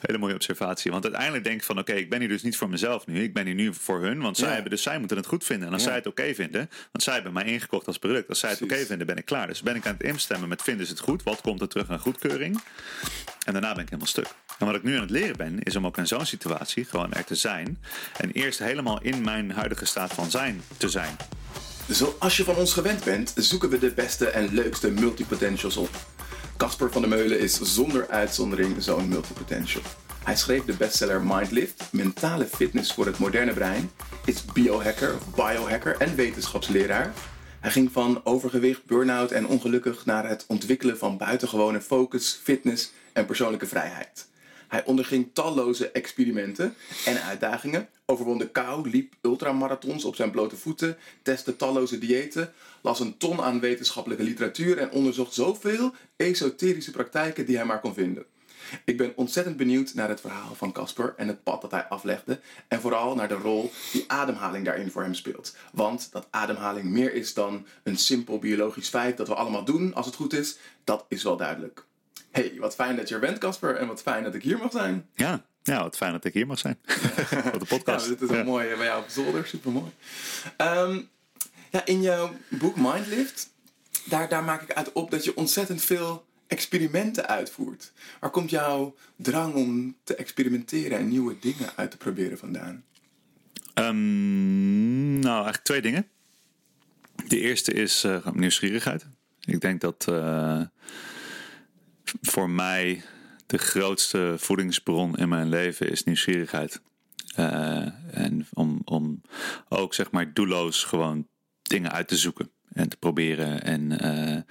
[0.00, 0.90] Hele mooie observatie.
[0.90, 3.22] Want uiteindelijk denk ik van oké, ik ben hier dus niet voor mezelf nu.
[3.22, 4.20] Ik ben hier nu voor hun.
[4.20, 4.52] Want zij, Ja.
[4.54, 5.66] hebben, dus zij moeten het goed vinden.
[5.66, 5.88] En als Ja.
[5.88, 8.28] zij het oké vinden, want zij hebben mij ingekocht als product.
[8.28, 9.46] Als zij het oké vinden, ben ik klaar.
[9.46, 11.22] Dus ben ik aan het instemmen met vinden ze het goed?
[11.22, 12.60] Wat komt er terug aan goedkeuring?
[13.44, 14.26] En daarna ben ik helemaal stuk.
[14.58, 17.12] En wat ik nu aan het leren ben, is om ook in zo'n situatie gewoon
[17.12, 17.78] er te zijn.
[18.16, 21.16] En eerst helemaal in mijn huidige staat van zijn te zijn.
[21.88, 25.90] Zoals je van ons gewend bent, zoeken we de beste en leukste multipotentials op.
[26.58, 29.82] Casper van der Meulen is zonder uitzondering zo'n multipotential.
[30.24, 33.90] Hij schreef de bestseller Mindlift, mentale fitness voor het moderne brein,
[34.24, 37.12] is biohacker biohacker en wetenschapsleraar.
[37.60, 43.26] Hij ging van overgewicht, burn-out en ongelukkig naar het ontwikkelen van buitengewone focus, fitness en
[43.26, 44.28] persoonlijke vrijheid.
[44.68, 50.96] Hij onderging talloze experimenten en uitdagingen, overwon de kou, liep ultramarathons op zijn blote voeten,
[51.22, 57.56] testte talloze diëten, las een ton aan wetenschappelijke literatuur en onderzocht zoveel esoterische praktijken die
[57.56, 58.26] hij maar kon vinden.
[58.84, 62.40] Ik ben ontzettend benieuwd naar het verhaal van Casper en het pad dat hij aflegde.
[62.68, 65.56] En vooral naar de rol die ademhaling daarin voor hem speelt.
[65.72, 70.06] Want dat ademhaling meer is dan een simpel biologisch feit dat we allemaal doen als
[70.06, 71.86] het goed is, dat is wel duidelijk.
[72.38, 74.72] Hey, wat fijn dat je er bent, Casper, en wat fijn dat ik hier mag
[74.72, 75.06] zijn.
[75.14, 76.78] Ja, ja wat fijn dat ik hier mag zijn.
[77.54, 78.04] Op de podcast.
[78.04, 78.38] Ja, dit is Ja.
[78.38, 79.90] een mooie bij jou op zolder, super mooi.
[81.70, 83.50] ja, in jouw boek Mindlift,
[84.04, 87.92] daar, daar maak ik uit op dat je ontzettend veel experimenten uitvoert.
[88.20, 92.84] Waar komt jouw drang om te experimenteren en nieuwe dingen uit te proberen vandaan?
[93.74, 96.06] Ehm, nou, eigenlijk twee dingen.
[97.26, 99.06] De eerste is eh, nieuwsgierigheid.
[99.44, 100.60] Ik denk dat eh,
[102.20, 103.02] voor mij
[103.46, 106.80] de grootste voedingsbron in mijn leven is nieuwsgierigheid.
[107.34, 109.20] Eh, en om, om
[109.68, 111.28] ook zeg maar doelloos gewoon
[111.62, 113.62] dingen uit te zoeken en te proberen.
[113.62, 114.42] En eh,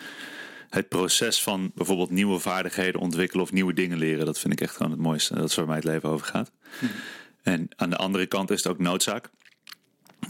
[0.70, 4.76] het proces van bijvoorbeeld nieuwe vaardigheden ontwikkelen of nieuwe dingen leren, dat vind ik echt
[4.76, 5.36] gewoon het mooiste.
[5.36, 6.52] Dat is waar mij het leven over gaat.
[7.42, 9.30] En aan de andere kant is het ook noodzaak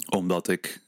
[0.09, 0.81] omdat ik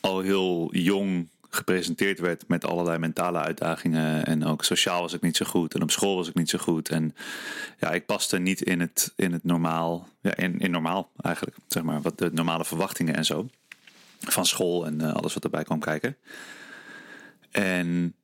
[0.00, 4.24] al heel jong gepresenteerd werd met allerlei mentale uitdagingen.
[4.24, 5.74] En ook sociaal was ik niet zo goed.
[5.74, 6.88] En op school was ik niet zo goed.
[6.88, 7.14] En
[7.78, 10.08] ja, ik paste niet in het, in het normaal.
[10.20, 11.56] Ja, in, in normaal eigenlijk.
[11.68, 13.48] Zeg maar, wat de normale verwachtingen en zo.
[14.20, 16.16] Van school en eh, alles wat erbij kwam kijken.
[17.50, 18.14] En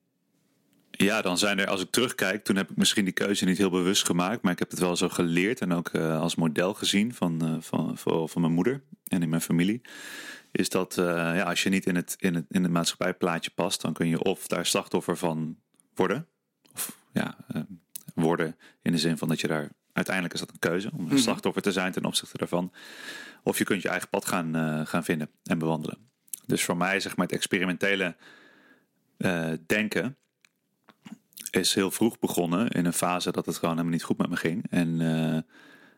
[0.91, 3.69] ja, dan zijn er, als ik terugkijk, toen heb ik misschien die keuze niet heel
[3.69, 4.41] bewust gemaakt.
[4.41, 7.55] Maar ik heb het wel zo geleerd en ook eh, als model gezien van, eh,
[7.59, 9.81] van, van, van mijn moeder en in mijn familie.
[10.53, 13.81] Is dat eh, ja, als je niet in het, in, het, in het maatschappijplaatje past,
[13.81, 15.57] dan kun je of daar slachtoffer van
[15.95, 16.27] worden.
[16.73, 17.61] Of ja, eh,
[18.13, 21.19] worden in de zin van dat je daar uiteindelijk is dat een keuze om een
[21.19, 22.73] slachtoffer te zijn ten opzichte daarvan.
[23.43, 25.97] Of je kunt je eigen pad gaan, eh, gaan vinden en bewandelen.
[26.45, 28.15] Dus voor mij, zeg maar, het experimentele
[29.17, 30.17] eh, denken
[31.51, 34.35] is heel vroeg begonnen in een fase dat het gewoon helemaal niet goed met me
[34.35, 34.65] ging.
[34.69, 34.97] En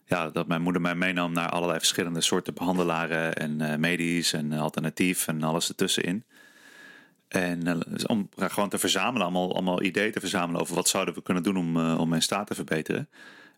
[0.06, 4.54] ja, dat mijn moeder mij meenam naar allerlei verschillende soorten behandelaren en eh, medisch en
[4.54, 6.24] alternatief en alles ertussenin.
[7.28, 11.14] En eh, dus om gewoon te verzamelen, allemaal, allemaal ideeën te verzamelen over wat zouden
[11.14, 13.10] we kunnen doen om, eh, om mijn staat te verbeteren.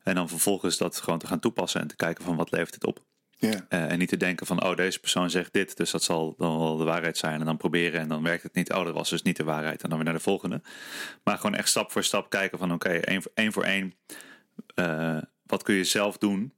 [0.03, 2.85] En dan vervolgens dat gewoon te gaan toepassen en te kijken van wat levert het
[2.85, 2.99] op.
[3.39, 6.59] Eh, en niet te denken van, oh, deze persoon zegt dit, dus dat zal dan
[6.59, 7.39] wel de waarheid zijn.
[7.39, 8.73] En dan proberen en dan werkt het niet.
[8.73, 9.83] Oh, dat was dus niet de waarheid.
[9.83, 10.61] En dan weer naar de volgende.
[11.23, 13.93] Maar gewoon echt stap voor stap kijken van, oké, één, voor, één voor één.
[15.47, 16.53] Wat kun je zelf doen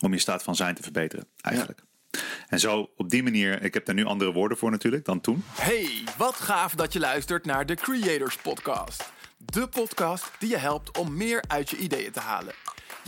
[0.00, 1.82] om je staat van zijn te verbeteren, eigenlijk.
[2.48, 5.44] En zo op die manier, ik heb daar nu andere woorden voor natuurlijk dan toen.
[5.46, 9.12] Hey, wat gaaf dat je luistert naar de Creators Podcast.
[9.36, 12.54] De podcast die je helpt om meer uit je ideeën te halen.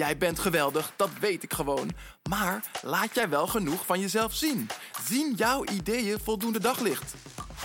[0.00, 1.90] Jij bent geweldig, dat weet ik gewoon.
[2.28, 4.68] Maar laat jij wel genoeg van jezelf zien?
[5.08, 7.14] Zien jouw ideeën voldoende daglicht?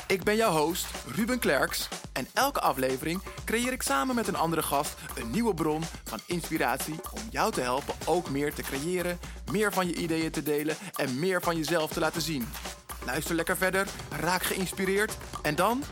[0.07, 0.85] Ik ben jouw host,
[1.15, 1.87] Ruben Klerks.
[2.13, 6.99] En elke aflevering creëer ik samen met een andere gast een nieuwe bron van inspiratie
[7.11, 9.19] om jou te helpen ook meer te creëren,
[9.51, 12.47] meer van je ideeën te delen en meer van jezelf te laten zien.
[13.05, 13.87] Luister lekker verder,
[14.19, 15.83] raak geïnspireerd en dan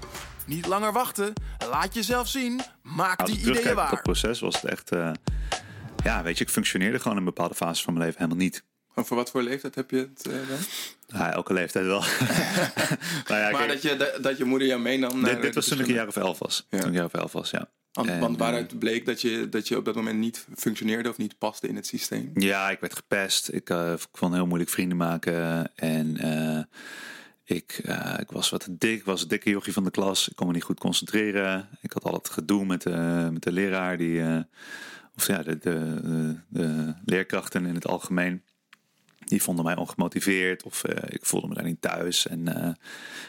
[0.45, 1.33] niet langer wachten.
[1.69, 4.01] Laat jezelf zien, maak die ideeën dat waar.
[4.01, 5.11] proces was het echt, eh,
[6.03, 8.63] ja, weet je, ik functioneerde gewoon in bepaalde fases van mijn leven helemaal niet.
[8.95, 10.57] En voor wat voor leeftijd heb je het eh, dan?
[11.19, 11.99] Ja, elke leeftijd wel.
[13.27, 15.41] nou ja, Maar dat je, dat, dat je moeder jou meenam naar...
[15.41, 16.67] dit, was toen ik een jaar of elf was.
[16.69, 16.77] Ja.
[16.77, 17.69] Toen ik een jaar of elf was, ja.
[17.91, 21.09] Want, En, want eh, waaruit bleek dat je, dat je op dat moment niet functioneerde
[21.09, 22.31] of niet paste in het systeem?
[22.33, 23.51] Ja, ik werd gepest.
[23.51, 25.71] Ik eh, ik vond heel moeilijk vrienden maken.
[25.75, 26.17] En
[27.43, 27.81] ik,
[28.19, 28.99] ik was wat dik.
[28.99, 30.29] Ik was het dikke jochie van de klas.
[30.29, 31.69] Ik kon me niet goed concentreren.
[31.81, 33.97] Ik had al het gedoe met de, met de leraar.
[33.97, 34.21] Die,
[35.15, 38.43] of ja, de, de, de, de leerkrachten in het algemeen.
[39.25, 42.27] Die vonden mij ongemotiveerd of eh, ik voelde me daar niet thuis.
[42.27, 42.73] En eh,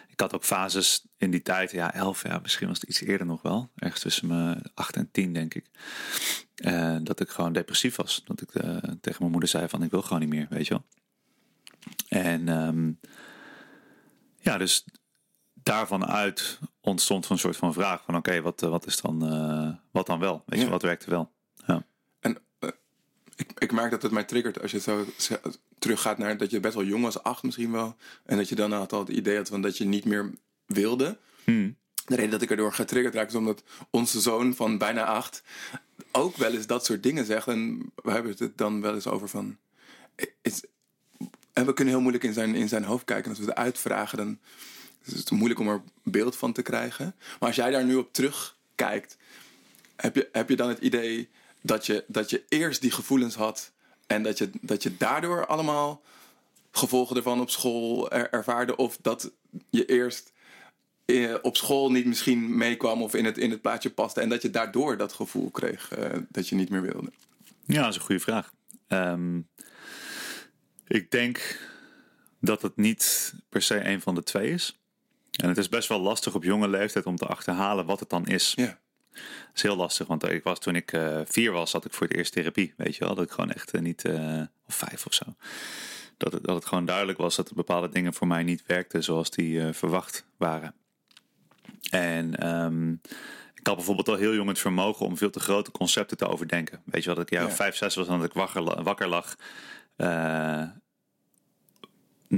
[0.08, 3.26] ik had ook fases in die tijd, ja, elf jaar, misschien was het iets eerder
[3.26, 3.70] nog wel.
[3.75, 5.66] Ergens tussen mijn acht en tien, denk ik.
[6.56, 8.22] Uh, dat ik gewoon depressief was.
[8.25, 8.50] Dat ik
[9.00, 10.84] tegen mijn moeder zei van ik wil gewoon niet meer, weet je wel.
[12.08, 12.98] En um,
[14.38, 14.84] ja, dus
[15.54, 19.19] daarvan uit ontstond een soort van vraag van oké, wat, wat is dan,
[19.90, 20.42] wat dan wel?
[20.46, 21.32] Weet je, wat werkte wel?
[23.36, 25.06] Ik, ik merk dat het mij triggert als je zo
[25.78, 27.96] teruggaat naar dat je best wel jong was, acht misschien wel.
[28.25, 30.31] En dat je dan had al het idee had van dat je niet meer
[30.66, 31.19] wilde.
[31.44, 31.76] Hmm.
[32.06, 35.42] De reden dat ik erdoor getriggerd raak is omdat onze zoon van bijna acht
[36.12, 37.46] ook wel eens dat soort dingen zegt.
[37.46, 39.56] En we hebben het dan wel eens over van.
[40.42, 40.62] Is,
[41.52, 43.31] en we kunnen heel moeilijk in zijn, in zijn hoofd kijken.
[43.31, 44.38] Als we het uitvragen, dan
[45.04, 47.14] is het moeilijk om er beeld van te krijgen.
[47.19, 49.16] Maar als jij daar nu op terugkijkt,
[49.96, 51.28] heb je, heb je dan het idee
[51.64, 53.72] dat je, dat je eerst die gevoelens had
[54.06, 56.02] en dat je, dat je daardoor allemaal
[56.70, 58.76] gevolgen ervan op school ervaarde.
[58.76, 59.32] Of dat
[59.70, 60.32] je eerst
[61.05, 64.20] eh, op school niet misschien meekwam of in het, in het plaatje paste.
[64.20, 67.12] En dat je daardoor dat gevoel kreeg uh, dat je niet meer wilde.
[67.67, 68.52] Ja, dat is een goede vraag.
[68.88, 69.49] Um,
[70.87, 71.58] ik denk
[72.40, 74.78] dat het niet per se een van de twee is.
[75.31, 78.26] En het is best wel lastig op jonge leeftijd om te achterhalen wat het dan
[78.26, 78.52] is.
[78.56, 78.78] Ja.
[79.14, 82.06] Dat is heel lastig, want ik was, toen ik uh, vier was, had ik voor
[82.06, 82.75] het eerst therapie.
[82.76, 85.25] Weet je wel, dat ik gewoon echt uh, niet, uh, of vijf of zo.
[86.16, 89.31] Dat het, dat het gewoon duidelijk was dat bepaalde dingen voor mij niet werkten zoals
[89.31, 90.75] die verwacht waren.
[91.90, 93.00] En um,
[93.55, 96.82] ik had bijvoorbeeld al heel jong het vermogen om veel te grote concepten te overdenken.
[96.84, 97.50] Weet je wat, ik jaar ja.
[97.50, 99.37] vijf, zes was, dat ik wakker, wakker lag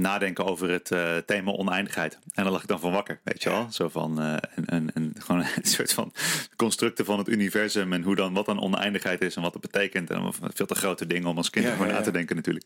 [0.01, 2.19] nadenken over het uh, thema oneindigheid.
[2.33, 3.67] En dan lag ik dan van wakker, weet je wel?
[3.71, 6.13] Zo van uh, een, een, een, gewoon een soort van
[6.55, 10.09] constructen van het universum en hoe dan wat dan oneindigheid is en wat het betekent.
[10.09, 12.65] En veel te grote dingen om als kind ja, over ja, na te denken natuurlijk.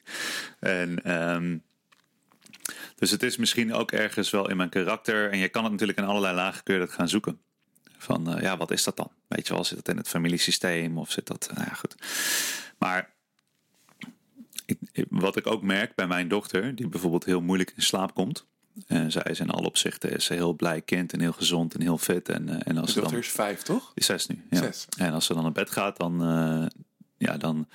[0.59, 1.63] En um,
[2.95, 5.31] dus het is misschien ook ergens wel in mijn karakter.
[5.31, 7.39] En je kan het natuurlijk in allerlei lagen kun je dat gaan zoeken.
[7.97, 9.11] Van uh, ja, wat is dat dan?
[9.27, 11.49] Weet je wel, zit dat in het familiesysteem of zit dat.
[11.53, 11.95] Nou ja, goed.
[12.77, 13.09] Maar
[15.09, 18.45] wat ik ook merk bij mijn dochter, die bijvoorbeeld heel moeilijk in slaap komt.
[18.87, 21.97] En zij is in alle opzichten is heel blij kind en heel gezond en heel
[21.97, 22.29] fit.
[22.29, 23.91] En, uh, en als dochter dan, is vijf, toch?
[23.95, 24.43] Is zes nu.
[24.49, 24.57] Ja.
[24.57, 24.87] Zes.
[24.97, 26.65] En als ze dan naar bed gaat, dan, uh,
[27.17, 27.67] ja, dan,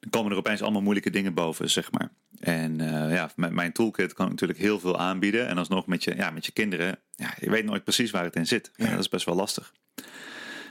[0.00, 2.10] dan, komen er opeens allemaal moeilijke dingen boven, zeg maar.
[2.40, 2.78] En
[3.10, 5.48] ja, met mijn toolkit kan ik natuurlijk heel veel aanbieden.
[5.48, 8.36] En alsnog met je, ja, met je kinderen, ja, je weet nooit precies waar het
[8.36, 8.70] in zit.
[8.76, 8.90] Ja.
[8.90, 9.72] dat is best wel lastig.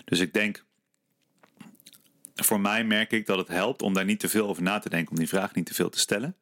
[0.05, 0.63] Dus ik denk
[2.35, 4.89] voor mij merk ik dat het helpt om daar niet te veel over na te
[4.89, 6.35] denken, om die vraag niet te veel te stellen.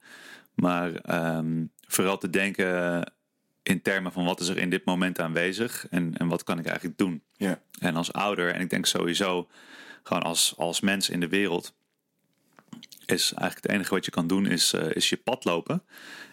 [0.53, 0.91] Maar
[1.37, 3.03] um, vooral te denken
[3.63, 6.65] in termen van wat is er in dit moment aanwezig en, en wat kan ik
[6.65, 7.23] eigenlijk doen.
[7.35, 7.61] Ja.
[7.79, 9.49] En als ouder, en ik denk sowieso
[10.03, 11.73] gewoon als, als mens in de wereld,
[13.05, 15.83] is eigenlijk het enige wat je kan doen is, uh, is je pad lopen.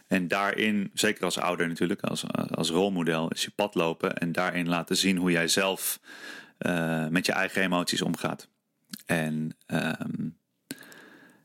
[0.07, 4.69] En daarin, zeker als ouder natuurlijk, als, als rolmodel, is je pad lopen en daarin
[4.69, 6.01] laten zien hoe jij zelf
[6.59, 8.49] uh, met je eigen emoties omgaat.
[9.07, 10.39] En um,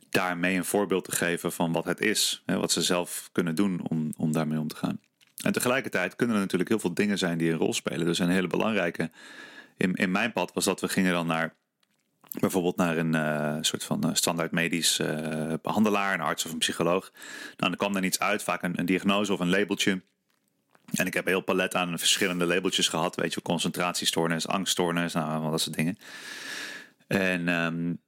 [0.09, 2.43] daarmee een voorbeeld te geven van wat het is.
[2.45, 4.99] Hè, wat ze zelf kunnen doen om, om daarmee om te gaan.
[5.43, 8.05] En tegelijkertijd kunnen er natuurlijk heel veel dingen zijn die een rol spelen.
[8.05, 9.11] Dus een hele belangrijke
[9.77, 11.53] in, in mijn pad was dat we gingen dan naar
[12.39, 16.57] bijvoorbeeld naar een uh, soort van uh, standaard medisch uh, behandelaar, een arts of een
[16.57, 17.11] psycholoog.
[17.57, 20.01] Nou, dan kwam er iets uit, vaak een, een, diagnose of een labeltje.
[20.93, 23.15] En ik heb een heel palet aan verschillende labeltjes gehad.
[23.15, 25.97] Weet je, concentratiestoornis, angststoornis, nou, dat soort dingen.
[27.19, 28.01] En um,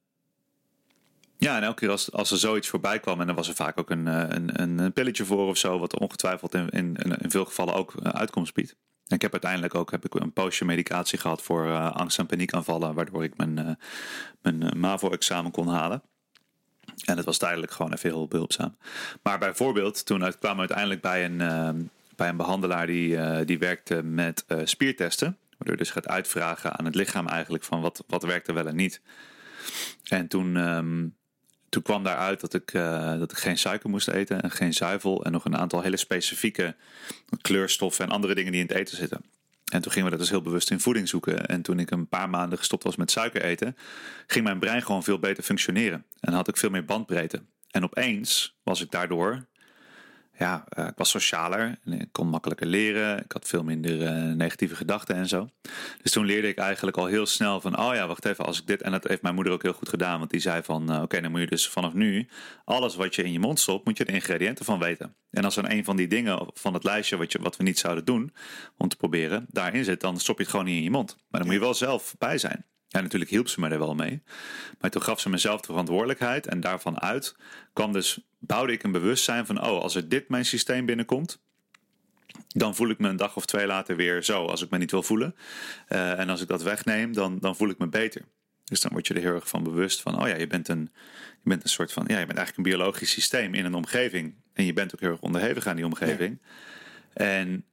[1.36, 3.78] ja, en elke keer als, als er zoiets voorbij kwam, en dan was er vaak
[3.78, 7.74] ook een, een, een pilletje voor of zo, wat ongetwijfeld in, in, in veel gevallen
[7.74, 8.76] ook uitkomst biedt.
[9.06, 12.94] Ik heb uiteindelijk ook heb ik een poosje medicatie gehad voor uh, angst- en paniekaanvallen,
[12.94, 13.70] waardoor ik mijn, uh,
[14.42, 16.02] mijn MAVO-examen kon halen.
[17.04, 18.76] En dat was tijdelijk gewoon even heel behulpzaam.
[19.22, 21.84] Maar bijvoorbeeld, toen kwamen we uiteindelijk bij een, uh,
[22.16, 25.38] bij een behandelaar die, die werkte met spiertesten.
[25.74, 29.00] Dus gaat uitvragen aan het lichaam eigenlijk van wat, wat werkt er wel en niet.
[30.04, 31.16] En toen, um,
[31.68, 35.24] toen kwam daaruit dat ik, uh, dat ik geen suiker moest eten en geen zuivel.
[35.24, 36.76] En nog een aantal hele specifieke
[37.40, 39.20] kleurstoffen en andere dingen die in het eten zitten.
[39.72, 41.46] En toen gingen we dat dus heel bewust in voeding zoeken.
[41.46, 43.76] En toen ik een paar maanden gestopt was met suiker eten,
[44.26, 46.04] ging mijn brein gewoon veel beter functioneren.
[46.20, 47.42] En had ik veel meer bandbreedte.
[47.70, 49.46] En opeens was ik daardoor
[50.38, 53.18] ja, uh, ik was socialer en ik kon makkelijker leren.
[53.18, 55.48] Ik had veel minder uh, negatieve gedachten en zo.
[56.02, 58.66] Dus toen leerde ik eigenlijk al heel snel van, oh ja, wacht even, als ik
[58.66, 58.82] dit...
[58.82, 61.20] En dat heeft mijn moeder ook heel goed gedaan, want die zei van, uh, oké,
[61.20, 62.28] dan moet je dus vanaf nu...
[62.64, 65.16] alles wat je in je mond stopt, moet je de ingrediënten van weten.
[65.30, 67.78] En als er een van die dingen van het lijstje wat, je, wat we niet
[67.78, 68.34] zouden doen
[68.76, 71.16] om te proberen, daarin zit, dan stop je het gewoon niet in je mond.
[71.28, 72.66] Maar dan moet je wel zelf bij zijn.
[72.88, 74.22] Ja, natuurlijk hielp ze me er wel mee.
[74.80, 76.46] Maar toen gaf ze mezelf de verantwoordelijkheid.
[76.46, 77.36] En daarvan uit
[77.72, 81.44] kwam dus, bouwde ik een bewustzijn van: oh, als er dit mijn systeem binnenkomt.
[82.48, 84.90] Dan voel ik me een dag of twee later weer zo, als ik me niet
[84.90, 85.34] wil voelen.
[85.88, 88.22] Uh, en als ik dat wegneem, dan, dan voel ik me beter.
[88.64, 90.90] Dus dan word je er heel erg van bewust van: oh ja, je bent een,
[91.42, 94.34] je bent een soort van, ja, je bent eigenlijk een biologisch systeem in een omgeving.
[94.52, 96.38] En je bent ook heel erg onderhevig aan die omgeving.
[97.14, 97.24] Ja.
[97.24, 97.64] En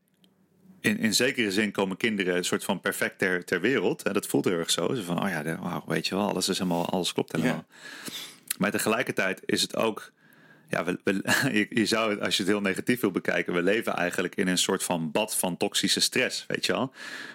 [0.84, 4.04] in, in zekere zin komen kinderen een soort van perfect ter, ter wereld.
[4.04, 4.94] En dat voelt heel erg zo.
[4.94, 7.66] Ze van, oh ja, wauw, weet je wel, alles is helemaal, alles klopt helemaal.
[7.68, 8.12] Ja.
[8.58, 10.12] Maar tegelijkertijd is het ook,
[10.70, 11.22] ja, we, we,
[11.58, 14.48] je, je, zou het, als je het heel negatief wil bekijken, we leven eigenlijk in
[14.48, 16.94] een soort van bad van toxische stress, weet je wel.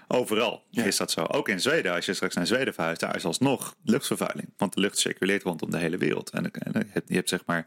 [0.08, 0.84] Overal ja.
[0.84, 1.20] is dat zo.
[1.20, 4.48] Ook in Zweden, als je straks naar Zweden verhuist, daar is alsnog luchtvervuiling.
[4.56, 6.30] Want de lucht circuleert rondom de hele wereld.
[6.30, 7.66] En, en je hebt zeg maar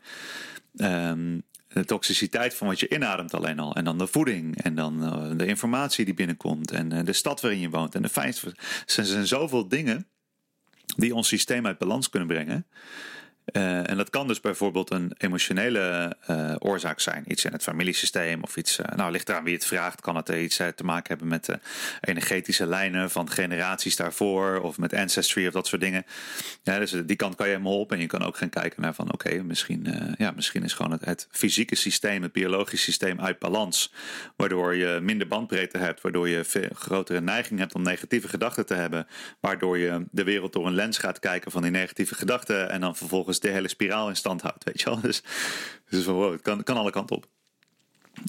[0.76, 1.44] um,
[1.74, 3.76] de toxiciteit van wat je inademt alleen al.
[3.76, 4.62] En dan de voeding.
[4.64, 6.72] En dan uh, de informatie die binnenkomt.
[6.72, 7.96] En uh, de stad waarin je woont.
[7.96, 8.48] En de fijnste.
[8.96, 10.08] Er zijn zoveel dingen
[10.96, 12.68] die ons systeem uit balans kunnen brengen.
[13.46, 17.24] Uh, en dat kan dus bijvoorbeeld een emotionele uh, oorzaak zijn.
[17.28, 20.02] Iets in het familiesysteem of iets, uh, nou ligt eraan wie het vraagt.
[20.02, 21.60] Kan het iets te maken hebben met de
[22.02, 26.06] energetische lijnen van generaties daarvoor of met ancestry of dat soort dingen.
[26.64, 28.94] Ja, dus die kant kan je helemaal op en je kan ook gaan kijken naar
[28.94, 33.40] van oké, misschien, ja, misschien is gewoon het, het, fysieke systeem, het biologische systeem uit
[33.40, 33.94] balans.
[34.36, 38.74] Waardoor je minder bandbreedte hebt, waardoor je veel grotere neiging hebt om negatieve gedachten te
[38.74, 39.08] hebben.
[39.40, 42.96] Waardoor je de wereld door een lens gaat kijken van die negatieve gedachten en dan
[42.96, 45.02] vervolgens de hele spiraal in stand houdt, weet je wel.
[45.12, 45.24] Dus,
[45.90, 47.28] dus van, wow, het kan, kan alle kanten op.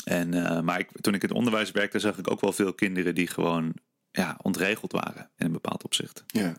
[0.05, 2.73] En, uh, maar ik, toen ik in het onderwijs werkte, zag ik ook wel veel
[2.75, 3.75] kinderen die gewoon
[4.11, 6.25] ja, ontregeld waren in een bepaald opzicht.
[6.27, 6.57] Ja.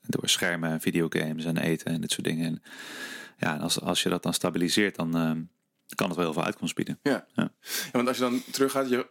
[0.00, 2.46] Door schermen en videogames en eten en dit soort dingen.
[2.46, 2.62] En,
[3.38, 5.30] ja, en als, als je dat dan stabiliseert, dan uh,
[5.94, 6.98] kan het wel heel veel uitkomst bieden.
[7.02, 7.26] Ja.
[7.34, 7.52] ja.
[7.62, 9.06] ja want als je dan teruggaat, je,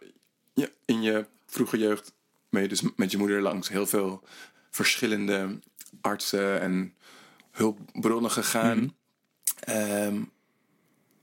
[0.54, 2.12] je, in je vroege jeugd
[2.50, 4.24] ben je dus met je moeder langs heel veel
[4.70, 5.58] verschillende
[6.00, 6.94] artsen en
[7.60, 8.78] hulpbronnen gegaan.
[8.78, 8.94] Mm
[9.64, 10.30] -hmm.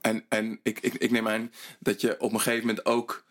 [0.00, 3.24] en en ik, ik, ik neem aan dat je op een gegeven moment ook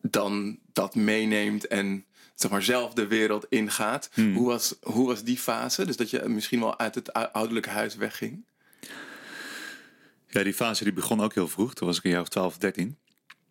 [0.00, 2.04] dan dat meeneemt en
[2.34, 4.10] zeg maar zelf de wereld ingaat.
[4.14, 4.34] Mm.
[4.34, 5.86] Hoe, was, hoe was die fase?
[5.86, 8.44] Dus dat je misschien wel uit het ouderlijke huis wegging?
[10.26, 11.74] Ja, die fase die begon ook heel vroeg.
[11.74, 12.98] Toen was ik een jaar of 12 of 13.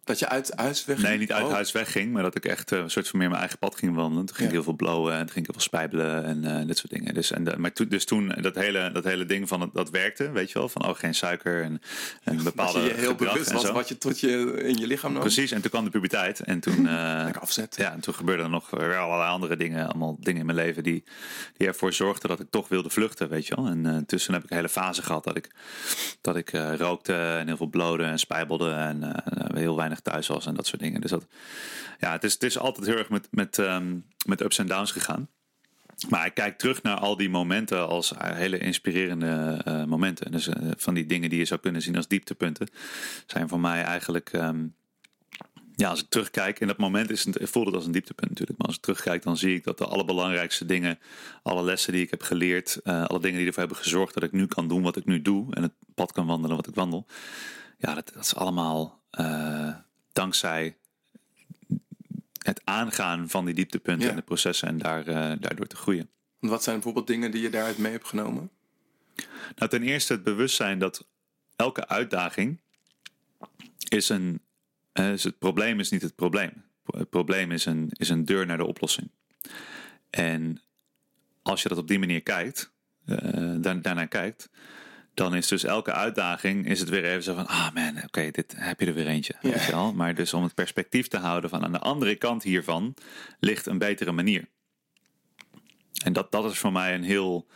[0.09, 1.51] Dat je uit huis weg Nee, niet uit oh.
[1.51, 3.95] huis wegging, maar dat ik echt uh, een soort van meer mijn eigen pad ging
[3.95, 4.25] wandelen.
[4.25, 6.67] Toen ging ik heel veel blowen en toen ging ik heel veel spijbelen en uh,
[6.67, 7.13] dit soort dingen.
[7.13, 9.89] Dus, en de, maar to, dus toen dat hele, dat hele ding van het, dat
[9.89, 11.81] werkte, weet je wel, van oh geen suiker en,
[12.23, 12.79] en bepaalde.
[12.79, 15.21] Dat je heel bewust was wat je tot je in je lichaam nam.
[15.21, 16.85] Precies, en toen kwam de puberteit en toen.
[16.85, 17.75] Uh, afzet.
[17.75, 21.03] Ja, en toen gebeurden er nog allerlei andere dingen, allemaal dingen in mijn leven die,
[21.57, 23.65] die ervoor zorgden dat ik toch wilde vluchten, weet je wel.
[23.65, 25.49] En uh, tussen heb ik een hele fase gehad dat ik,
[26.21, 29.23] dat ik rookte en heel veel blode en spijbelde en
[29.53, 31.01] heel weinig thuis was en dat soort dingen.
[31.01, 31.25] Dus dat,
[31.99, 34.91] ja, het is, het is altijd heel erg met, met, um, met ups en downs
[34.91, 35.29] gegaan.
[36.09, 40.31] Maar ik kijk terug naar al die momenten als hele inspirerende uh, momenten.
[40.31, 42.69] Dus uh, van die dingen die je zou kunnen zien als dieptepunten,
[43.25, 44.33] zijn voor mij eigenlijk.
[44.33, 44.75] Um,
[45.75, 48.57] ja, als ik terugkijk, in dat moment is het, voelt het als een dieptepunt natuurlijk.
[48.57, 50.99] Maar als ik terugkijk, dan zie ik dat de allerbelangrijkste dingen,
[51.43, 54.45] alle lessen die ik heb geleerd, alle dingen die ervoor hebben gezorgd dat ik nu
[54.45, 57.05] kan doen wat ik nu doe en het pad kan wandelen wat ik wandel.
[57.77, 59.01] Ja, dat, dat is allemaal
[60.19, 60.77] dankzij
[62.43, 64.09] het aangaan van die dieptepunten ja.
[64.09, 66.09] en de processen en daar, uh, daardoor te groeien.
[66.39, 68.49] Wat zijn bijvoorbeeld dingen die je daaruit mee hebt genomen?
[69.55, 71.07] Nou, ten eerste het bewustzijn dat
[71.55, 72.59] elke uitdaging
[73.89, 74.41] is een.
[74.93, 76.63] Uh, dus het probleem is niet het probleem.
[76.85, 79.09] Het probleem is een, is een deur naar de oplossing.
[80.09, 80.61] En
[81.41, 82.71] als je dat op die manier kijkt,
[83.05, 84.49] uh, daar, daarnaar kijkt,
[85.13, 88.53] dan is dus elke uitdaging is het weer even zo van, ah man, oké, dit
[88.57, 89.35] heb je er weer eentje.
[89.41, 89.49] Ja.
[89.49, 89.93] Weet je wel?
[89.93, 92.93] Maar dus om het perspectief te houden van aan de andere kant hiervan
[93.39, 94.47] ligt een betere manier.
[96.03, 97.47] En dat, dat is voor mij een heel,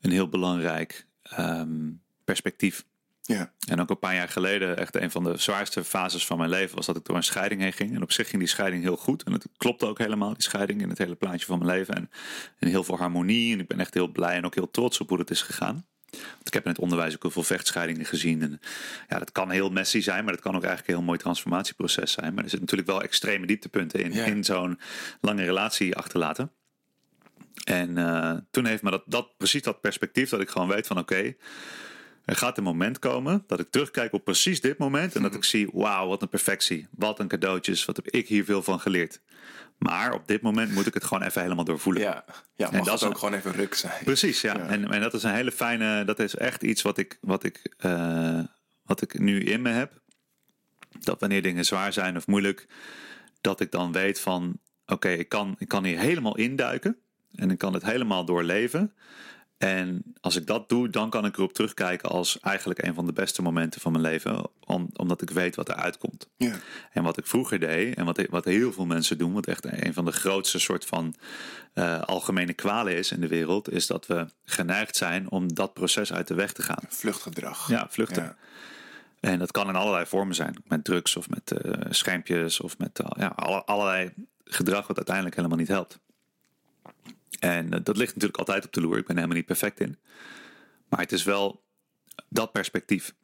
[0.00, 1.06] een heel belangrijk
[1.38, 2.84] um, perspectief.
[3.26, 3.52] Ja.
[3.68, 6.76] En ook een paar jaar geleden, echt een van de zwaarste fases van mijn leven,
[6.76, 7.94] was dat ik door een scheiding heen ging.
[7.94, 9.22] En op zich ging die scheiding heel goed.
[9.22, 11.94] En het klopte ook helemaal, die scheiding, in het hele plaatje van mijn leven.
[11.94, 12.10] En,
[12.58, 13.52] en heel veel harmonie.
[13.52, 15.86] En ik ben echt heel blij en ook heel trots op hoe het is gegaan.
[16.16, 18.42] Want ik heb in het onderwijs ook heel veel vechtscheidingen gezien.
[18.42, 18.60] En
[19.08, 22.12] ja, dat kan heel messy zijn, maar dat kan ook eigenlijk een heel mooi transformatieproces
[22.12, 22.34] zijn.
[22.34, 24.24] Maar er zitten natuurlijk wel extreme dieptepunten in, ja.
[24.24, 24.78] in zo'n
[25.20, 26.50] lange relatie achterlaten.
[27.64, 30.98] En uh, toen heeft me dat, dat precies dat perspectief dat ik gewoon weet van
[30.98, 31.36] oké, okay,
[32.24, 35.44] er gaat een moment komen dat ik terugkijk op precies dit moment en dat ik
[35.44, 39.20] zie, wauw, wat een perfectie, wat een cadeautjes, wat heb ik hier veel van geleerd.
[39.78, 42.02] Maar op dit moment moet ik het gewoon even helemaal doorvoelen.
[42.02, 44.04] Ja, ja en dat is ook gewoon even ruk zijn.
[44.04, 44.56] Precies, ja.
[44.56, 44.66] ja.
[44.66, 47.74] En, en dat is een hele fijne, dat is echt iets wat ik, wat ik,
[47.86, 48.40] uh,
[48.82, 50.00] wat ik nu in me heb.
[51.00, 52.66] Dat wanneer dingen zwaar zijn of moeilijk,
[53.40, 56.98] dat ik dan weet van, oké, okay, ik, kan, ik kan hier helemaal induiken.
[57.34, 58.94] En ik kan het helemaal doorleven.
[59.58, 63.12] En als ik dat doe, dan kan ik erop terugkijken als eigenlijk een van de
[63.12, 64.46] beste momenten van mijn leven.
[64.64, 66.28] Om, omdat ik weet wat eruit komt.
[66.36, 66.54] Ja.
[66.92, 69.94] En wat ik vroeger deed, en wat, wat heel veel mensen doen, wat echt een
[69.94, 71.14] van de grootste soort van
[71.72, 76.12] eh, algemene kwalen is in de wereld, is dat we geneigd zijn om dat proces
[76.12, 76.84] uit de weg te gaan.
[76.88, 77.68] Vluchtgedrag.
[77.68, 78.22] Ja, vluchten.
[78.22, 78.36] Ja.
[79.20, 80.62] En dat kan in allerlei vormen zijn.
[80.64, 84.12] Met drugs of met eh schermpjes of met eh, ja, alle- allerlei
[84.44, 85.98] gedrag wat uiteindelijk helemaal niet helpt.
[87.38, 88.98] En eh, dat ligt natuurlijk altijd op de loer.
[88.98, 89.98] Ik ben helemaal niet perfect in.
[90.88, 91.62] Maar het is wel
[92.28, 93.14] dat perspectief.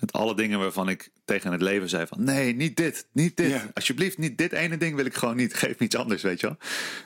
[0.00, 2.24] Het alle dingen waarvan ik tegen het leven zei van...
[2.24, 3.62] nee, niet dit, niet dit.
[3.74, 5.54] Alsjeblieft, niet dit ene ding wil ik gewoon niet.
[5.64, 6.56] Geef me iets anders, weet je wel.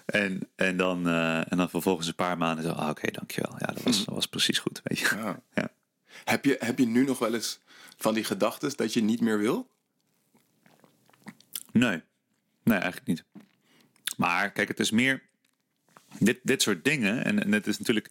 [0.07, 2.71] En, en, dan, eh, en dan vervolgens een paar maanden zo...
[2.71, 3.55] ah, oké, dankjewel.
[3.59, 5.17] Ja, dat was, dat was precies goed, weet je.
[5.17, 5.43] Ja.
[5.55, 5.73] Ja.
[6.25, 7.61] Heb, je, heb je nu nog wel eens
[7.97, 9.69] van die gedachten dat je niet meer wil?
[11.73, 12.03] Nee.
[12.63, 13.25] Nee, eigenlijk niet.
[14.17, 15.23] Maar kijk, het is meer
[16.19, 17.25] dit, dit soort dingen.
[17.25, 18.11] En, en het is natuurlijk.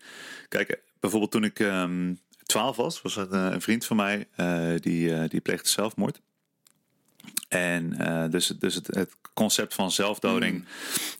[0.50, 2.14] Kijk, bijvoorbeeld toen ik ehm
[2.46, 6.22] 12 was, was er eh, een vriend van mij eh, die, eh, die pleegde zelfmoord.
[7.48, 7.98] En
[8.30, 10.66] dus, dus het, het concept van zelfdoding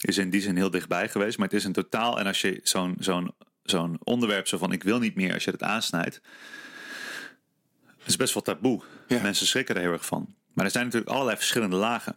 [0.02, 1.38] is in die zin heel dichtbij geweest.
[1.38, 2.20] Maar het is een totaal.
[2.20, 5.52] En als je zo'n zo'n zo'n onderwerp zo van ik wil niet meer, als je
[5.52, 6.22] het aansnijdt.
[7.98, 8.82] Het is best wel taboe.
[9.08, 9.22] Ja.
[9.22, 10.36] Mensen schrikken er heel erg van.
[10.54, 12.16] Maar er zijn natuurlijk allerlei verschillende lagen.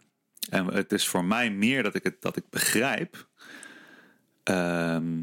[0.50, 3.28] En het is voor mij meer dat ik het dat ik begrijp.
[4.46, 5.22] Ehm,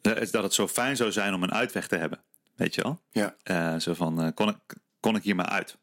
[0.00, 2.20] dat het zo fijn zou zijn om een uitweg te hebben.
[2.56, 3.00] Weet je wel?
[3.10, 3.36] Ja.
[3.42, 4.56] Eh, zo van, eh, kon, ik,
[5.00, 5.76] kon ik hier maar uit?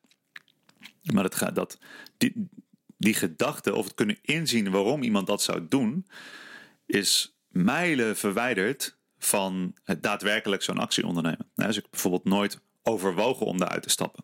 [1.04, 1.80] Maar dat gaat, dat,
[2.18, 2.50] die,
[2.98, 6.08] die gedachte of het kunnen inzien waarom iemand dat zou doen,
[6.86, 11.50] is mijlen verwijderd van het daadwerkelijk zo'n actie ondernemen.
[11.56, 14.24] Nou, dus ik heb bijvoorbeeld nooit overwogen om daaruit te stappen.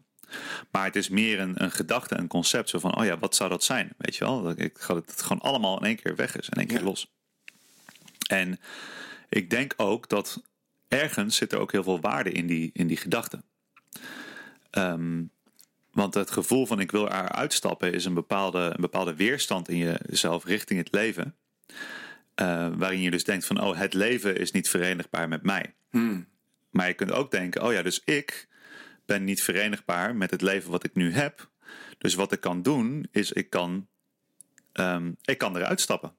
[0.72, 2.70] Maar het is meer een, een gedachte, een concept.
[2.70, 3.94] Zo van, oh ja, wat zou dat zijn?
[3.98, 4.42] Weet je wel?
[4.42, 6.50] Dat ik, dat het gewoon allemaal in één keer weg is.
[6.50, 6.84] In één keer Ja.
[6.84, 7.12] los.
[8.30, 8.60] En
[9.30, 10.42] ik denk ook dat
[10.88, 13.44] ergens zit er ook heel veel waarde in die, in die gedachte.
[14.70, 15.24] Ehm,
[15.92, 19.78] want het gevoel van ik wil er uitstappen is een bepaalde, een bepaalde weerstand in
[19.78, 21.36] jezelf richting het leven.
[22.36, 25.76] Eh, waarin je dus denkt van, oh, het leven is niet verenigbaar met mij.
[26.70, 28.48] Maar je kunt ook denken, oh ja, dus ik
[29.06, 31.52] ben niet verenigbaar met het leven wat ik nu heb.
[31.98, 33.88] Dus wat ik kan doen, is ik kan,
[34.72, 36.16] ehm, ik kan eruit stappen.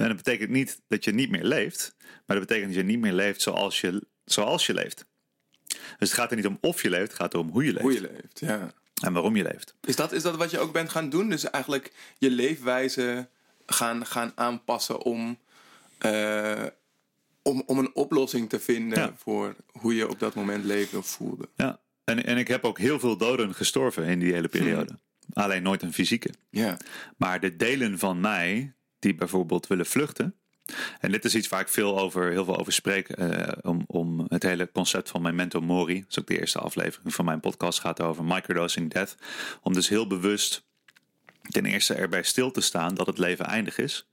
[0.00, 1.94] En dat betekent niet dat je niet meer leeft,
[2.26, 5.06] maar dat betekent dat je niet meer leeft zoals je, zoals je leeft.
[5.66, 7.82] Dus het gaat er niet om of je leeft, het gaat erom hoe je leeft.
[7.82, 8.72] Hoe je leeft, ja.
[9.02, 9.74] En waarom je leeft.
[9.80, 11.28] Is dat, is dat wat je ook bent gaan doen?
[11.28, 13.28] Dus eigenlijk je leefwijze
[13.66, 15.38] gaan, gaan aanpassen om,
[15.98, 16.66] eh,
[17.42, 19.14] om, om een oplossing te vinden Ja.
[19.16, 21.48] voor hoe je op dat moment leefde of voelde.
[21.56, 21.80] Ja.
[22.04, 24.98] En, en ik heb ook heel veel doden gestorven in die hele periode.
[25.32, 26.30] Alleen nooit een fysieke.
[26.50, 26.76] Ja,
[27.16, 30.34] Maar de delen van mij die bijvoorbeeld willen vluchten.
[31.00, 33.08] En dit is iets waar ik veel over, heel veel over spreek.
[33.08, 36.00] eh, om, om het hele concept van memento mori.
[36.00, 37.80] Dat is ook de eerste aflevering van mijn podcast.
[37.80, 39.16] Gaat over microdosing death.
[39.62, 40.66] Om dus heel bewust
[41.48, 44.08] ten eerste erbij stil te staan dat het leven eindig is.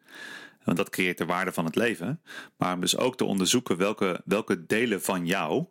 [0.63, 2.21] Want dat creëert de waarde van het leven.
[2.57, 5.65] Maar om dus ook te onderzoeken welke, welke delen van jou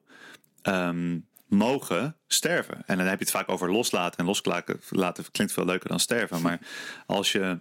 [0.63, 2.83] ehm, mogen sterven.
[2.87, 4.19] En dan heb je het vaak over loslaten.
[4.19, 6.43] En loslaten laten klinkt veel leuker dan sterven.
[6.43, 6.61] Maar
[7.07, 7.59] als je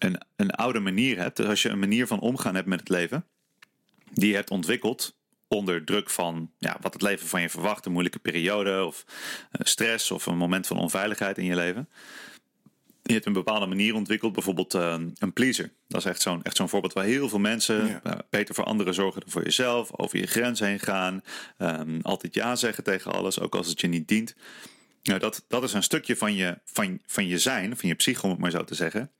[0.00, 2.88] een, een oude manier hebt, dus als je een manier van omgaan hebt met het
[2.88, 3.24] leven,
[4.12, 7.92] die je hebt ontwikkeld onder druk van ja, wat het leven van je verwacht, een
[7.92, 9.04] moeilijke periode of
[9.50, 11.88] eh, stress of een moment van onveiligheid in je leven.
[13.02, 15.72] Je hebt een bepaalde manier ontwikkeld, bijvoorbeeld eh, een pleaser.
[15.88, 18.00] Dat is echt zo'n echt zo'n voorbeeld waar heel veel mensen Ja.
[18.02, 21.22] eh, beter voor anderen zorgen dan voor jezelf, over je grens heen gaan,
[21.58, 24.34] ehm, altijd ja zeggen tegen alles, ook als het je niet dient.
[25.10, 28.22] Nou, dat, dat is een stukje van je, van, van je zijn, van je psyche,
[28.22, 29.10] om het maar zo te zeggen.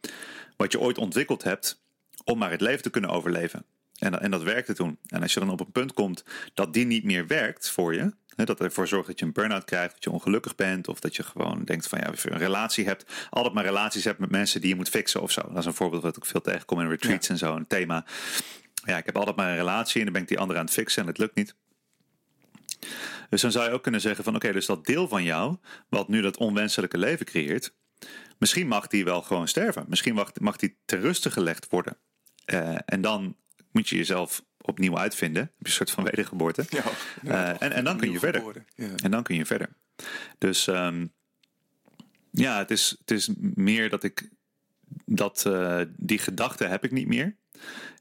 [0.57, 1.81] Wat je ooit ontwikkeld hebt
[2.25, 3.65] om maar het leven te kunnen overleven.
[3.99, 4.99] En, dat- en dat werkte toen.
[5.07, 6.25] En als je dan op een punt komt
[6.55, 8.13] dat die niet meer werkt voor je.
[8.37, 10.89] Hè, dat ervoor zorgt dat je een burn-out krijgt, dat je ongelukkig bent.
[10.89, 13.13] Of dat je gewoon denkt van ja, een relatie hebt.
[13.31, 15.41] Altijd maar relaties hebt met mensen die je moet fixen of zo.
[15.49, 17.57] Dat is een voorbeeld wat ik veel tegenkom in retreats en zo.
[17.57, 18.05] Een thema.
[18.85, 20.75] Ja, ik heb altijd maar een relatie en dan ben ik die andere aan het
[20.75, 21.55] fixen en het lukt niet.
[23.31, 25.57] Dus dan zou je ook kunnen zeggen van oké, dus dat deel van jou,
[25.89, 27.75] wat nu dat onwenselijke leven creëert,
[28.39, 29.85] misschien mag die wel gewoon sterven.
[29.89, 31.97] Misschien mag, mag die ter ruste gelegd worden.
[32.45, 33.37] Eh, en dan
[33.73, 35.43] moet je jezelf opnieuw uitvinden.
[35.43, 36.65] Heb je Een soort van wedergeboorte.
[36.69, 36.83] Ja,
[37.25, 38.65] Eh, en, en dan kun je verder.
[38.75, 38.89] ja.
[39.03, 39.69] En dan kun je verder.
[40.39, 41.07] Dus ehm,
[42.31, 44.29] ja, het is, het is meer dat ik
[45.05, 47.37] dat eh, die gedachte heb ik niet meer.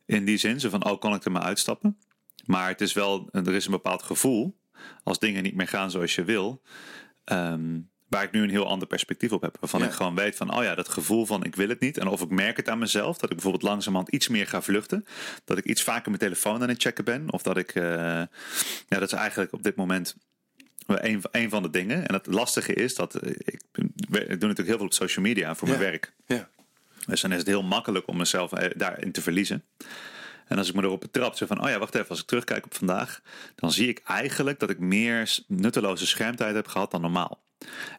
[0.05, 1.97] In die zin, zo van oh, kan ik er maar uitstappen.
[2.45, 4.58] Maar het is wel, er is een bepaald gevoel
[5.03, 6.61] als dingen niet meer gaan zoals je wil.
[7.23, 9.57] ehm, waar ik nu een heel ander perspectief op heb.
[9.59, 9.85] Waarvan Ja.
[9.85, 11.97] ik gewoon weet van, oh ja, dat gevoel van ik wil het niet.
[11.97, 15.05] En of ik merk het aan mezelf, dat ik bijvoorbeeld langzamerhand iets meer ga vluchten.
[15.45, 17.31] Dat ik iets vaker mijn telefoon aan het checken ben.
[17.31, 18.27] Of dat ik, eh, ja,
[18.87, 20.15] dat is eigenlijk op dit moment
[20.87, 22.07] een, een van de dingen.
[22.07, 23.61] En het lastige is dat eh, ik,
[24.09, 26.13] ik doe natuurlijk heel veel op social media voor mijn werk.
[26.25, 26.49] Ja.
[27.05, 29.63] Dus dan is het heel makkelijk om mezelf eh, daarin te verliezen.
[30.49, 32.65] En als ik me erop betrap, zeg van, oh ja, wacht even, als ik terugkijk
[32.65, 33.21] op vandaag,
[33.55, 37.41] dan zie ik eigenlijk dat ik meer nutteloze schermtijd heb gehad dan normaal.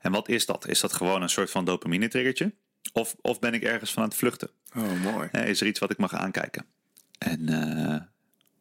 [0.01, 0.69] En wat is dat?
[0.69, 2.53] Is dat gewoon een soort van dopamine triggertje?
[2.93, 4.51] Of, of ben ik ergens van aan het vluchten?
[4.77, 5.29] Oh, mooi.
[5.33, 6.65] Hè, Is er iets wat ik mag aankijken?
[7.19, 8.01] En eh,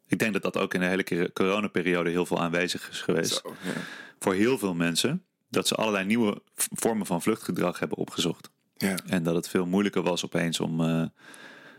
[0.08, 3.42] ik denk dat dat ook in de hele coronaperiode heel veel aanwezig is geweest.
[3.44, 3.82] Zo, ja.
[4.20, 8.50] Voor heel veel mensen, dat ze allerlei nieuwe vormen van vluchtgedrag hebben opgezocht.
[8.78, 8.96] Ja.
[9.06, 11.06] En dat het veel moeilijker was opeens om, eh,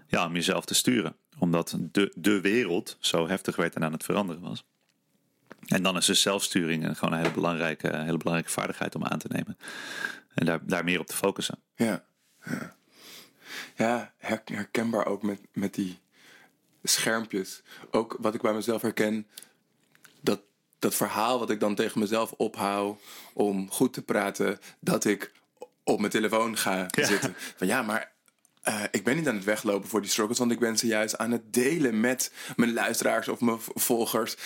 [0.06, 1.16] ja, om jezelf te sturen.
[1.40, 4.64] Omdat de, de wereld zo heftig werd en aan het veranderen was.
[5.66, 9.28] En dan is dus zelfsturing gewoon een hele belangrijke, hele belangrijke vaardigheid om aan te
[9.30, 9.58] nemen.
[10.34, 11.58] En daar, daar meer op te focussen.
[11.74, 12.04] Ja,
[12.44, 12.76] ja.
[13.76, 15.98] ja her- herkenbaar ook met, met die
[16.82, 17.62] schermpjes.
[17.90, 19.26] Ook wat ik bij mezelf herken,
[20.20, 20.40] dat,
[20.78, 22.98] dat verhaal wat ik dan tegen mezelf ophoud
[23.32, 25.32] om goed te praten, dat ik
[25.84, 27.06] op mijn telefoon ga Ja.
[27.06, 27.34] zitten.
[27.56, 28.12] Van ja, maar
[28.62, 31.18] eh, ik ben niet aan het weglopen voor die struggles, want ik ben ze juist
[31.18, 34.36] aan het delen met mijn luisteraars of mijn volgers.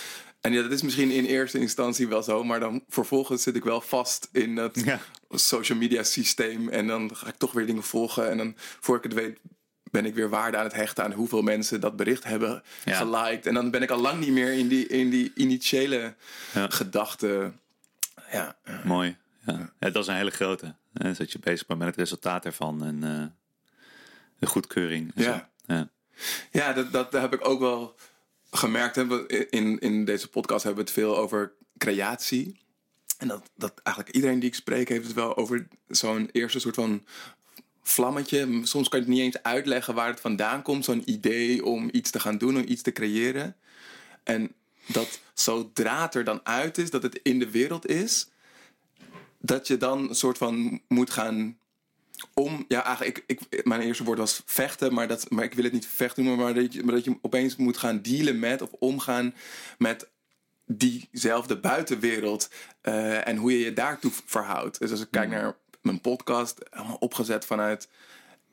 [0.40, 3.64] En ja, dat is misschien in eerste instantie wel zo, maar dan vervolgens zit ik
[3.64, 5.00] wel vast in dat Ja.
[5.30, 6.68] social media systeem.
[6.68, 8.30] En dan ga ik toch weer dingen volgen.
[8.30, 9.38] En dan, voor ik het weet,
[9.90, 12.96] ben ik weer waarde aan het hechten aan hoeveel mensen dat bericht hebben Ja.
[12.96, 13.46] geliked.
[13.46, 16.14] En dan ben ik al lang niet meer in die, in die initiële
[16.54, 16.66] Ja.
[16.70, 17.52] gedachte.
[18.32, 18.80] Ja, ja.
[18.84, 19.16] Mooi.
[19.46, 19.72] Ja.
[19.78, 20.74] Dat is een hele grote.
[20.92, 23.26] Dat je bezig bent met het resultaat ervan en eh,
[24.44, 25.12] de goedkeuring.
[25.14, 25.50] Ja.
[25.66, 25.90] ja.
[26.50, 27.96] Ja, dat, dat heb ik ook wel
[28.50, 28.96] gemerkt.
[28.96, 29.26] Hè.
[29.50, 32.60] In, in deze podcast hebben we het veel over creatie.
[33.18, 36.74] En dat, dat eigenlijk iedereen die ik spreek heeft het wel over zo'n eerste soort
[36.74, 37.04] van
[37.82, 38.60] vlammetje.
[38.62, 40.84] Soms kan je het niet eens uitleggen waar het vandaan komt.
[40.84, 43.56] Zo'n idee om iets te gaan doen, om iets te creëren.
[44.22, 44.52] En
[44.86, 48.28] dat zodra het er dan uit is, dat het in de wereld is,
[49.38, 51.58] dat je dan een soort van moet gaan
[52.34, 55.64] om, ja, eigenlijk, ik, ik, mijn eerste woord was vechten, maar, dat, maar ik wil
[55.64, 58.62] het niet vechten noemen, maar dat, je, maar dat je opeens moet gaan dealen met
[58.62, 59.34] of omgaan
[59.78, 60.08] met
[60.66, 64.78] diezelfde buitenwereld eh, en hoe je je daartoe verhoudt.
[64.78, 67.88] Dus als ik kijk naar mijn podcast, helemaal opgezet vanuit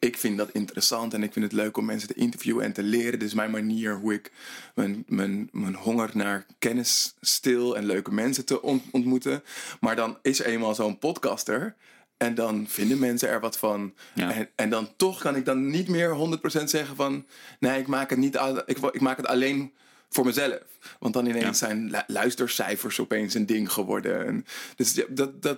[0.02, 2.84] ik vind dat interessant en ik vind het leuk om mensen te interviewen en te
[2.84, 3.20] leren.
[3.20, 4.32] Dit is mijn manier hoe ik
[4.76, 9.44] mijn, mijn, mijn honger naar kennis stil en leuke mensen te ont- ontmoeten.
[9.80, 11.76] Maar dan is er eenmaal zo'n podcaster.
[12.22, 13.94] En dan vinden mensen er wat van.
[14.14, 14.32] Ja.
[14.34, 16.16] En, en dan toch kan ik dan niet meer
[16.60, 17.26] 100% zeggen van...
[17.60, 19.74] Nee, ik maak het, niet, ik, ik maak het alleen
[20.10, 20.60] voor mezelf.
[21.00, 21.54] Want dan ineens Ja.
[21.54, 24.26] zijn lu- luistercijfers opeens een ding geworden.
[24.26, 25.58] En dus dat, dat,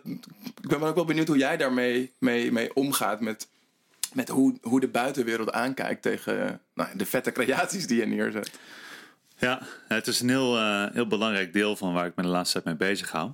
[0.61, 3.47] ik ben ook wel benieuwd hoe jij daarmee mee, mee omgaat met
[4.13, 8.51] met hoe, hoe de buitenwereld aankijkt tegen nou, de vette creaties die je neerzet.
[9.37, 12.61] Ja, het is een heel, eh, heel belangrijk deel van waar ik me de laatste
[12.61, 13.31] tijd mee bezig hou.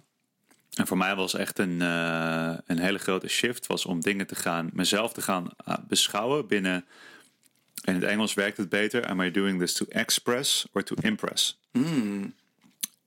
[0.75, 4.36] En voor mij was echt een, eh, een hele grote shift was om dingen te
[4.36, 6.86] gaan, mezelf te gaan eh, beschouwen binnen.
[7.84, 9.05] In het Engels werkt het beter.
[9.05, 11.60] Am I doing this to express or to impress?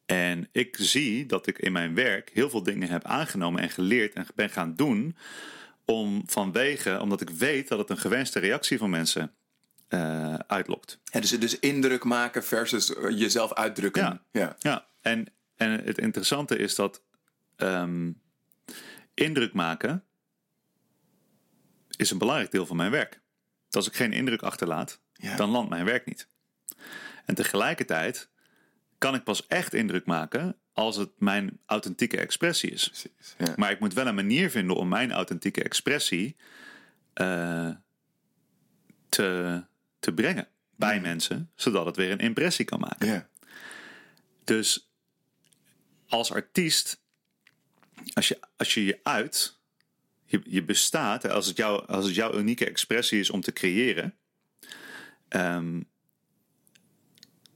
[0.06, 4.14] En ik zie dat ik in mijn werk heel veel dingen heb aangenomen en geleerd
[4.14, 5.16] en ben gaan doen.
[5.84, 9.32] Om vanwege, omdat ik weet dat het een gewenste reactie van mensen
[9.88, 10.98] eh, uitlokt.
[11.04, 14.02] Ja, dus, dus indruk maken versus jezelf uitdrukken.
[14.02, 14.20] Ja.
[14.30, 14.56] ja.
[14.58, 17.00] Ja, en, en het interessante is dat
[17.62, 18.12] ehm,
[19.14, 20.04] indruk maken
[21.96, 23.20] is een belangrijk deel van mijn werk.
[23.70, 25.36] Als ik geen indruk achterlaat, Ja.
[25.36, 26.28] dan landt mijn werk niet.
[27.24, 28.30] En tegelijkertijd
[28.98, 32.88] kan ik pas echt indruk maken als het mijn authentieke expressie is.
[32.88, 33.34] Precies.
[33.38, 33.52] Ja.
[33.56, 36.36] Maar ik moet wel een manier vinden om mijn authentieke expressie
[37.12, 37.70] eh,
[39.08, 39.62] te,
[39.98, 43.06] te brengen bij mensen, zodat het weer een impressie kan maken.
[43.06, 43.28] Ja.
[44.44, 44.90] Dus
[46.08, 47.01] als artiest,
[48.14, 49.60] als je als je, je uit,
[50.24, 54.14] je, je bestaat, als het, jou, als het jouw unieke expressie is om te creëren.
[55.28, 55.80] ehm,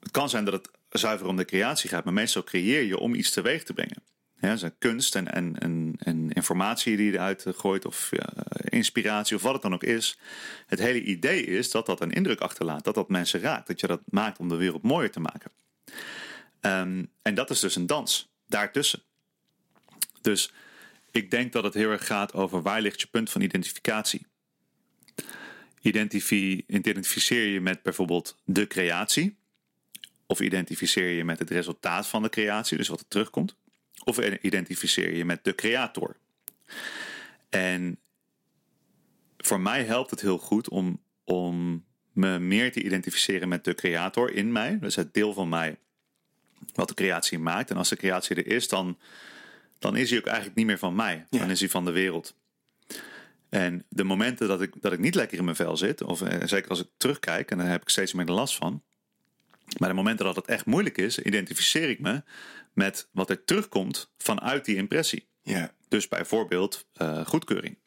[0.00, 3.14] het kan zijn dat het zuiver om de creatie gaat, maar meestal creëer je om
[3.14, 4.02] iets teweeg te brengen.
[4.40, 8.10] Ja, een kunst en, en, en, en informatie die je eruit gooit, of
[8.64, 10.18] inspiratie, of wat het dan ook is.
[10.66, 13.86] Het hele idee is dat dat een indruk achterlaat, dat dat mensen raakt, dat je
[13.86, 15.50] dat maakt om de wereld mooier te maken.
[16.60, 19.02] Ehm, en dat is dus een dans daartussen.
[20.26, 20.52] Dus
[21.10, 24.26] ik denk dat het heel erg gaat over waar ligt je punt van identificatie.
[25.80, 29.36] Identifi identificeer je met bijvoorbeeld de creatie.
[30.26, 33.54] Of identificeer je met het resultaat van de creatie, dus wat er terugkomt.
[34.04, 36.16] Of identificeer je met de creator.
[37.48, 37.98] En
[39.38, 44.32] voor mij helpt het heel goed om, om me meer te identificeren met de creator
[44.32, 44.78] in mij.
[44.78, 45.76] Dus het deel van mij
[46.74, 47.70] wat de creatie maakt.
[47.70, 48.98] En als de creatie er is, dan,
[49.78, 51.26] dan is hij ook eigenlijk niet meer van mij.
[51.30, 51.38] Ja.
[51.38, 52.34] Dan is hij van de wereld.
[53.48, 56.46] En de momenten dat ik, dat ik niet lekker in mijn vel zit, of eh,
[56.46, 58.82] zeker als ik terugkijk, en daar heb ik steeds meer de last van.
[59.78, 62.22] Maar de momenten dat het echt moeilijk is, identificeer ik me
[62.72, 65.26] met wat er terugkomt vanuit die impressie.
[65.42, 65.72] Ja.
[65.88, 67.78] Dus bijvoorbeeld eh, goedkeuring.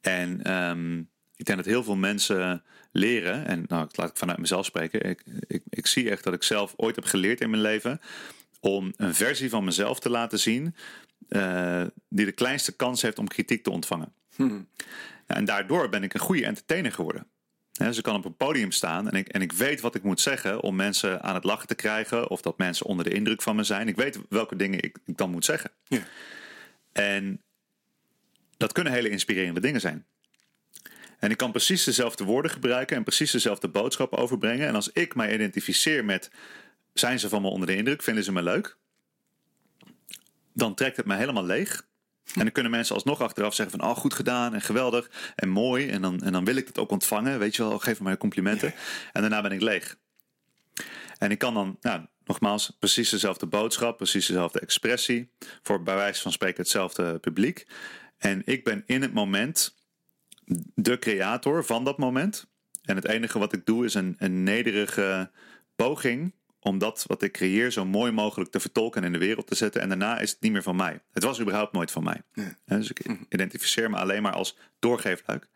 [0.00, 0.98] En ehm,
[1.36, 5.08] ik denk dat heel veel mensen leren, en nou, laat ik vanuit mezelf spreken.
[5.08, 8.00] Ik, ik, ik zie echt dat ik zelf ooit heb geleerd in mijn leven
[8.66, 10.74] om een versie van mezelf te laten zien
[11.28, 14.12] eh, die de kleinste kans heeft om kritiek te ontvangen.
[15.26, 17.26] En daardoor ben ik een goede entertainer geworden.
[17.72, 20.02] Hè, dus ik kan op een podium staan en ik, en ik weet wat ik
[20.02, 22.30] moet zeggen om mensen aan het lachen te krijgen.
[22.30, 23.88] Of dat mensen onder de indruk van me zijn.
[23.88, 25.70] Ik weet welke dingen ik, ik dan moet zeggen.
[25.84, 26.02] Ja.
[26.92, 27.42] En
[28.56, 30.06] dat kunnen hele inspirerende dingen zijn.
[31.18, 34.68] En ik kan precies dezelfde woorden gebruiken en precies dezelfde boodschap overbrengen.
[34.68, 36.30] En als ik mij identificeer met
[36.98, 38.76] zijn ze van me onder de indruk, vinden ze me leuk,
[40.52, 41.86] dan trekt het me helemaal leeg.
[42.34, 45.88] En dan kunnen mensen alsnog achteraf zeggen van, oh goed gedaan en geweldig en mooi.
[45.88, 48.16] En dan, en dan wil ik het ook ontvangen, weet je wel, geef me maar
[48.16, 48.74] complimenten.
[49.12, 49.98] En daarna ben ik leeg.
[51.18, 55.30] En ik kan dan, nou, nogmaals, precies dezelfde boodschap, precies dezelfde expressie.
[55.62, 57.66] Voor bij wijze van spreken hetzelfde publiek.
[58.18, 59.74] En ik ben in het moment
[60.74, 62.46] de creator van dat moment.
[62.82, 65.30] En het enige wat ik doe is een, een nederige
[65.76, 66.34] poging
[66.66, 69.54] om dat wat ik creëer zo mooi mogelijk te vertolken en in de wereld te
[69.54, 69.80] zetten.
[69.80, 71.00] En daarna is het niet meer van mij.
[71.12, 72.22] Het was überhaupt nooit van mij.
[72.64, 75.48] Dus ik identificeer me alleen maar als doorgeefluik.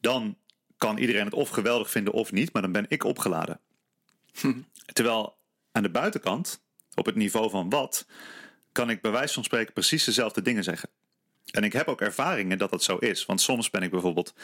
[0.00, 0.36] Dan
[0.76, 3.60] kan iedereen het of geweldig vinden of niet, maar dan ben ik opgeladen.
[4.92, 5.36] Terwijl
[5.72, 6.62] aan de buitenkant,
[6.94, 8.06] op het niveau van wat,
[8.72, 10.88] kan ik bij wijze van spreken precies dezelfde dingen zeggen.
[11.54, 13.26] En ik heb ook ervaringen dat dat zo is.
[13.26, 14.34] Want soms ben ik bijvoorbeeld,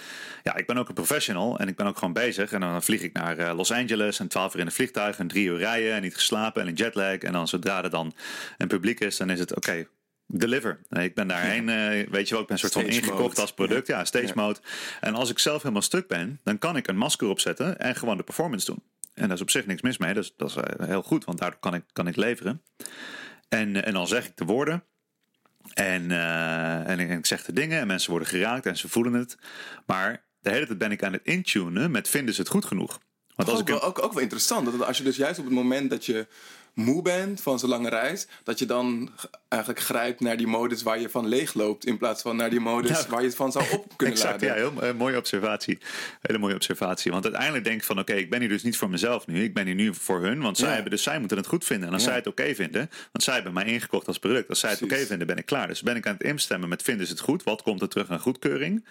[0.42, 2.52] ja, ik ben ook een professional en ik ben ook gewoon bezig.
[2.52, 5.28] En dan vlieg ik naar eh, Los Angeles en twaalf uur in een vliegtuig en
[5.28, 7.16] drie uur rijden en niet geslapen en een jetlag.
[7.18, 8.14] En dan zodra er dan
[8.58, 9.86] een publiek is, dan is het oké.
[10.26, 10.80] deliver.
[10.88, 13.20] Nee, ik ben daarheen, eh, weet je wel, ik ben een soort van Stage ingekocht
[13.28, 13.40] mode.
[13.40, 13.86] als product.
[13.86, 14.32] Ja, stage Ja.
[14.34, 14.58] mode.
[15.00, 18.16] En als ik zelf helemaal stuk ben, dan kan ik een masker opzetten en gewoon
[18.16, 18.82] de performance doen.
[19.14, 20.14] En daar is op zich niks mis mee.
[20.14, 22.62] Dus dat is eh, heel goed, want daardoor kan ik, kan ik leveren.
[23.48, 24.84] En, en dan zeg ik de woorden.
[25.74, 28.88] En, eh, en, ik, en ik zeg de dingen en mensen worden geraakt en ze
[28.88, 29.36] voelen het.
[29.86, 33.00] Maar de hele tijd ben ik aan het intunen met vinden ze het goed genoeg.
[33.34, 34.72] Want als ook, ik wel, ook, ook wel interessant.
[34.72, 36.26] Dat als je dus juist op het moment dat je
[36.74, 39.10] moe bent van zo'n lange reis, dat je dan
[39.48, 43.06] eigenlijk grijpt naar die modus waar je van leegloopt, in plaats van naar die modus
[43.06, 44.62] waar je het van zou op kunnen Exact, laden.
[44.64, 45.78] ja, heel mooie observatie.
[46.20, 47.10] Hele mooie observatie.
[47.12, 49.42] Want uiteindelijk denk ik van, oké, ik ben hier dus niet voor mezelf nu.
[49.42, 50.72] Ik ben hier nu voor hun, want zij, Ja.
[50.74, 51.86] hebben, dus zij moeten het goed vinden.
[51.88, 52.08] En als Ja.
[52.08, 54.48] zij het oké vinden, want zij hebben mij ingekocht als product.
[54.48, 55.66] Als zij het oké vinden, ben ik klaar.
[55.66, 57.42] Dus ben ik aan het instemmen met vinden ze het goed?
[57.42, 58.86] Wat komt er terug aan goedkeuring?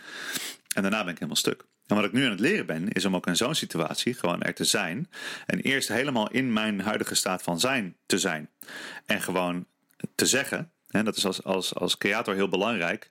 [0.76, 1.64] En daarna ben ik helemaal stuk.
[1.90, 4.42] En wat ik nu aan het leren ben, is om ook in zo'n situatie gewoon
[4.42, 5.10] er te zijn.
[5.46, 8.50] En eerst helemaal in mijn huidige staat van zijn te zijn.
[9.06, 9.66] En gewoon
[10.16, 10.72] te zeggen.
[10.90, 13.10] En dat is als, als, als creator heel belangrijk.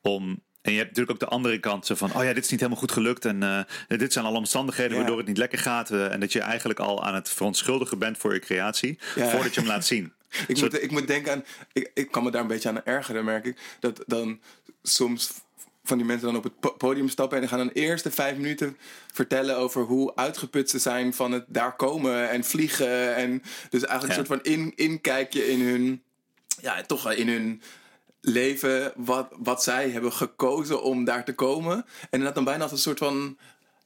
[0.00, 2.60] Om, en je hebt natuurlijk ook de andere kant van: oh ja, dit is niet
[2.60, 3.24] helemaal goed gelukt.
[3.24, 3.60] En eh,
[3.98, 4.98] dit zijn alle omstandigheden Ja.
[4.98, 5.90] waardoor het niet lekker gaat.
[5.90, 8.98] eh, en dat je eigenlijk al aan het verontschuldigen bent voor je creatie.
[9.14, 9.28] Ja.
[9.30, 10.12] Voordat je hem laat zien.
[10.48, 12.84] Ik, Zo- moet, ik moet denken aan, ik, ik kan me daar een beetje aan
[12.84, 13.58] ergeren, merk ik.
[13.80, 14.40] Dat dan
[14.82, 15.32] soms
[15.84, 18.10] van die mensen dan op het po- podium stappen en die gaan dan eerst de
[18.10, 18.76] vijf minuten
[19.12, 23.14] vertellen over hoe uitgeput ze zijn van het daar komen en vliegen.
[23.14, 24.18] En dus eigenlijk Ja.
[24.20, 26.02] een soort van in, inkijkje in hun,
[26.60, 27.62] ja, toch in hun
[28.20, 31.86] leven, wat, wat zij hebben gekozen om daar te komen.
[32.10, 33.38] En dat dan bijna als een soort van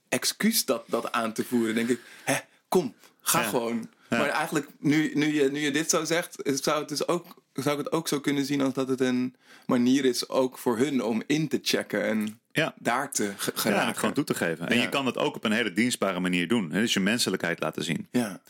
[0.09, 1.75] excuus dat, dat aan te voeren.
[1.75, 2.37] denk ik, hè,
[2.69, 3.49] kom, ga Ja.
[3.49, 3.91] gewoon.
[4.09, 4.19] Ja.
[4.19, 7.27] Maar eigenlijk, nu, nu, je, nu je dit zo zegt, zou, het dus ook,
[7.63, 9.35] zou ik het ook zo kunnen zien als dat het een
[9.67, 12.75] manier is ook voor hun om in te checken en Ja.
[12.79, 13.87] daar te ge- Ja, geraken.
[13.87, 14.69] het gewoon toe te geven.
[14.69, 14.83] En Ja.
[14.83, 16.69] je kan dat ook op een hele dienstbare manier doen.
[16.69, 18.07] Dus je menselijkheid laten zien.
[18.11, 18.41] Ja.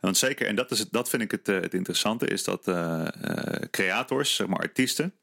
[0.00, 2.68] Want zeker, en dat, is het, dat vind ik het, eh, het interessante, is dat
[2.68, 5.14] eh, eh, creators, zeg maar artiesten,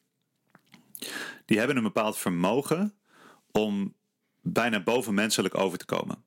[1.45, 2.93] die hebben een bepaald vermogen
[3.51, 3.93] om
[4.41, 6.23] bijna bovenmenselijk over te komen.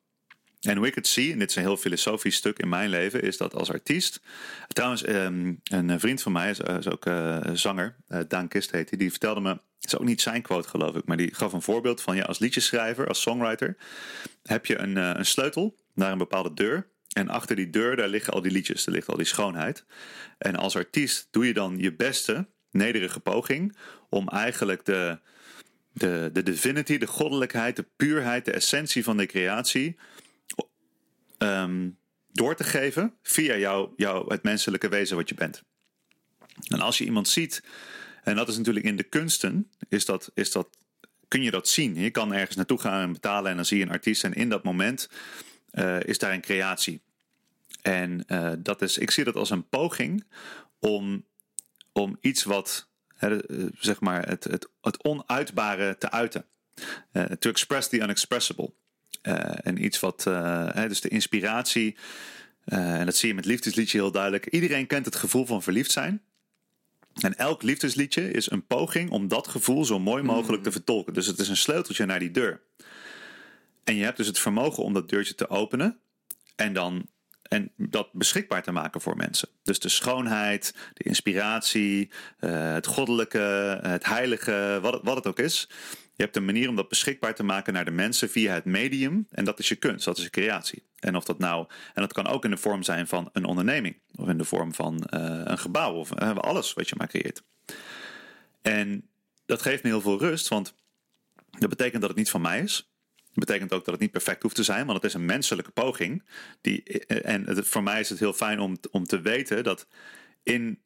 [0.61, 3.23] En hoe ik het zie, en dit is een heel filosofisch stuk in mijn leven,
[3.23, 4.21] is dat als artiest.
[4.68, 8.88] Trouwens, ehm, een vriend van mij is, is ook eh, zanger, eh, Daan Kist heet
[8.88, 11.53] hij, die vertelde me, het is ook niet zijn quote geloof ik, maar die gaf
[11.53, 13.77] een voorbeeld van ja, als liedjeschrijver, als songwriter,
[14.42, 16.87] heb je een, eh, een sleutel naar een bepaalde deur.
[17.09, 19.85] En achter die deur, daar liggen al die liedjes, daar ligt al die schoonheid.
[20.38, 23.77] En als artiest doe je dan je beste, nederige poging
[24.09, 25.18] om eigenlijk de,
[25.92, 29.99] de, de divinity, de goddelijkheid, de puurheid, de essentie van de creatie
[31.38, 31.88] ehm,
[32.33, 35.62] door te geven via jou, jou, het menselijke wezen wat je bent.
[36.68, 37.62] En als je iemand ziet,
[38.22, 40.68] en dat is natuurlijk in de kunsten, is dat, is dat
[41.29, 41.94] kun je dat zien.
[41.94, 44.24] Je kan ergens naartoe gaan en betalen en dan zie je een artiest.
[44.24, 45.09] En in dat moment
[45.72, 47.03] uh, is daar een creatie.
[47.83, 50.24] En uh, dat is, ik zie dat als een poging
[50.79, 51.24] om,
[51.92, 53.38] om iets wat, hè,
[53.79, 56.44] zeg maar, het, het, het onuitbare te uiten.
[57.12, 58.72] Uh, to express the unexpressible.
[59.62, 60.22] En iets wat,
[60.74, 61.96] dus de inspiratie,
[62.64, 64.46] en dat zie je met liefdesliedje heel duidelijk.
[64.46, 66.22] Iedereen kent het gevoel van verliefd zijn.
[67.20, 71.14] En elk liefdesliedje is een poging om dat gevoel zo mooi mogelijk te vertolken.
[71.14, 72.60] Dus het is een sleuteltje naar die deur.
[73.84, 75.98] En je hebt dus het vermogen om dat deurtje te openen
[76.56, 77.06] en dan
[77.42, 79.48] en dat beschikbaar te maken voor mensen.
[79.62, 82.10] Dus de schoonheid, de inspiratie,
[82.40, 85.68] uh, het goddelijke, het heilige, wat het, wat het ook is.
[86.18, 89.26] Je hebt een manier om dat beschikbaar te maken naar de mensen via het medium.
[89.31, 90.83] En dat is je kunst, dat is je creatie.
[90.98, 93.96] En of dat nou, en dat kan ook in de vorm zijn van een onderneming,
[94.14, 97.42] of in de vorm van uh, een gebouw, of uh, alles wat je maar creëert.
[98.62, 99.09] En
[99.46, 100.74] dat geeft me heel veel rust, want
[101.59, 102.90] dat betekent dat het niet van mij is.
[103.14, 105.70] Dat betekent ook dat het niet perfect hoeft te zijn, want het is een menselijke
[105.70, 106.24] poging.
[106.61, 109.87] Die, en het, voor mij is het heel fijn om, om te weten dat
[110.42, 110.81] in,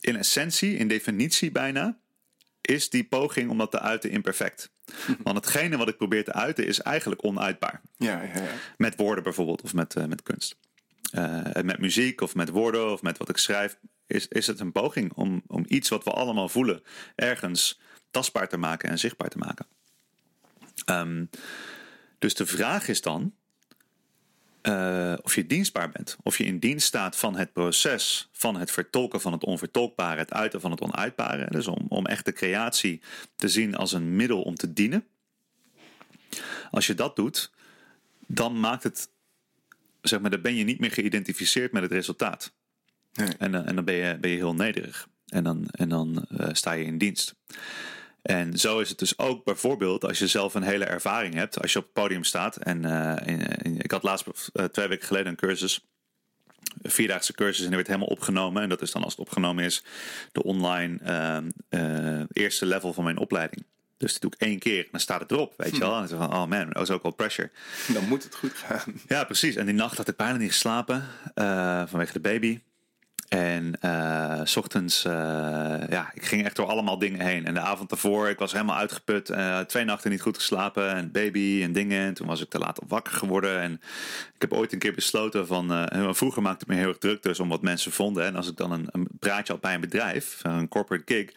[0.00, 1.98] in essentie, in definitie bijna,
[2.68, 4.70] is die poging om dat te uiten imperfect.
[5.24, 7.80] Want hetgene wat ik probeer te uiten is eigenlijk onuitbaar.
[7.96, 8.48] Ja, ja, ja.
[8.76, 10.56] Met woorden bijvoorbeeld, of met, uh, met kunst.
[11.12, 14.72] Uh, met muziek of met woorden of met wat ik schrijf, is, is het een
[14.72, 16.82] poging om, om iets wat we allemaal voelen
[17.14, 19.66] ergens tastbaar te maken en zichtbaar te maken.
[20.86, 21.30] Um,
[22.18, 23.34] dus de vraag is dan
[24.62, 26.16] uh, of je dienstbaar bent.
[26.22, 30.32] Of je in dienst staat van het proces van het vertolken van het onvertolkbare, het
[30.32, 31.46] uiten van het onuitbare.
[31.50, 33.00] Dus om, om echt de creatie
[33.36, 35.06] te zien als een middel om te dienen.
[36.70, 37.50] Als je dat doet,
[38.26, 39.08] dan maakt het,
[40.00, 42.52] zeg maar, dan ben je niet meer geïdentificeerd met het resultaat.
[43.12, 43.28] Nee.
[43.38, 45.08] En, en dan ben je, ben je heel nederig.
[45.26, 47.34] En dan, en dan uh, sta je in dienst.
[48.28, 51.72] En zo is het dus ook bijvoorbeeld als je zelf een hele ervaring hebt, als
[51.72, 52.56] je op het podium staat.
[52.56, 55.86] En, uh, in, in, ik had laatst uh, twee weken geleden een cursus,
[56.82, 58.62] een vierdaagse cursus, en die werd helemaal opgenomen.
[58.62, 59.84] En dat is dan als het opgenomen is,
[60.32, 60.98] de online
[61.70, 63.64] uh, eerste level van mijn opleiding.
[63.96, 65.96] Dus dat doe ik één keer en dan staat het erop, weet je wel.
[65.96, 67.50] En dan van, oh man, dat is ook wel pressure.
[67.86, 69.00] Dan moet het goed gaan.
[69.06, 69.56] Ja, precies.
[69.56, 71.04] En die nacht had ik bijna niet geslapen
[71.88, 72.60] vanwege de baby.
[73.28, 75.12] En uh, s ochtends, uh,
[75.88, 77.46] ja, ik ging echt door allemaal dingen heen.
[77.46, 79.30] En de avond daarvoor, ik was helemaal uitgeput.
[79.30, 80.94] Uh, twee nachten niet goed geslapen.
[80.94, 82.06] En baby en dingen.
[82.06, 83.60] En toen was ik te laat wakker geworden.
[83.60, 83.72] En
[84.34, 85.88] ik heb ooit een keer besloten van...
[86.10, 88.24] vroeger maakte het me heel erg druk dus om wat mensen vonden.
[88.24, 91.32] En als ik dan een, een praatje had bij een bedrijf, een corporate gig...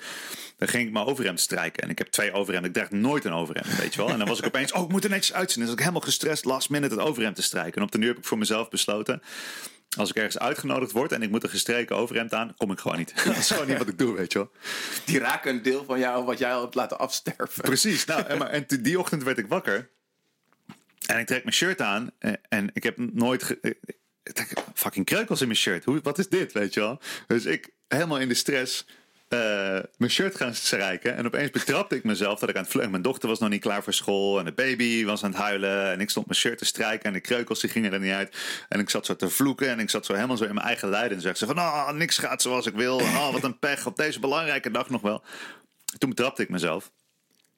[0.57, 1.83] dan ging ik mijn overhemd strijken.
[1.83, 2.69] En ik heb twee overhemden.
[2.71, 4.09] Ik draag nooit een overhemd, weet je wel.
[4.09, 5.63] En dan was ik opeens, oh, ik moet er netjes uitzien.
[5.63, 7.75] Was ik helemaal gestrest last minute het overhemd te strijken.
[7.75, 9.21] En op de nu heb ik voor mezelf besloten
[9.97, 12.97] als ik ergens uitgenodigd word en ik moet een gestreken overhemd aan, kom ik gewoon
[12.97, 13.13] niet.
[13.25, 14.51] Dat is gewoon niet wat ik doe, weet je wel.
[15.05, 17.63] Die raken een deel van jou wat jij al hebt laten afsterven.
[17.63, 18.05] Precies.
[18.05, 19.89] Nou, en, maar, en die ochtend werd ik wakker.
[21.05, 22.11] En ik trek mijn shirt aan.
[22.19, 23.43] En, en ik heb nooit...
[23.43, 23.77] Ge,
[24.23, 25.85] ik denk, fucking kreukels in mijn shirt.
[25.85, 27.01] Hoe, wat is dit, weet je wel?
[27.27, 28.85] Dus ik helemaal in de stress
[29.33, 31.15] uh, mijn shirt gaan strijken.
[31.15, 32.91] En opeens betrapte ik mezelf dat ik aan het vluchten.
[32.91, 34.39] Mijn dochter was nog niet klaar voor school.
[34.39, 35.91] En de baby was aan het huilen.
[35.91, 37.05] En ik stond mijn shirt te strijken.
[37.05, 38.35] En de kreukels die gingen er niet uit.
[38.69, 39.69] En ik zat zo te vloeken.
[39.69, 41.17] En ik zat zo helemaal zo in mijn eigen lijden.
[41.17, 42.99] En zeg ze van, oh, niks gaat zoals ik wil.
[42.99, 45.23] En, oh, wat een pech op deze belangrijke dag nog wel.
[45.97, 46.91] Toen betrapte ik mezelf.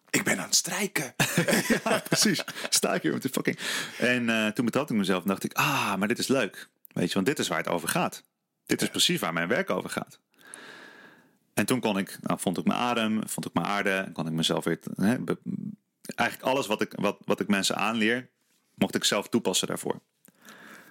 [0.09, 1.13] Ik ben aan het strijken.
[1.83, 2.43] ja, precies.
[2.69, 3.59] Sta ik hier met de fucking...
[3.97, 6.67] En uh, toen betrapte ik mezelf en dacht ik, ah, maar dit is leuk.
[6.91, 8.23] Weet je, want dit is waar het over gaat.
[8.65, 10.19] Dit is precies waar mijn werk over gaat.
[11.53, 14.27] En toen kon ik, nou, vond ik mijn adem, vond ik mijn aarde, en kon
[14.27, 14.79] ik mezelf weer.
[14.95, 15.17] Hè,
[16.15, 18.29] eigenlijk alles wat ik, wat, wat ik mensen aanleer,
[18.75, 20.01] mocht ik zelf toepassen daarvoor.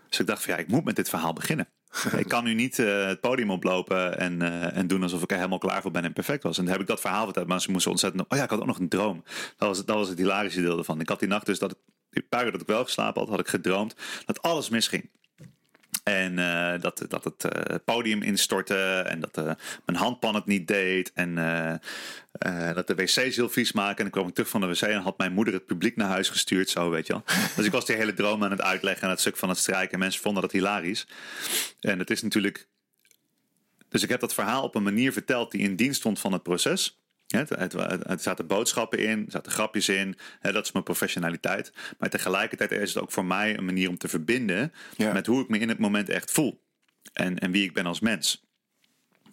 [0.08, 1.68] Dus ik dacht van ja, ik moet met dit verhaal beginnen.
[2.16, 5.36] ik kan nu niet uh, het podium oplopen en, uh, en doen alsof ik er
[5.36, 6.58] helemaal klaar voor ben en perfect was.
[6.58, 8.28] En dan heb ik dat verhaal verteld, maar ze moesten ontzettend.
[8.28, 9.22] Oh ja, ik had ook nog een droom.
[9.56, 11.00] Dat was, dat was het hilarische deel ervan.
[11.00, 11.76] Ik had die nacht dus dat,
[12.10, 13.94] die paar uur dat ik wel geslapen had, had ik gedroomd
[14.26, 15.10] dat alles misging.
[16.02, 19.44] En uh, dat, dat het uh, podium instortte en dat uh,
[19.86, 21.12] mijn handpan het niet deed.
[21.14, 21.34] En
[22.74, 23.96] dat de wc's heel vies maken.
[23.96, 26.08] En dan kwam ik terug van de wc en had mijn moeder het publiek naar
[26.08, 26.70] huis gestuurd.
[26.70, 27.24] Zo, weet je wel.
[27.56, 29.92] Dus ik was die hele droom aan het uitleggen en het stuk van het strijken.
[29.92, 31.06] En mensen vonden dat hilarisch.
[31.80, 32.68] En het is natuurlijk...
[33.88, 36.42] Dus ik heb dat verhaal op een manier verteld die in dienst stond van het
[36.42, 37.01] proces.
[37.32, 40.16] Ja, er zaten boodschappen in, er zaten grapjes in.
[40.40, 41.72] Hè, dat is mijn professionaliteit.
[41.98, 45.12] Maar tegelijkertijd is het ook voor mij een manier om te verbinden Ja.
[45.12, 46.62] met hoe ik me in het moment echt voel.
[47.12, 48.44] En, en wie ik ben als mens.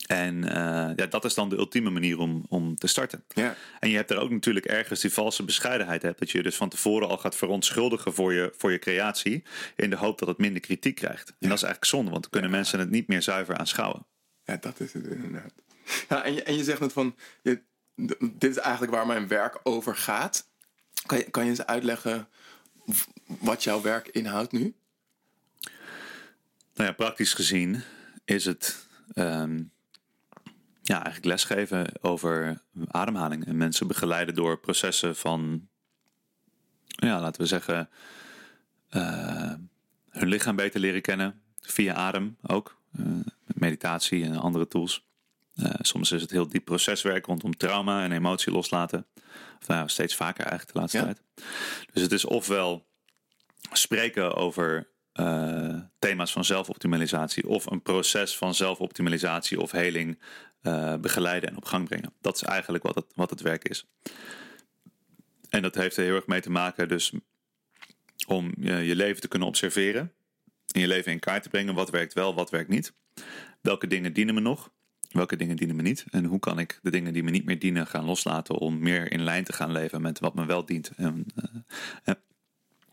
[0.08, 3.24] En eh, ja, dat is dan de ultieme manier om, om te starten.
[3.28, 3.56] Ja.
[3.80, 6.20] En je hebt er ook natuurlijk ergens die valse bescheidenheid hebt.
[6.20, 9.44] Dat je dus van tevoren al gaat verontschuldigen voor je, voor je creatie.
[9.76, 11.28] In de hoop dat het minder kritiek krijgt.
[11.28, 14.06] En dat is eigenlijk zonde, want dan kunnen mensen het niet meer zuiver aanschouwen.
[14.44, 15.54] Ja, dat is het inderdaad.
[16.10, 17.62] Ja, en, je, en je zegt net van, je,
[18.32, 20.48] dit is eigenlijk waar mijn werk over gaat.
[21.06, 22.28] Kan je, kan je eens uitleggen
[23.26, 24.76] wat jouw werk inhoudt nu?
[26.74, 27.84] Nou ja, praktisch gezien
[28.26, 29.64] is het ehm,
[30.82, 33.46] ja, eigenlijk lesgeven over ademhaling.
[33.46, 35.68] En mensen begeleiden door processen van,
[36.86, 37.90] ja, laten we zeggen,
[38.90, 39.54] eh,
[40.10, 41.42] hun lichaam beter leren kennen.
[41.62, 42.78] Via adem ook.
[43.46, 45.09] met meditatie en andere tools.
[45.64, 49.06] Eh, soms is het heel diep proceswerk rondom trauma en emotie loslaten.
[49.62, 51.04] Of nou, steeds vaker eigenlijk de laatste Ja.
[51.04, 51.22] tijd.
[51.94, 52.88] Dus het is ofwel
[53.72, 60.20] spreken over eh, thema's van zelfoptimalisatie of een proces van zelfoptimalisatie of heling
[60.62, 62.14] eh, begeleiden en op gang brengen.
[62.22, 63.86] Dat is eigenlijk wat het, wat het werk is.
[65.50, 67.12] En dat heeft er heel erg mee te maken dus
[68.28, 70.14] om je, je leven te kunnen observeren.
[70.72, 71.74] En je leven in kaart te brengen.
[71.74, 72.94] Wat werkt wel, wat werkt niet.
[73.62, 74.72] Welke dingen dienen me nog?
[75.10, 76.06] Welke dingen dienen me niet?
[76.10, 79.12] En hoe kan ik de dingen die me niet meer dienen gaan loslaten om meer
[79.12, 81.26] in lijn te gaan leven met wat me wel dient en
[82.04, 82.14] eh,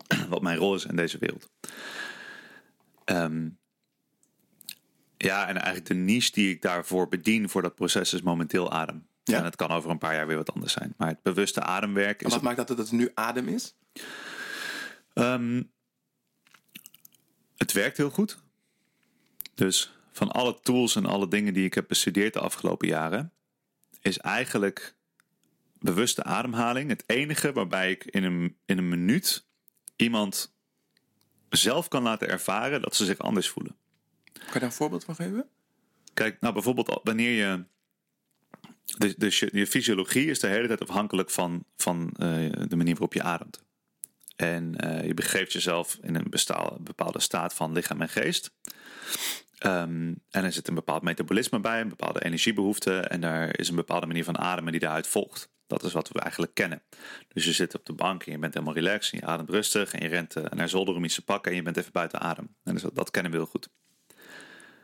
[0.08, 1.50] en wat mijn rol is in deze wereld.
[3.04, 3.48] Ehm,
[5.16, 9.06] ja, en eigenlijk de niche die ik daarvoor bedien voor dat proces is momenteel adem.
[9.22, 9.38] Ja.
[9.38, 10.94] En het kan over een paar jaar weer wat anders zijn.
[10.96, 13.74] Maar het bewuste ademwerk En is wat maakt dat dat het nu adem is?
[15.12, 15.62] Ehm,
[17.56, 18.38] het werkt heel goed.
[19.54, 23.32] Dus van alle tools en alle dingen die ik heb bestudeerd de afgelopen jaren,
[24.00, 24.94] is eigenlijk
[25.78, 29.46] bewuste ademhaling het enige waarbij ik in een, in een minuut
[29.96, 30.54] iemand
[31.48, 33.76] zelf kan laten ervaren dat ze zich anders voelen.
[34.32, 35.48] Kan je daar een voorbeeld van geven?
[36.14, 37.64] Kijk, nou bijvoorbeeld wanneer je.
[38.98, 42.28] Dus, dus je, je fysiologie is de hele tijd afhankelijk van, van eh,
[42.68, 43.62] de manier waarop je ademt.
[44.36, 46.30] En eh, je begeeft jezelf in een
[46.80, 48.50] bepaalde staat van lichaam en geest.
[49.58, 53.00] Ehm, en er zit een bepaald metabolisme bij, een bepaalde energiebehoefte.
[53.00, 55.50] En daar is een bepaalde manier van ademen die daaruit volgt.
[55.66, 56.82] Dat is wat we eigenlijk kennen.
[57.28, 59.92] Dus je zit op de bank en je bent helemaal relaxed en je ademt rustig.
[59.92, 62.20] En je rent eh, naar zolder om iets te pakken en je bent even buiten
[62.20, 62.56] adem.
[62.64, 63.68] En dus dat, dat kennen we heel goed.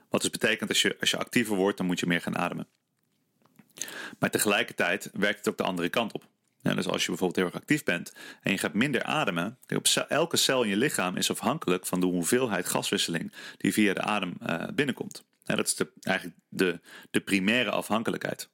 [0.08, 2.68] Wat dus betekent als je, als je actiever wordt, dan moet je meer gaan ademen.
[4.18, 6.24] Maar tegelijkertijd werkt het ook de andere kant op.
[6.62, 9.58] Ja, dus als je bijvoorbeeld heel erg actief bent en je gaat minder ademen.
[10.08, 14.34] Elke cel in je lichaam is afhankelijk van de hoeveelheid gaswisseling die via de adem
[14.40, 15.24] eh, binnenkomt.
[15.44, 18.48] Dat is de, eigenlijk de, de primaire afhankelijkheid.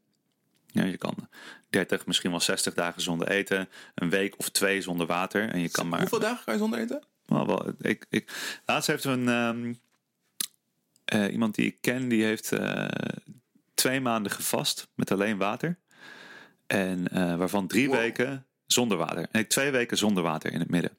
[0.66, 1.28] Ja, je kan
[1.70, 5.48] 30, misschien wel 60 dagen zonder eten, een week of twee zonder water.
[5.50, 6.00] En je kan maar.
[6.00, 7.02] Hoeveel dagen kan je zonder eten?
[7.80, 9.74] Ik, ik, laatst heeft een, ehm,
[11.04, 12.88] eh, iemand die ik ken, die heeft eh,
[13.74, 15.78] twee maanden gevast met alleen water.
[16.68, 17.96] En eh, waarvan drie Wow.
[17.96, 19.26] weken zonder water.
[19.32, 20.90] Nee, twee weken zonder water in het midden.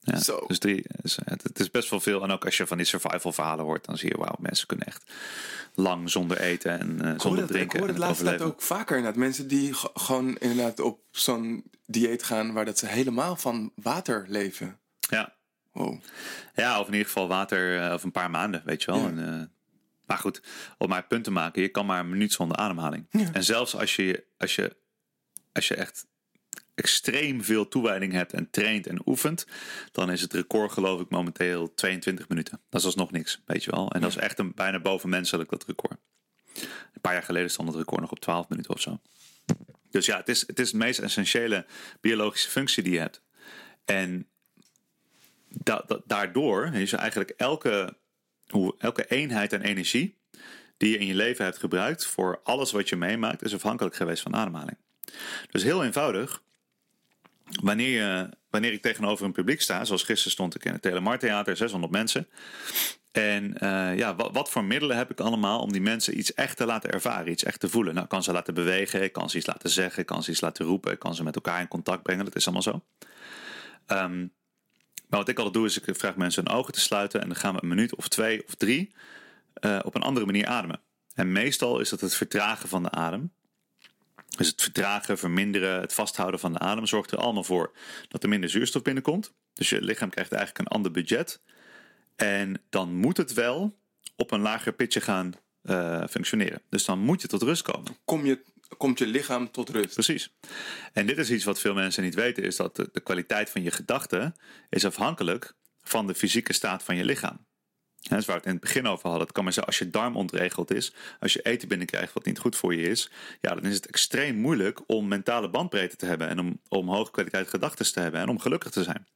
[0.00, 0.44] Ja, Zo.
[0.46, 2.22] Dus drie, dus, het, het is best wel veel.
[2.22, 4.86] En ook als je van die survival verhalen hoort, dan zie je, wauw, mensen kunnen
[4.86, 5.12] echt
[5.74, 7.78] lang zonder eten en eh, Ik hoor zonder ik drinken.
[7.78, 9.20] hoor en het laatste tijd ook vaker inderdaad.
[9.20, 14.78] Mensen die gewoon inderdaad op zo'n dieet gaan waar dat ze helemaal van water leven.
[15.10, 15.36] Ja,
[15.72, 16.00] Wow.
[16.54, 19.00] Ja, of in ieder geval water eh, of een paar maanden, weet je wel.
[19.00, 19.06] Ja.
[19.08, 19.46] En, eh,
[20.06, 20.42] maar goed,
[20.78, 23.06] om maar punt te maken, je kan maar een minuut zonder ademhaling.
[23.10, 23.28] Ja.
[23.32, 24.76] En zelfs als je, als, je,
[25.58, 26.06] als je echt
[26.74, 29.46] extreem veel toewijding hebt en traint en oefent,
[29.92, 32.60] dan is het record geloof ik momenteel 22 minuten.
[32.68, 33.90] Dat is alsnog niks, weet je wel.
[33.90, 35.98] En dat is echt een bijna bovenmenselijk dat record.
[36.54, 39.00] Een paar jaar geleden stond het record nog op 12 minuten of zo.
[39.90, 41.66] Dus ja, het is, het is de meest essentiële
[42.00, 43.22] biologische functie die je hebt.
[43.84, 44.28] En
[45.48, 47.96] da- da- daardoor is eigenlijk elke,
[48.46, 50.18] hoe, elke eenheid en energie
[50.76, 54.22] die je in je leven hebt gebruikt voor alles wat je meemaakt, is afhankelijk geweest
[54.22, 54.76] van ademhaling.
[55.50, 56.42] Dus heel eenvoudig,
[57.62, 61.18] wanneer, je, wanneer ik tegenover een publiek sta, zoals gisteren stond ik in het Telemar
[61.18, 62.28] Theater, 600 mensen.
[63.12, 66.56] En eh, ja, wat, wat voor middelen heb ik allemaal om die mensen iets echt
[66.56, 67.92] te laten ervaren, iets echt te voelen?
[67.92, 70.30] Nou, ik kan ze laten bewegen, ik kan ze iets laten zeggen, ik kan ze
[70.30, 72.82] iets laten roepen, ik kan ze met elkaar in contact brengen, dat is allemaal zo.
[73.86, 74.18] Ehm,
[75.08, 77.36] maar wat ik altijd doe is, ik vraag mensen hun ogen te sluiten en dan
[77.36, 78.94] gaan we een minuut of twee of drie
[79.54, 80.80] eh, op een andere manier ademen.
[81.14, 83.32] En meestal is dat het vertragen van de adem.
[84.38, 87.72] Dus het vertragen, verminderen, het vasthouden van de adem zorgt er allemaal voor
[88.08, 89.32] dat er minder zuurstof binnenkomt.
[89.52, 91.40] Dus je lichaam krijgt eigenlijk een ander budget.
[92.16, 93.78] En dan moet het wel
[94.16, 95.32] op een lager pitje gaan
[95.62, 96.62] eh, functioneren.
[96.68, 97.96] Dus dan moet je tot rust komen.
[98.04, 98.42] Kom je,
[98.76, 99.94] komt je lichaam tot rust.
[99.94, 100.34] Precies.
[100.92, 103.62] En dit is iets wat veel mensen niet weten, is dat de, de kwaliteit van
[103.62, 104.34] je gedachten
[104.68, 107.46] is afhankelijk van de fysieke staat van je lichaam.
[108.02, 109.26] Hè, dus waar we het in het begin over hadden.
[109.26, 112.38] Het kan maar zijn als je darm ontregeld is, als je eten binnenkrijgt wat niet
[112.38, 116.28] goed voor je is, ja, dan is het extreem moeilijk om mentale bandbreedte te hebben
[116.28, 119.06] en om, om hoge kwaliteit gedachten te hebben en om gelukkig te zijn.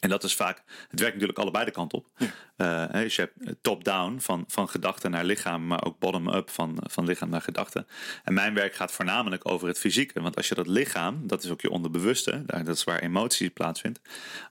[0.00, 2.08] En dat is vaak, het werkt natuurlijk allebei de kant op.
[2.16, 2.90] Ja.
[2.92, 7.04] Uh, dus je hebt top-down van, van gedachten naar lichaam, maar ook bottom-up van, van
[7.04, 7.86] lichaam naar gedachten.
[8.24, 10.20] En mijn werk gaat voornamelijk over het fysieke.
[10.20, 14.00] Want als je dat lichaam, dat is ook je onderbewuste, dat is waar emotie plaatsvindt.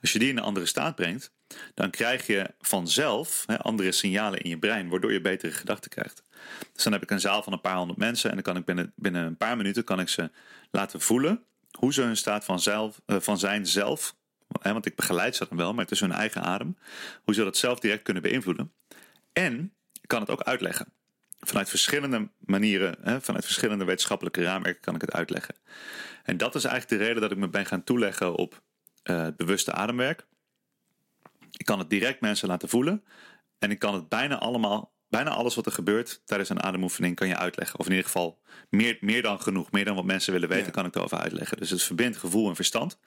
[0.01, 1.31] Als je die in een andere staat brengt,
[1.73, 6.23] dan krijg je vanzelf hè, andere signalen in je brein, waardoor je betere gedachten krijgt.
[6.73, 8.65] Dus dan heb ik een zaal van een paar honderd mensen en dan kan ik
[8.65, 10.31] binnen, binnen een paar minuten kan ik ze
[10.71, 14.15] laten voelen hoe ze hun staat van, zelf, uh, van zijn zelf
[14.47, 16.77] want ik begeleid ze dan wel, maar het is hun eigen adem.
[17.23, 18.71] Hoe ze dat zelf direct kunnen beïnvloeden.
[19.33, 20.87] En ik kan het ook uitleggen.
[21.39, 25.55] Vanuit verschillende manieren, vanuit verschillende wetenschappelijke raamwerken kan ik het uitleggen.
[26.23, 28.61] En dat is eigenlijk de reden dat ik me ben gaan toeleggen op
[29.03, 30.25] uh, bewuste ademwerk.
[31.57, 33.03] Ik kan het direct mensen laten voelen.
[33.59, 37.27] En ik kan het bijna allemaal, bijna alles wat er gebeurt tijdens een ademoefening kan
[37.27, 37.79] je uitleggen.
[37.79, 40.85] Of in ieder geval meer, meer dan genoeg, meer dan wat mensen willen weten, kan
[40.85, 41.57] ik erover uitleggen.
[41.57, 42.99] Dus het verbindt gevoel en verstand.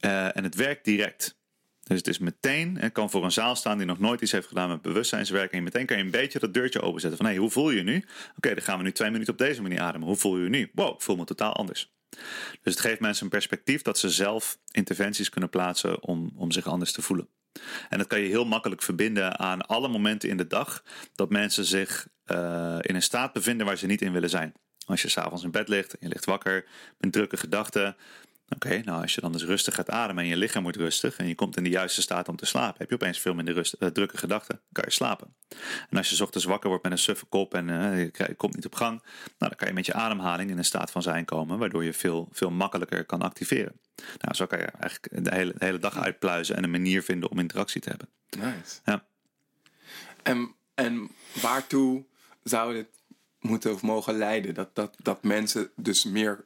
[0.00, 1.36] Uh, en het werkt direct.
[1.82, 4.46] Dus het is meteen, het kan voor een zaal staan die nog nooit iets heeft
[4.46, 5.52] gedaan met bewustzijnswerk.
[5.52, 7.18] En meteen kan je een beetje dat deurtje openzetten.
[7.18, 8.04] Van hé, hey, hoe voel je je nu?
[8.36, 10.08] Oké, dan gaan we nu twee minuten op deze manier ademen.
[10.08, 10.70] Hoe voel je je nu?
[10.74, 11.92] Wow, ik voel me totaal anders.
[12.62, 16.66] Dus het geeft mensen een perspectief dat ze zelf interventies kunnen plaatsen om, om zich
[16.66, 17.28] anders te voelen.
[17.88, 20.82] En dat kan je heel makkelijk verbinden aan alle momenten in de dag
[21.14, 24.52] dat mensen zich uh, in een staat bevinden waar ze niet in willen zijn.
[24.86, 26.66] Als je s'avonds in bed ligt je ligt wakker
[26.98, 27.96] met drukke gedachten,
[28.54, 31.28] Oké, nou als je dan dus rustig gaat ademen en je lichaam wordt rustig en
[31.28, 33.76] je komt in de juiste staat om te slapen, heb je opeens veel minder rust,
[33.78, 35.34] uh, drukke gedachten, kan je slapen.
[35.90, 38.66] En als je ochtends wakker wordt met een suffe kop en uh, je, komt niet
[38.66, 41.58] op gang, nou, dan kan je met je ademhaling in een staat van zijn komen,
[41.58, 43.80] waardoor je veel, veel makkelijker kan activeren.
[44.18, 47.30] Nou, zo kan je eigenlijk de hele, de hele dag uitpluizen en een manier vinden
[47.30, 48.08] om interactie te hebben.
[48.38, 48.80] Nice.
[48.84, 49.04] Ja.
[50.22, 52.04] En, en waartoe
[52.42, 52.88] zou dit
[53.40, 54.54] moeten of mogen leiden?
[54.54, 56.44] Dat, dat, dat mensen dus meer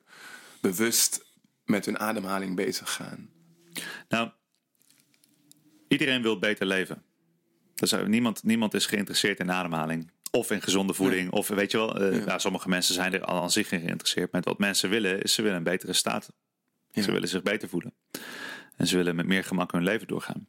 [0.61, 1.25] bewust
[1.65, 3.31] met hun ademhaling bezig gaan?
[4.09, 4.31] Nou,
[5.89, 7.03] iedereen wil beter leven.
[7.75, 10.11] Dus niemand, niemand is geïnteresseerd in ademhaling.
[10.31, 11.31] Of in gezonde voeding.
[11.31, 14.33] Of weet je wel, uh, nou, sommige mensen zijn er al aan zich geïnteresseerd.
[14.33, 16.33] Maar wat mensen willen, is ze willen een betere staat.
[16.93, 17.95] Ze willen zich beter voelen.
[18.77, 20.49] En ze willen met meer gemak hun leven doorgaan.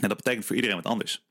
[0.00, 1.26] En dat betekent voor iedereen wat anders.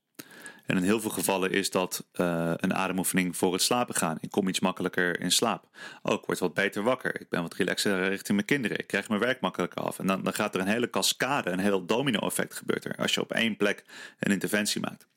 [0.65, 4.17] En in heel veel gevallen is dat uh, een ademoefening voor het slapen gaan.
[4.21, 5.67] Ik kom iets makkelijker in slaap.
[6.01, 7.21] Ook oh, word wat beter wakker.
[7.21, 8.79] Ik ben wat relaxer richting mijn kinderen.
[8.79, 9.99] Ik krijg mijn werk makkelijker af.
[9.99, 12.95] En dan, dan gaat er een hele cascade, een heel domino-effect gebeurt er.
[12.95, 13.83] Als je op één plek
[14.19, 15.07] een interventie maakt.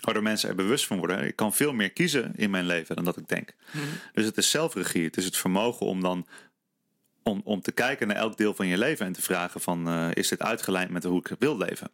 [0.00, 1.24] Waardoor mensen er bewust van worden.
[1.24, 3.54] Ik kan veel meer kiezen in mijn leven dan dat ik denk.
[3.70, 3.90] Mm -hmm.
[4.12, 5.04] Dus het is zelfregie.
[5.04, 6.26] Het is het vermogen om dan
[7.22, 10.08] om, om te kijken naar elk deel van je leven en te vragen van uh,
[10.12, 11.90] is dit uitgelijnd met hoe ik wil leven?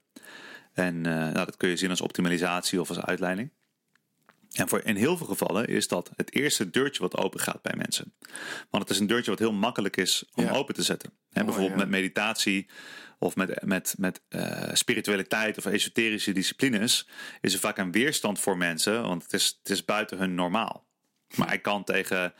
[0.79, 3.51] En uh, nou, dat kun je zien als optimalisatie of als uitleiding.
[4.53, 7.75] En voor in heel veel gevallen is dat het eerste deurtje wat open gaat bij
[7.77, 8.15] mensen.
[8.71, 10.51] Want het is een deurtje wat heel makkelijk is om ja.
[10.51, 11.13] open te zetten.
[11.33, 11.85] En bijvoorbeeld ja.
[11.85, 12.71] met meditatie
[13.19, 17.09] of met, met, met uh, spiritualiteit of esoterische disciplines
[17.41, 20.88] is er vaak een weerstand voor mensen, want het is, het is buiten hun normaal.
[21.37, 22.35] Maar hij kan tegen,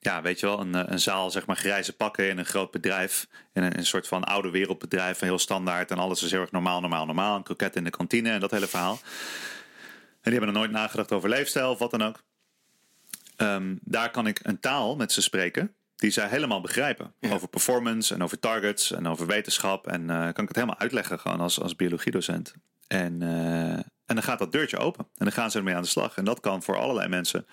[0.00, 3.26] ja, weet je wel, een, een zaal, zeg maar, grijze pakken in een groot bedrijf.
[3.52, 5.90] In een, een soort van oude wereldbedrijf, heel standaard.
[5.90, 7.36] En alles is heel erg normaal, normaal, normaal.
[7.36, 8.98] Een kroket in de kantine en dat hele verhaal.
[10.20, 12.22] En die hebben er nooit nagedacht over leefstijl of wat dan ook.
[13.36, 17.12] Um, daar kan ik een taal met ze spreken die zij helemaal begrijpen.
[17.20, 17.32] Ja.
[17.32, 19.86] Over performance en over targets en over wetenschap.
[19.86, 22.54] En uh, kan ik het helemaal uitleggen gewoon als, als biologiedocent.
[22.86, 25.04] En, uh, en dan gaat dat deurtje open.
[25.04, 26.16] En dan gaan ze ermee aan de slag.
[26.16, 27.46] En dat kan voor allerlei mensen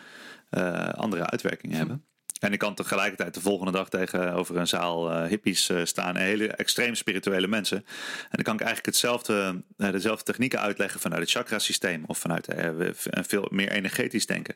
[0.57, 1.81] uh, andere uitwerkingen hm.
[1.81, 2.05] hebben.
[2.39, 6.17] En ik kan tegelijkertijd de volgende dag tegenover een zaal uh, hippies uh, staan.
[6.17, 7.77] En hele extreem spirituele mensen.
[7.77, 12.03] En dan kan ik eigenlijk hetzelfde, uh, dezelfde technieken uitleggen vanuit het chakrasysteem.
[12.07, 14.55] Of vanuit een veel meer energetisch denken.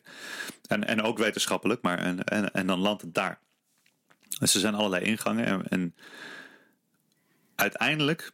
[0.67, 1.81] En, en ook wetenschappelijk.
[1.81, 3.39] Maar en, en, en dan landt het daar.
[4.39, 5.45] Dus er zijn allerlei ingangen.
[5.45, 5.95] En, en
[7.55, 8.31] uiteindelijk,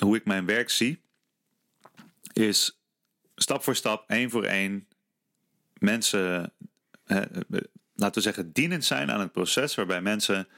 [0.00, 1.02] hoe ik mijn werk zie,
[2.32, 2.80] is
[3.34, 4.88] stap voor stap, één voor één,
[5.84, 6.52] mensen,
[7.04, 7.22] eh,
[7.94, 10.48] laten we zeggen, dienend zijn aan het proces waarbij mensen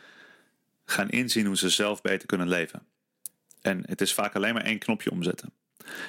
[0.85, 2.87] gaan inzien hoe ze zelf beter kunnen leven.
[3.61, 5.53] En het is vaak alleen maar één knopje omzetten.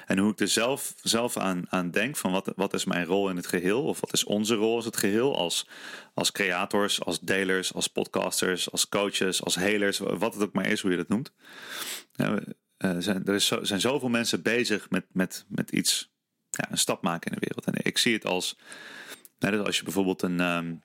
[0.05, 3.29] En hoe ik er zelf, zelf aan, aan denk van wat, wat is mijn rol
[3.29, 5.67] in het geheel, of wat is onze rol als het geheel, als,
[6.13, 10.81] als creators, als delers, als podcasters, als coaches, als helers, wat het ook maar is,
[10.81, 11.31] hoe je dat noemt.
[12.15, 12.35] Uh,
[12.97, 16.11] zijn, er is zo, zijn zoveel mensen bezig met, met, met iets,
[16.49, 17.65] ja, een stap maken in de wereld.
[17.65, 18.57] En ik zie het als
[19.39, 20.83] Net als je bijvoorbeeld een, um,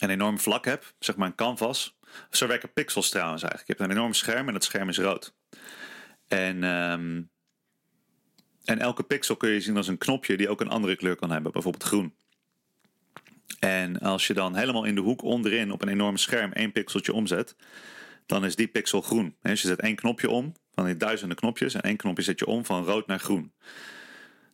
[0.00, 1.98] een enorm vlak hebt, zeg maar een canvas.
[2.30, 3.70] Zo werken pixels trouwens eigenlijk.
[3.70, 5.34] Je hebt een enorm scherm en dat scherm is rood.
[6.28, 7.30] En, um,
[8.64, 11.30] en elke pixel kun je zien als een knopje die ook een andere kleur kan
[11.30, 12.14] hebben, bijvoorbeeld groen.
[13.58, 17.12] En als je dan helemaal in de hoek onderin op een enorm scherm één pixeltje
[17.12, 17.56] omzet,
[18.26, 19.36] dan is die pixel groen.
[19.42, 22.38] En als je zet één knopje om, van die duizenden knopjes, en één knopje zet
[22.38, 23.52] je om van rood naar groen.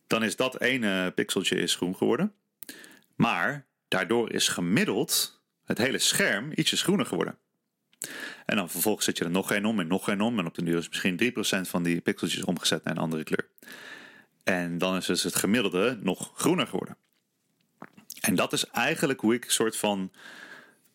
[0.07, 2.33] Dan is dat ene pixeltje is groen geworden.
[3.15, 7.37] Maar daardoor is gemiddeld het hele scherm ietsjes groener geworden.
[8.45, 10.39] En dan vervolgens zet je er nog één om en nog één om.
[10.39, 11.33] En op de duur is misschien
[11.65, 13.49] 3% van die pixeltjes omgezet naar een andere kleur.
[14.43, 16.97] En dan is dus het gemiddelde nog groener geworden.
[18.21, 20.11] En dat is eigenlijk hoe ik soort van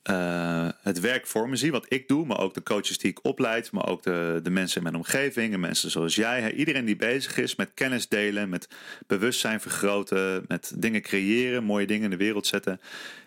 [0.05, 3.25] uh, het werk voor me zie, wat ik doe, maar ook de coaches die ik
[3.25, 6.53] opleid, maar ook de, de mensen in mijn omgeving en mensen zoals jij.
[6.53, 8.69] Iedereen die bezig is met kennis delen, met
[9.07, 12.81] bewustzijn vergroten, met dingen creëren, mooie dingen in de wereld zetten,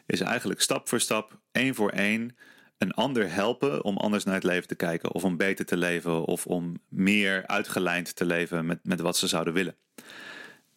[0.05, 2.35] is eigenlijk stap voor stap, één voor één,
[2.77, 6.25] een ander helpen om anders naar het leven te kijken, of om beter te leven,
[6.25, 9.75] of om meer uitgelijnd te leven met, met wat ze zouden willen.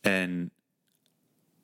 [0.01, 0.51] En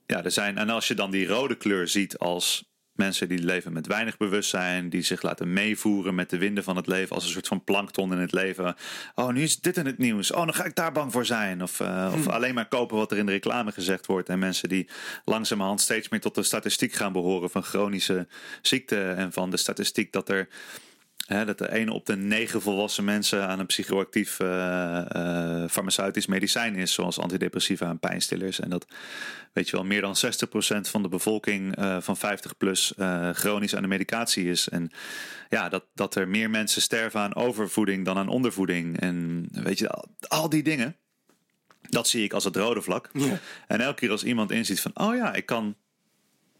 [0.06, 3.72] ja, er zijn, en als je dan die rode kleur ziet als mensen die leven
[3.72, 7.30] met weinig bewustzijn, die zich laten meevoeren met de winden van het leven als een
[7.30, 8.76] soort van plankton in het leven.
[9.14, 10.30] Oh, nu is dit in het nieuws.
[10.32, 11.62] Oh, dan ga ik daar bang voor zijn.
[11.62, 12.32] Of, uh, of hmm.
[12.32, 14.28] alleen maar kopen wat er in de reclame gezegd wordt.
[14.28, 14.88] En mensen die
[15.24, 18.26] langzamerhand steeds meer tot de statistiek gaan behoren van chronische
[18.62, 20.48] ziekte en van de statistiek dat er
[21.26, 24.48] dat de ene op de negen volwassen mensen aan een psychoactief uh,
[25.68, 28.60] farmaceutisch medicijn is, zoals antidepressiva en pijnstillers.
[28.60, 28.86] En dat,
[29.52, 30.20] weet je wel, meer dan 60%
[30.80, 32.92] van de bevolking uh, van 50 plus
[33.32, 34.68] chronisch aan de medicatie is.
[34.68, 34.90] En
[35.48, 39.00] ja, dat, dat er meer mensen sterven aan overvoeding dan aan ondervoeding.
[39.00, 40.96] En weet je, al, al die dingen.
[41.80, 43.10] Dat zie ik als het rode vlak.
[43.12, 43.38] Ja.
[43.66, 45.76] En elke keer als iemand inziet van, oh ja, ik kan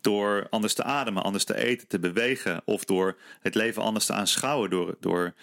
[0.02, 2.62] door anders te ademen, anders te eten, te bewegen.
[2.64, 4.70] Of door het leven anders te aanschouwen.
[4.70, 5.34] Door, door,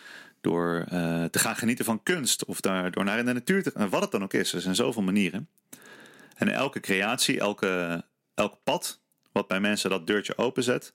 [0.41, 2.45] door uh, te gaan genieten van kunst.
[2.45, 3.89] Of daar, door naar in de natuur te gaan.
[3.89, 4.53] Wat het dan ook is.
[4.53, 5.49] Er zijn zoveel manieren.
[6.35, 8.03] En elke creatie, elke,
[8.33, 8.99] elk pad
[9.31, 10.93] wat bij mensen dat deurtje openzet.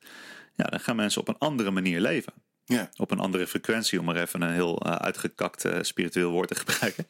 [0.55, 2.33] Ja, dan gaan mensen op een andere manier leven.
[2.65, 2.91] Ja.
[2.97, 6.55] Op een andere frequentie, om maar even een heel uh, uitgekakt uh, spiritueel woord te
[6.65, 7.07] gebruiken.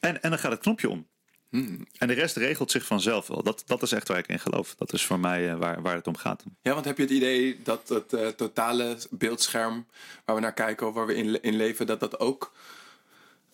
[0.00, 1.08] En, en dan gaat het knopje om.
[1.50, 1.86] Hmm.
[1.98, 3.42] En de rest regelt zich vanzelf wel.
[3.42, 4.74] Dat, dat is echt waar ik in geloof.
[4.74, 6.44] Dat is voor mij uh, waar, waar het om gaat.
[6.62, 9.86] Ja, want heb je het idee dat het uh, totale beeldscherm
[10.24, 12.52] waar we naar kijken of waar we in, in leven, dat dat ook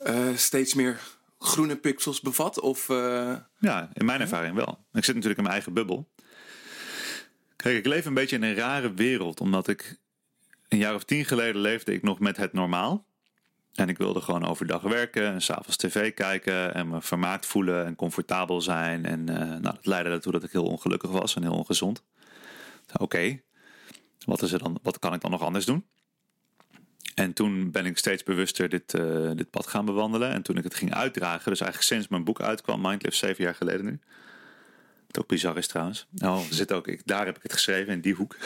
[0.07, 1.01] uh, steeds meer
[1.39, 2.61] groene pixels bevat?
[2.61, 2.87] Of,
[3.59, 4.79] Ja, in mijn ervaring wel.
[4.93, 6.09] Ik zit natuurlijk in mijn eigen bubbel.
[7.57, 9.99] Kijk, ik leef een beetje in een rare wereld, omdat ik
[10.69, 13.07] een jaar of tien geleden leefde ik nog met het normaal.
[13.77, 17.97] En ik wilde gewoon overdag werken en s'avonds tv kijken en me vermaakt voelen en
[17.97, 19.05] comfortabel zijn.
[19.05, 22.05] En uh, nou, dat leidde ertoe dat ik heel ongelukkig was en heel ongezond.
[22.99, 23.41] Oké,
[24.25, 25.85] wat wat, dan, wat kan ik dan nog anders doen?
[27.15, 30.31] En toen ben ik steeds bewuster dit, uh, dit pad gaan bewandelen.
[30.31, 33.55] En toen ik het ging uitdragen, dus eigenlijk sinds mijn boek uitkwam, Mindlift, zeven jaar
[33.55, 34.01] geleden nu
[35.19, 36.07] ook bizar is trouwens.
[36.11, 38.37] Nou, zit ook, ik, daar heb ik het geschreven, in die hoek.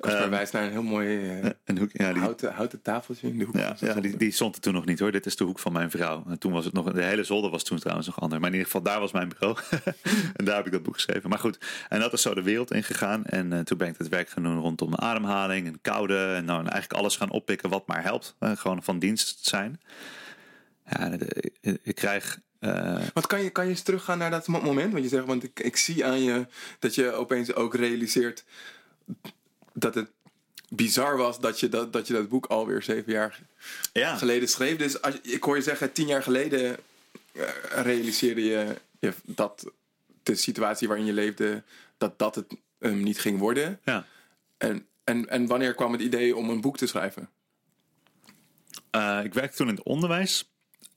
[0.00, 3.28] Kasper um, wijst naar een heel mooi uh, een hoek, ja, die, houten, houten tafeltje
[3.28, 3.56] in de hoek.
[3.56, 5.12] Ja, ja die, die, stond er toen nog niet hoor.
[5.12, 6.24] Dit is de hoek van mijn vrouw.
[6.28, 8.40] En toen was het nog, de hele zolder was toen trouwens nog anders.
[8.40, 9.58] Maar in ieder geval, daar was mijn bureau.
[10.36, 11.28] en daar heb ik dat boek geschreven.
[11.28, 11.58] Maar goed,
[11.88, 13.24] en dat is zo de wereld ingegaan.
[13.24, 16.34] En uh, toen ben ik het werk gaan doen rondom ademhaling en koude.
[16.34, 18.36] En nou, en eigenlijk alles gaan oppikken wat maar helpt.
[18.40, 19.80] Uh, gewoon van dienst zijn.
[20.90, 21.16] Ja,
[21.82, 24.92] ik krijg uh, Want kan je, kan je eens teruggaan naar dat moment?
[24.92, 26.46] Want je zegt, want ik, ik zie aan je
[26.78, 28.44] dat je opeens ook realiseert
[29.72, 30.10] dat het
[30.68, 33.40] bizar was dat je dat, dat, je dat boek alweer zeven jaar
[33.92, 34.16] ja.
[34.16, 34.76] geleden schreef.
[34.76, 36.76] Dus als, ik hoor je zeggen, tien jaar geleden
[37.32, 39.72] uh, realiseerde je, je, dat
[40.22, 41.62] de situatie waarin je leefde,
[41.98, 43.80] dat dat het um, niet ging worden.
[43.84, 44.06] Ja.
[44.56, 47.28] En, en, en wanneer kwam het idee om een boek te schrijven?
[48.96, 50.51] Uh, ik werkte toen in het onderwijs.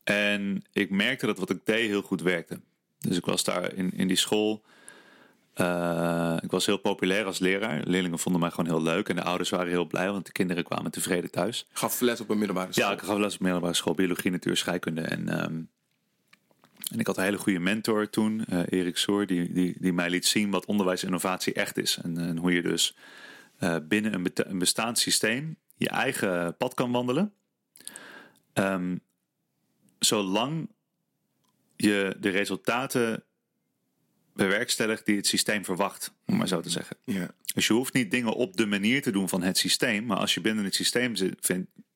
[0.06, 2.60] En ik merkte dat wat ik deed heel goed werkte.
[3.00, 4.64] Dus ik was daar in, in die school.
[5.56, 7.82] Uh, ik was heel populair als leraar.
[7.86, 9.10] leerlingen vonden mij gewoon heel leuk.
[9.10, 11.66] En de ouders waren heel blij, want de kinderen kwamen tevreden thuis.
[11.72, 12.86] Gaf les op een middelbare school?
[12.86, 13.94] Ja, ik gaf les op een middelbare school.
[13.94, 15.02] Biologie, natuur, scheikunde.
[15.02, 15.70] En, um,
[16.92, 19.28] en ik had een hele goede mentor toen, uh, Erik Soer.
[19.28, 22.00] Die, die, die mij liet zien wat onderwijsinnovatie echt is.
[22.04, 22.96] En, en hoe je dus
[23.60, 27.34] uh, binnen een, een bestaand systeem je eigen pad kan wandelen.
[28.54, 29.02] Um,
[30.06, 30.70] zolang
[31.76, 33.24] je de resultaten
[34.34, 36.98] bewerkstelligt die het systeem verwacht, om maar zo te zeggen.
[37.04, 37.30] Ja.
[37.54, 40.34] Dus je hoeft niet dingen op de manier te doen van het systeem, maar als
[40.34, 41.52] je binnen het systeem zit,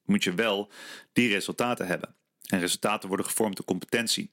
[0.05, 0.71] moet je wel
[1.13, 2.15] die resultaten hebben.
[2.45, 4.31] En resultaten worden gevormd door competentie.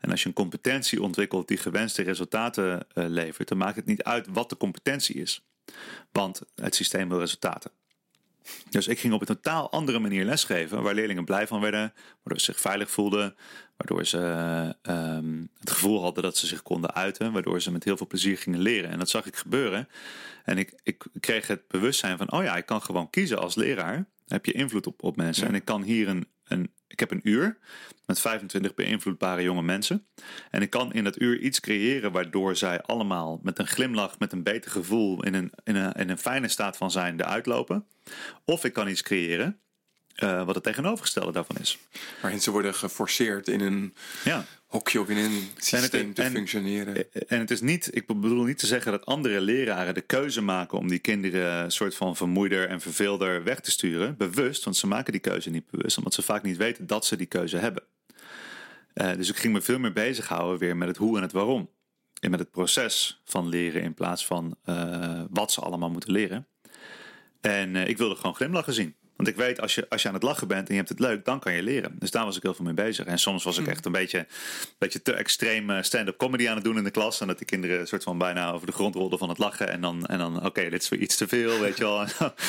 [0.00, 4.02] En als je een competentie ontwikkelt die gewenste resultaten uh, levert, dan maakt het niet
[4.02, 5.44] uit wat de competentie is.
[6.12, 7.70] Want het systeem wil resultaten.
[8.70, 11.92] Dus ik ging op een totaal andere manier lesgeven, waar leerlingen blij van werden,
[12.22, 13.34] waardoor ze zich veilig voelden,
[13.76, 14.18] waardoor ze
[14.88, 18.38] uh, het gevoel hadden dat ze zich konden uiten, waardoor ze met heel veel plezier
[18.38, 18.90] gingen leren.
[18.90, 19.88] En dat zag ik gebeuren.
[20.44, 24.06] En ik, ik kreeg het bewustzijn van, oh ja, ik kan gewoon kiezen als leraar.
[24.26, 25.46] heb je invloed op, op mensen.
[25.46, 27.58] En ik kan hier een, een, ik heb een uur
[28.06, 30.06] met 25 beïnvloedbare jonge mensen.
[30.50, 34.32] En ik kan in dat uur iets creëren waardoor zij allemaal met een glimlach, met
[34.32, 37.86] een beter gevoel, in een, in een, in een fijne staat van zijn eruit lopen.
[38.44, 39.58] Of ik kan iets creëren
[40.16, 41.78] uh, wat het tegenovergestelde daarvan is.
[42.20, 43.94] Waarin ze worden geforceerd in een
[44.24, 44.44] ja.
[44.66, 47.12] hokje of in een systeem te functioneren.
[47.28, 50.78] En het is niet, ik bedoel niet te zeggen dat andere leraren de keuze maken
[50.78, 54.16] om die kinderen een soort van vermoeider en verveelder weg te sturen.
[54.16, 57.16] Bewust, want ze maken die keuze niet bewust, omdat ze vaak niet weten dat ze
[57.16, 57.82] die keuze hebben.
[58.94, 61.70] Uh, dus ik ging me veel meer bezighouden weer met het hoe en het waarom.
[62.20, 66.46] En met het proces van leren in plaats van uh, wat ze allemaal moeten leren.
[67.40, 68.94] En ik wilde gewoon glimlachen zien.
[69.24, 70.98] Want ik weet, als je, als je aan het lachen bent en je hebt het
[70.98, 71.96] leuk, dan kan je leren.
[71.98, 73.06] Dus daar was ik heel veel mee bezig.
[73.06, 73.70] En soms was ik hm.
[73.70, 74.26] echt een beetje,
[74.78, 77.20] beetje te extreem eh, stand-up comedy aan het doen in de klas.
[77.20, 79.68] En dat de kinderen een soort van bijna over de grond rolden van het lachen.
[79.68, 82.04] En dan, en dan oké, dit is weer iets te veel, weet je wel.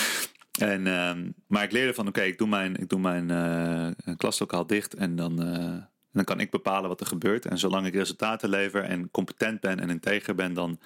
[0.73, 1.11] en, uh,
[1.47, 4.93] maar ik leerde van, oké, ik doe mijn, ik doe mijn uh, klaslokaal dicht.
[4.93, 5.75] En dan, uh,
[6.11, 7.45] dan kan ik bepalen wat er gebeurt.
[7.45, 10.79] En zolang ik resultaten lever en competent ben en integer ben, dan,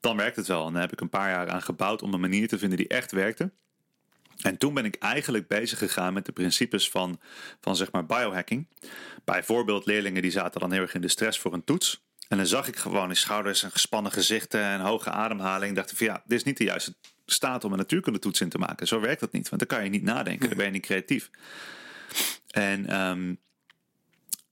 [0.00, 0.66] dan werkt het wel.
[0.66, 2.88] En daar heb ik een paar jaar aan gebouwd om een manier te vinden die
[2.88, 3.50] echt werkte.
[4.42, 7.20] En toen ben ik eigenlijk bezig gegaan met de principes van,
[7.60, 8.66] van zeg maar biohacking.
[9.24, 12.02] Bijvoorbeeld leerlingen die zaten dan heel erg in de stress voor een toets.
[12.28, 15.76] En dan zag ik gewoon in schouders en gespannen gezichten en hoge ademhaling.
[15.76, 16.94] Dacht van ja, dit is niet de juiste
[17.26, 18.86] staat om een natuurkundetoets in te maken.
[18.86, 21.30] Zo werkt dat niet, want dan kan je niet nadenken, dan ben je niet creatief.
[22.50, 23.38] En um,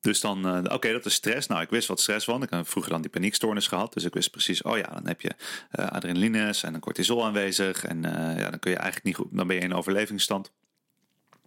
[0.02, 1.46] dus dan, uh, oké, dat is stress.
[1.46, 2.42] Nou, ik wist wat stress was.
[2.42, 3.92] Ik heb vroeger dan die paniekstoornis gehad.
[3.92, 5.30] Dus ik wist precies, oh ja, dan heb je
[5.78, 7.84] uh, adrenalines en een cortisol aanwezig.
[7.84, 10.52] En uh, ja, dan kun je eigenlijk niet goed, dan ben je in overlevingsstand.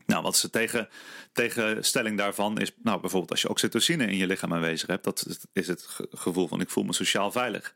[0.06, 0.90] Nou, wat is de tegen,
[1.32, 5.68] tegenstelling daarvan is, nou bijvoorbeeld als je oxytocine in je lichaam aanwezig hebt, dat is
[5.68, 7.76] het gevoel van ik voel me sociaal veilig.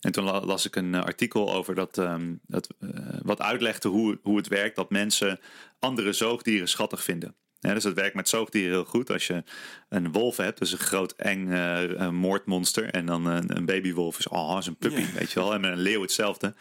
[0.00, 2.68] En toen las ik een artikel over dat, um, dat
[3.22, 5.40] wat uitlegde hoe, hoe het werkt dat mensen
[5.78, 7.34] andere zoogdieren schattig vinden.
[7.60, 9.10] Ja, dus het werkt met zoogdieren heel goed.
[9.10, 9.42] Als je
[9.88, 12.84] een wolf hebt, dus een groot eng uh, moordmonster.
[12.84, 15.54] En dan een, een babywolf is, oh, is een puppy, weet je wel.
[15.54, 16.54] En met een leeuw hetzelfde.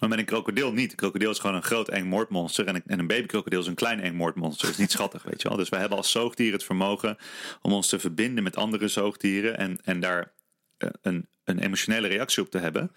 [0.00, 0.90] Maar met een krokodil niet.
[0.90, 2.66] Een krokodil is gewoon een groot eng moordmonster.
[2.66, 4.62] En een, en een babykrokodil is een klein eng moordmonster.
[4.62, 5.56] Dat is niet schattig, weet je wel.
[5.56, 7.16] Dus wij hebben als zoogdier het vermogen
[7.62, 9.58] om ons te verbinden met andere zoogdieren.
[9.58, 10.32] En, en daar
[10.76, 12.92] eh, een, een emotionele reactie op te hebben.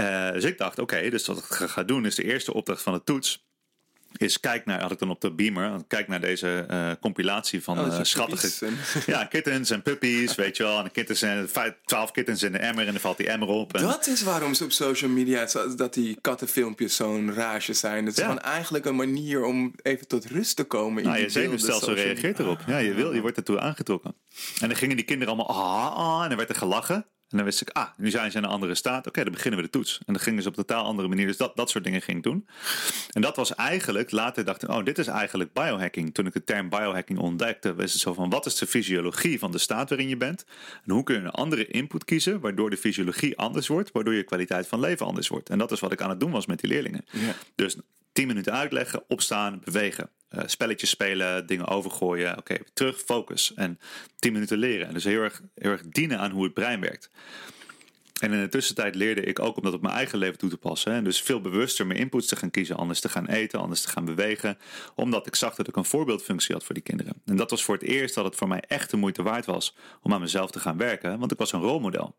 [0.00, 2.92] Uh, dus ik dacht, oké, dus wat ik ga doen is de eerste opdracht van
[2.92, 3.45] de toets
[4.16, 7.80] is kijk naar, had ik dan op de beamer, kijk naar deze uh, compilatie van
[7.80, 8.66] oh, uh, schattige.
[9.06, 10.78] Ja, kittens en puppies, weet je wel.
[10.78, 11.48] En de kittens en
[11.84, 13.74] twaalf kittens in de emmer en dan valt die emmer op.
[13.74, 13.82] En...
[13.82, 18.06] Dat is waarom ze op social media dat die kattenfilmpjes zo'n rage zijn.
[18.06, 21.02] Het is gewoon eigenlijk een manier om even tot rust te komen.
[21.02, 22.60] Nou, je zenuwstelsel reageert erop.
[22.66, 24.14] Ja, je, wil, je wordt ertoe aangetrokken.
[24.60, 27.06] En dan gingen die kinderen allemaal ah, ah, en dan werd er gelachen.
[27.30, 29.06] En dan wist ik, ah, nu zijn ze in een andere staat.
[29.06, 29.98] Oké, dan beginnen we de toets.
[29.98, 31.26] En dan gingen ze op een totaal andere manier.
[31.26, 32.46] Dus dat, dat soort dingen ging ik doen.
[33.10, 36.14] En dat was eigenlijk, later dacht ik, oh, dit is eigenlijk biohacking.
[36.14, 39.52] Toen ik de term biohacking ontdekte, was het zo van, wat is de fysiologie van
[39.52, 40.44] de staat waarin je bent?
[40.84, 44.22] En hoe kun je een andere input kiezen, waardoor de fysiologie anders wordt, waardoor je
[44.22, 45.48] kwaliteit van leven anders wordt.
[45.48, 47.04] En dat is wat ik aan het doen was met die leerlingen.
[47.54, 47.76] Dus
[48.16, 50.10] 10 minuten uitleggen, opstaan, bewegen.
[50.30, 52.38] Uh, spelletjes spelen, dingen overgooien.
[52.38, 53.54] Oké, terug, focus.
[53.54, 53.78] En
[54.18, 54.86] 10 minuten leren.
[54.86, 57.10] En dus heel erg, heel erg dienen aan hoe het brein werkt.
[58.20, 60.56] En in de tussentijd leerde ik ook om dat op mijn eigen leven toe te
[60.56, 60.92] passen.
[60.92, 62.76] En dus veel bewuster mijn inputs te gaan kiezen.
[62.76, 64.58] Anders te gaan eten, anders te gaan bewegen.
[64.94, 67.22] Omdat ik zag dat ik een voorbeeldfunctie had voor die kinderen.
[67.24, 69.76] En dat was voor het eerst dat het voor mij echt de moeite waard was
[70.02, 71.18] om aan mezelf te gaan werken.
[71.18, 72.16] Want ik was een rolmodel.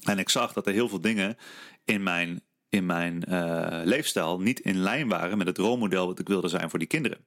[0.00, 1.36] En ik zag dat er heel veel dingen
[1.84, 2.42] in mijn
[2.72, 6.70] in mijn uh, leefstijl niet in lijn waren met het rolmodel wat ik wilde zijn
[6.70, 7.18] voor die kinderen.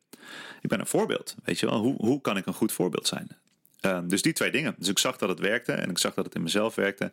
[0.62, 1.80] Ik ben een voorbeeld, weet je wel.
[1.80, 3.28] Hoe, hoe kan ik een goed voorbeeld zijn?
[3.82, 4.76] Uh, dus die twee dingen.
[4.78, 7.12] Dus ik zag dat het werkte en ik zag dat het in mezelf werkte.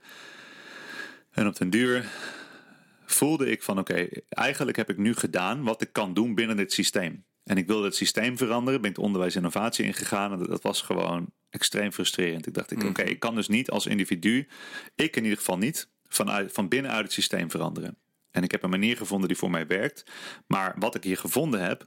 [1.30, 2.04] En op den duur
[3.04, 6.72] voelde ik van oké, eigenlijk heb ik nu gedaan wat ik kan doen binnen dit
[6.72, 7.24] systeem.
[7.44, 10.32] En ik wilde het systeem veranderen, ben ik de onderwijs innovatie ingegaan.
[10.32, 12.46] En dat was gewoon extreem frustrerend.
[12.46, 14.48] Ik dacht, ik, oké, ik kan dus niet als individu,
[14.94, 17.96] ik in ieder geval niet, vanuit, van binnenuit het systeem veranderen.
[18.32, 20.04] En ik heb een manier gevonden die voor mij werkt.
[20.46, 21.86] Maar wat ik hier gevonden heb,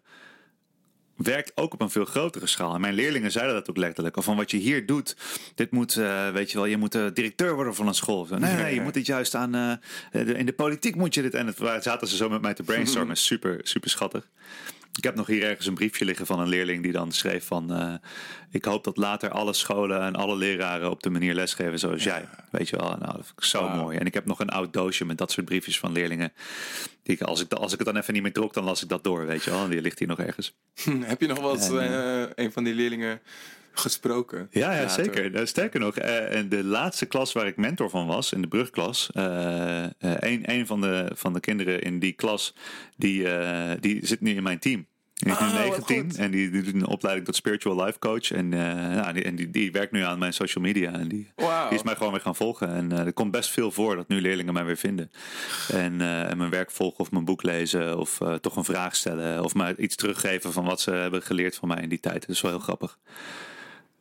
[1.16, 2.76] werkt ook op een veel grotere schaal.
[2.76, 4.18] En mijn leerlingen zeiden dat ook letterlijk.
[4.18, 5.16] Of van wat je hier doet,
[5.56, 8.28] dit moet, uh, weet je wel, je moet uh, directeur worden van een school.
[8.30, 11.34] Nee, nee, je moet dit juist aan, uh, in de politiek moet je dit.
[11.34, 13.18] En het zaten ze zo met mij te brainstormen.
[13.26, 14.30] Super, super schattig.
[14.98, 17.82] Ik heb nog hier ergens een briefje liggen van een leerling die dan schreef van...
[17.82, 17.94] Uh,
[18.52, 22.26] ik hoop dat later alle scholen en alle leraren op de manier lesgeven zoals jij.
[22.52, 23.98] Weet je wel, nou, dat vind ik zo mooi.
[23.98, 26.34] En ik heb nog een oud doosje met dat soort briefjes van leerlingen.
[27.04, 28.90] Die ik, als, ik, als ik het dan even niet meer trok, dan las ik
[28.90, 29.64] dat door, weet je wel.
[29.64, 30.56] En die ligt hier nog ergens.
[31.02, 33.22] heb je nog wel eens uh, een van die leerlingen
[33.80, 34.48] gesproken.
[34.52, 35.32] Ja, ja zeker.
[35.32, 36.06] Nou, sterker nog, uh,
[36.50, 40.82] de laatste klas waar ik mentor van was, in de brugklas, uh, een, een van,
[40.82, 42.56] de, van de kinderen in die klas,
[42.98, 43.28] die,
[43.80, 44.88] die zit nu in mijn team.
[45.16, 46.18] Is nu Oh, wat 19 goed.
[46.18, 48.32] en die, die doet een opleiding tot spiritual life coach.
[48.32, 50.92] En, eh, ja, die, en die, die werkt nu aan mijn social media.
[50.92, 52.70] En die, die is mij gewoon weer gaan volgen.
[52.70, 55.12] En eh, er komt best veel voor dat nu leerlingen mij weer vinden.
[55.68, 57.98] En, eh, en mijn werk volgen of mijn boek lezen.
[58.00, 59.44] Of eh, toch een vraag stellen.
[59.44, 62.22] Of mij iets teruggeven van wat ze hebben geleerd van mij in die tijd.
[62.22, 62.98] Dat is wel heel grappig.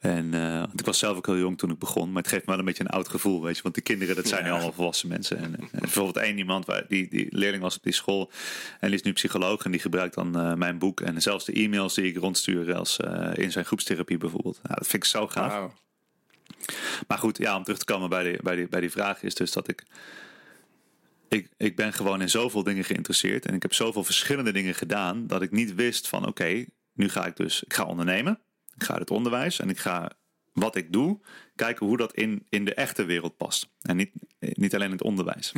[0.04, 2.12] En eh, ik was zelf ook heel jong toen ik begon.
[2.12, 3.42] Maar het geeft me wel een beetje een oud gevoel.
[3.42, 3.62] Weet je?
[3.62, 4.54] Want die kinderen, dat zijn nu Ja.
[4.54, 5.38] allemaal volwassen mensen.
[5.38, 8.30] En, en bijvoorbeeld één iemand, waar, die, die leerling was op die school.
[8.80, 9.64] En die is nu psycholoog.
[9.64, 11.00] En die gebruikt dan eh, mijn boek.
[11.00, 14.60] En zelfs de e-mails die ik rondstuur als, eh, in zijn groepstherapie bijvoorbeeld.
[14.62, 15.72] Nou, dat vind ik zo gaaf.
[17.08, 19.34] Maar goed, ja, om terug te komen bij die, bij die, bij die vraag is
[19.34, 19.82] dus dat ik,
[21.28, 21.48] ik...
[21.56, 23.46] Ik ben gewoon in zoveel dingen geïnteresseerd.
[23.46, 25.26] En ik heb zoveel verschillende dingen gedaan.
[25.26, 27.62] Dat ik niet wist van oké, nu ga ik dus...
[27.62, 28.38] Ik ga ondernemen.
[28.76, 29.60] Ik ga het onderwijs.
[29.60, 30.10] En ik ga
[30.52, 31.20] wat ik doe,
[31.54, 33.68] kijken hoe dat in, in de echte wereld past.
[33.80, 35.52] En niet, niet alleen in het onderwijs.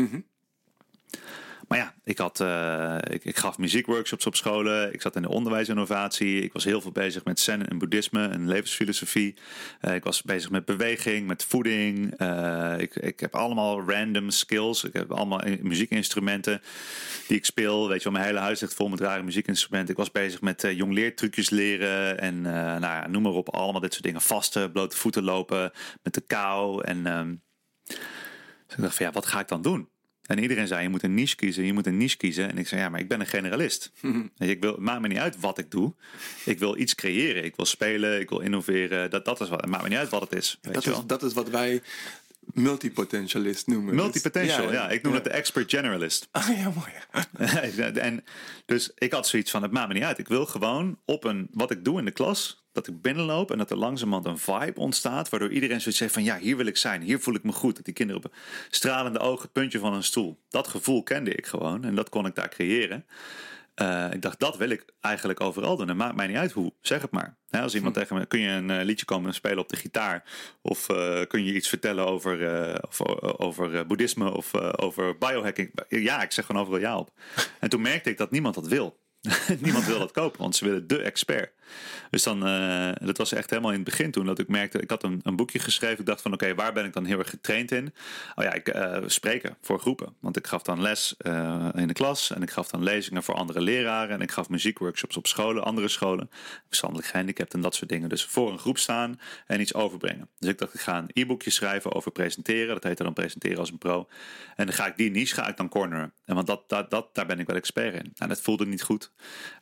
[1.68, 4.92] Maar ja, ik, had, eh, ik, gaf muziekworkshops op scholen.
[4.92, 6.42] Ik zat in de onderwijsinnovatie.
[6.42, 9.34] Ik was heel veel bezig met zen en boeddhisme en levensfilosofie.
[9.80, 12.14] Eh, ik was bezig met beweging, met voeding.
[12.16, 14.84] Eh, ik, ik heb allemaal random skills.
[14.84, 16.62] Ik heb allemaal muziekinstrumenten
[17.28, 17.88] die ik speel.
[17.88, 19.90] Weet je wel, mijn hele huis ligt vol met rare muziekinstrumenten.
[19.90, 22.20] Ik was bezig met uh, jongleertrucjes leren.
[22.20, 24.20] En uh, nou ja, noem maar op, allemaal dit soort dingen.
[24.20, 26.84] Vasten, blote voeten lopen, met de kou.
[26.84, 27.42] En um,
[28.66, 29.88] dus ik dacht van ja, wat ga ik dan doen?
[30.26, 32.50] En iedereen zei, je moet een niche kiezen, je moet een niche kiezen.
[32.50, 33.92] En ik zei, ja, maar ik ben een generalist.
[34.38, 35.92] ik wil, het maakt me niet uit wat ik doe.
[36.44, 39.10] Ik wil iets creëren, ik wil spelen, ik wil innoveren.
[39.10, 40.58] Dat, dat is wat, het maakt me niet uit wat het is.
[40.62, 41.06] Weet Dat je is, wel.
[41.06, 41.82] dat is wat wij
[42.40, 43.92] multipotentialist noemen.
[43.94, 45.18] Dus- Multipotential, ja, Ik noem ja.
[45.18, 46.28] het de expert generalist.
[46.30, 47.92] Ah, ja, mooi.
[47.98, 48.24] en
[48.66, 50.18] dus ik had zoiets van, het maakt me niet uit.
[50.18, 53.58] Ik wil gewoon op een, wat ik doe in de klas, dat ik binnenloop en
[53.58, 56.76] dat er langzamerhand een vibe ontstaat, waardoor iedereen zoiets zegt van, ja, hier wil ik
[56.76, 57.76] zijn, hier voel ik me goed.
[57.76, 58.38] Dat die kinderen op een
[58.70, 60.38] stralende ogen, het puntje van een stoel.
[60.48, 63.06] Dat gevoel kende ik gewoon en dat kon ik daar creëren.
[63.82, 65.88] Uh, ik dacht, dat wil ik eigenlijk overal doen.
[65.88, 67.36] Het maakt mij niet uit hoe, zeg het maar.
[67.48, 68.00] He, als iemand hm.
[68.00, 70.24] tegen me, kun je een uh, liedje komen spelen op de gitaar?
[70.62, 75.70] Of uh, kun je iets vertellen over, uh, of, over boeddhisme of over biohacking?
[75.88, 77.10] Ja, ik zeg gewoon overal ja op.
[77.60, 78.98] en toen merkte ik dat niemand dat wil.
[79.60, 81.52] niemand wil dat kopen, want ze willen de expert.
[82.10, 84.90] Dus dan, uh, dat was echt helemaal in het begin toen dat ik merkte, ik
[84.90, 85.98] had een, een boekje geschreven.
[85.98, 87.94] Ik dacht van oké, waar ben ik dan heel erg getraind in?
[88.34, 90.14] Oh ja, ik uh, spreken voor groepen.
[90.20, 93.34] Want ik gaf dan les uh, in de klas en ik gaf dan lezingen voor
[93.34, 94.14] andere leraren.
[94.14, 96.30] En ik gaf muziekworkshops op scholen, andere scholen.
[96.66, 98.08] Verstandelijk gehandicapt en dat soort dingen.
[98.08, 100.28] Dus voor een groep staan en iets overbrengen.
[100.38, 102.74] Dus ik dacht, ik ga een e-boekje schrijven over presenteren.
[102.74, 104.08] Dat heette dan presenteren als een pro.
[104.56, 106.12] En dan ga ik die niche ga ik dan corneren.
[106.24, 108.12] En want dat, dat, dat, daar ben ik wel expert in.
[108.16, 109.12] En dat voelde niet goed.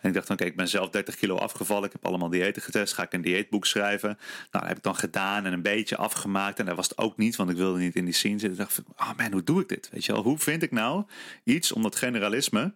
[0.01, 1.91] En ik dacht, oké, okay, ik ben zelf 30 kilo afgevallen.
[1.95, 2.95] Heb allemaal diëten getest.
[2.95, 4.09] Ga ik een dieetboek schrijven?
[4.09, 4.19] Nou,
[4.51, 6.59] dat heb ik dan gedaan en een beetje afgemaakt.
[6.59, 8.61] En dat was het ook niet, want ik wilde niet in die scene zitten.
[8.61, 9.89] Ik dacht, oh man, hoe doe ik dit?
[9.93, 11.05] Weet je wel, hoe vind ik nou
[11.45, 12.75] iets om dat generalisme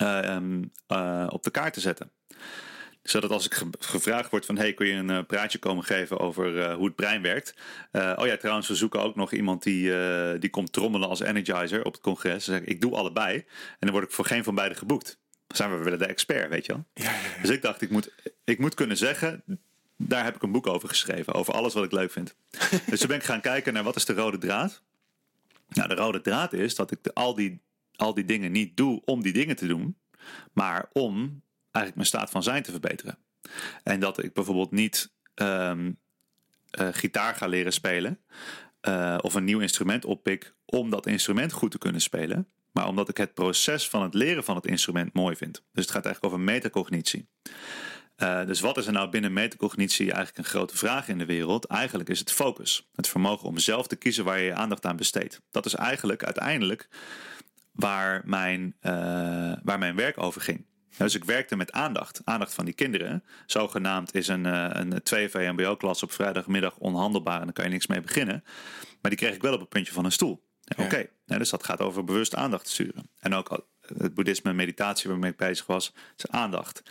[0.00, 2.10] uh, um, uh, op de kaart te zetten?
[3.02, 4.56] Zodat als ik ge gevraagd word van...
[4.56, 7.54] hey, kun je een uh, praatje komen geven over hoe het brein werkt?
[7.92, 9.92] Oh ja, trouwens, we zoeken ook nog iemand die,
[10.38, 12.44] die komt trommelen als energizer op het congres.
[12.44, 13.36] Dus ik doe allebei.
[13.36, 15.22] En dan word ik voor geen van beide geboekt.
[15.56, 16.84] Zijn we, we willen de expert, weet je wel?
[16.94, 17.40] Ja, ja, ja.
[17.40, 18.10] Dus ik dacht, ik moet,
[18.44, 19.42] ik moet kunnen zeggen...
[19.96, 21.34] daar heb ik een boek over geschreven.
[21.34, 22.36] Over alles wat ik leuk vind.
[22.90, 24.82] dus toen ben ik gaan kijken naar wat is de rode draad.
[25.68, 27.60] Nou, de rode draad is dat ik de, al, die,
[27.96, 29.96] al die dingen niet doe om die dingen te doen.
[30.52, 33.18] Maar om eigenlijk mijn staat van zijn te verbeteren.
[33.82, 35.98] En dat ik bijvoorbeeld niet um,
[36.80, 38.20] uh, gitaar ga leren spelen.
[38.88, 42.48] Uh, of een nieuw instrument oppik om dat instrument goed te kunnen spelen.
[42.74, 45.62] Maar omdat ik het proces van het leren van het instrument mooi vind.
[45.72, 47.28] Dus het gaat eigenlijk over metacognitie.
[48.16, 51.64] Uh, dus wat is er nou binnen metacognitie eigenlijk een grote vraag in de wereld?
[51.64, 52.88] Eigenlijk is het focus.
[52.94, 55.40] Het vermogen om zelf te kiezen waar je je aandacht aan besteedt.
[55.50, 56.88] Dat is eigenlijk uiteindelijk
[57.72, 58.76] waar mijn,
[59.62, 60.66] waar mijn werk over ging.
[60.96, 62.20] Dus ik werkte met aandacht.
[62.24, 63.24] Aandacht van die kinderen.
[63.46, 64.44] Zogenaamd is een,
[64.80, 68.44] een 2 VMBO-klas op vrijdagmiddag onhandelbaar en daar kan je niks mee beginnen.
[69.00, 70.43] Maar die kreeg ik wel op het puntje van een stoel.
[70.76, 73.10] Oké, dus dat gaat over bewust aandacht sturen.
[73.20, 76.82] En ook het boeddhisme en meditatie waarmee ik bezig was, is aandacht.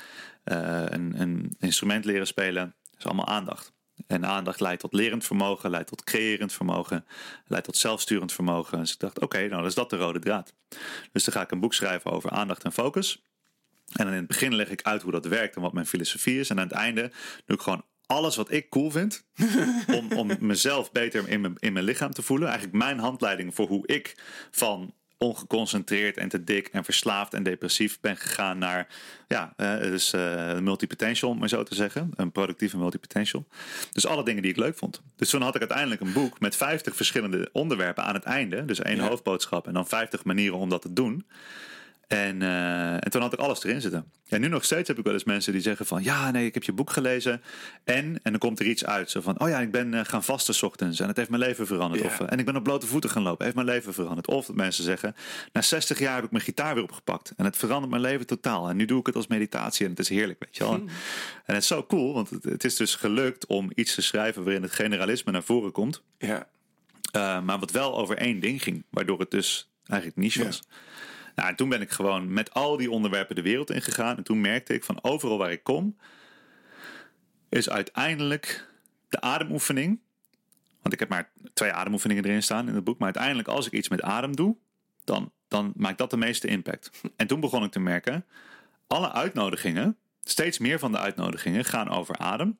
[0.45, 3.73] Uh, een, een instrument leren spelen, is allemaal aandacht.
[4.07, 7.05] En aandacht leidt tot lerend vermogen, leidt tot creërend vermogen,
[7.45, 8.79] leidt tot zelfsturend vermogen.
[8.79, 10.53] Dus ik dacht, oké, nou dan is dat de rode draad.
[11.11, 13.23] Dus dan ga ik een boek schrijven over aandacht en focus.
[13.85, 16.39] En dan in het begin leg ik uit hoe dat werkt en wat mijn filosofie
[16.39, 16.49] is.
[16.49, 17.11] En aan het einde
[17.45, 19.25] doe ik gewoon alles wat ik cool vind.
[19.97, 22.47] om, om mezelf beter in mijn, in mijn lichaam te voelen.
[22.47, 24.17] Eigenlijk mijn handleiding voor hoe ik
[24.51, 24.93] van
[25.23, 28.87] ongeconcentreerd en te dik en verslaafd en depressief ben gegaan naar
[29.27, 32.11] ja, uh, dus uh, multipotential, om maar zo te zeggen.
[32.15, 33.45] Een productieve multipotential.
[33.91, 35.01] Dus alle dingen die ik leuk vond.
[35.15, 38.65] Dus toen had ik uiteindelijk een boek met 50 verschillende onderwerpen aan het einde.
[38.65, 39.07] Dus één ja.
[39.07, 41.25] hoofdboodschap en dan 50 manieren om dat te doen.
[42.13, 44.11] En, uh, en toen had ik alles erin zitten.
[44.29, 46.03] En nu nog steeds heb ik wel eens mensen die zeggen van...
[46.03, 47.41] ja, nee, ik heb je boek gelezen.
[47.83, 49.09] En, en dan komt er iets uit.
[49.09, 50.99] Zo van, oh ja, ik ben uh, gaan vasten 's ochtends.
[50.99, 52.03] En het heeft mijn leven veranderd.
[52.03, 53.43] Of, uh, en ik ben op blote voeten gaan lopen.
[53.43, 54.27] Heeft mijn leven veranderd.
[54.27, 55.15] Of dat mensen zeggen...
[55.53, 57.33] na 60 jaar heb ik mijn gitaar weer opgepakt.
[57.37, 58.69] En het verandert mijn leven totaal.
[58.69, 59.85] En nu doe ik het als meditatie.
[59.85, 60.73] En het is heerlijk, weet je wel.
[60.73, 60.89] En
[61.45, 62.13] het is zo cool.
[62.13, 64.43] Want het, het, is dus gelukt om iets te schrijven...
[64.43, 66.01] waarin het generalisme naar voren komt.
[66.17, 66.47] Ja.
[67.41, 68.83] Maar wat wel over één ding ging.
[68.89, 70.63] Waardoor het dus eigenlijk niche was.
[71.35, 74.17] Nou, en toen ben ik gewoon met al die onderwerpen de wereld ingegaan.
[74.17, 75.97] En toen merkte ik van overal waar ik kom,
[77.49, 78.67] is uiteindelijk
[79.09, 79.99] de ademoefening.
[80.81, 82.97] Want ik heb maar twee ademoefeningen erin staan in het boek.
[82.97, 84.55] Maar uiteindelijk, als ik iets met adem doe,
[85.03, 86.91] dan, dan maakt dat de meeste impact.
[87.15, 88.25] En toen begon ik te merken,
[88.87, 92.59] alle uitnodigingen, steeds meer van de uitnodigingen gaan over adem.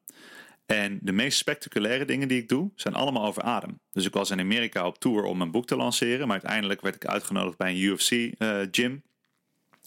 [0.66, 3.80] En de meest spectaculaire dingen die ik doe, zijn allemaal over adem.
[3.92, 6.28] Dus ik was in Amerika op tour om mijn boek te lanceren.
[6.28, 8.92] Maar uiteindelijk werd ik uitgenodigd bij een UFC-gym.
[8.92, 9.00] Uh,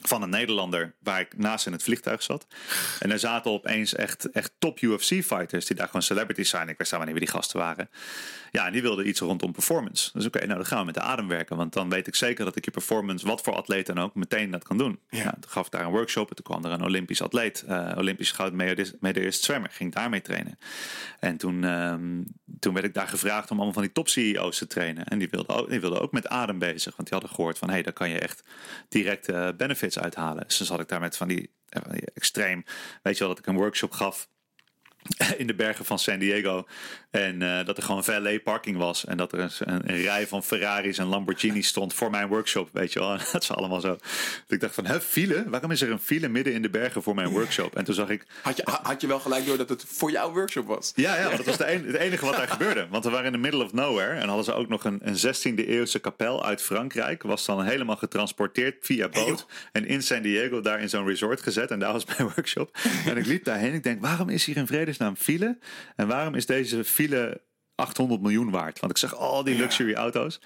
[0.00, 2.46] van een Nederlander waar ik naast in het vliegtuig zat.
[2.98, 6.68] En er zaten opeens echt, echt top UFC-fighters die daar gewoon celebrities zijn.
[6.68, 7.90] Ik wist helemaal niet wie die gasten waren.
[8.50, 10.10] Ja, en die wilden iets rondom performance.
[10.12, 11.56] Dus oké, okay, nou dan gaan we met de adem werken.
[11.56, 14.50] Want dan weet ik zeker dat ik je performance, wat voor atleet dan ook, meteen
[14.50, 14.98] dat kan doen.
[15.08, 15.24] Ja.
[15.24, 16.28] Nou, toen gaf ik daar een workshop.
[16.28, 19.70] En toen kwam er een Olympisch atleet, uh, Olympisch goudmedaillist zwemmer.
[19.70, 20.58] Ging daarmee trainen.
[21.20, 22.26] En toen, um,
[22.60, 25.04] toen werd ik daar gevraagd om allemaal van die top CEO's te trainen.
[25.06, 26.96] En die wilden ook, die wilden ook met adem bezig.
[26.96, 28.42] Want die hadden gehoord van, hé, hey, daar kan je echt
[28.88, 29.48] direct uh,
[29.94, 30.44] uithalen.
[30.46, 31.50] Dus dan zat ik daar met die, van die
[32.14, 32.64] extreem,
[33.02, 34.28] weet je wel, dat ik een workshop gaf
[35.36, 36.66] in de bergen van San Diego.
[37.16, 39.04] En uh, dat er gewoon valet parking was.
[39.04, 42.68] En dat er een, rij van Ferraris en Lamborghinis stond voor mijn workshop.
[42.72, 43.12] Weet je wel.
[43.12, 43.88] En dat is allemaal zo.
[43.88, 44.00] Dat
[44.48, 45.44] ik dacht van, hè, file?
[45.48, 47.76] Waarom is er een file midden in de bergen voor mijn workshop?
[47.76, 48.26] En toen zag ik...
[48.42, 50.92] Had je, had je wel gelijk door dat het voor jouw workshop was?
[50.94, 52.86] Ja, ja dat was de een, het enige wat daar gebeurde.
[52.90, 54.14] Want we waren in the middle of nowhere.
[54.14, 57.22] En hadden ze ook nog een, een 16e eeuwse kapel uit Frankrijk.
[57.22, 59.46] Was dan helemaal getransporteerd via boot.
[59.72, 61.70] En in San Diego daar in zo'n resort gezet.
[61.70, 62.78] En daar was mijn workshop.
[63.06, 63.74] En ik liep daarheen.
[63.74, 65.58] Ik denk, waarom is hier in vredesnaam file?
[65.96, 67.05] En waarom is deze file
[67.74, 68.80] 800 miljoen waard.
[68.80, 69.96] Want ik zag al die luxury ja.
[69.96, 70.40] auto's.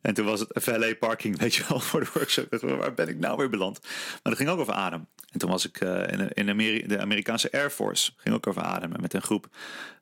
[0.00, 2.60] En toen was het valet parking, weet je wel, voor de workshop.
[2.60, 3.78] Waar ben ik nou weer beland?
[3.82, 5.08] Maar dat ging ook over adem.
[5.30, 8.12] En toen was ik uh, in, in Ameri de Amerikaanse Air Force.
[8.16, 9.00] Ging ook over ademen.
[9.00, 9.48] Met een groep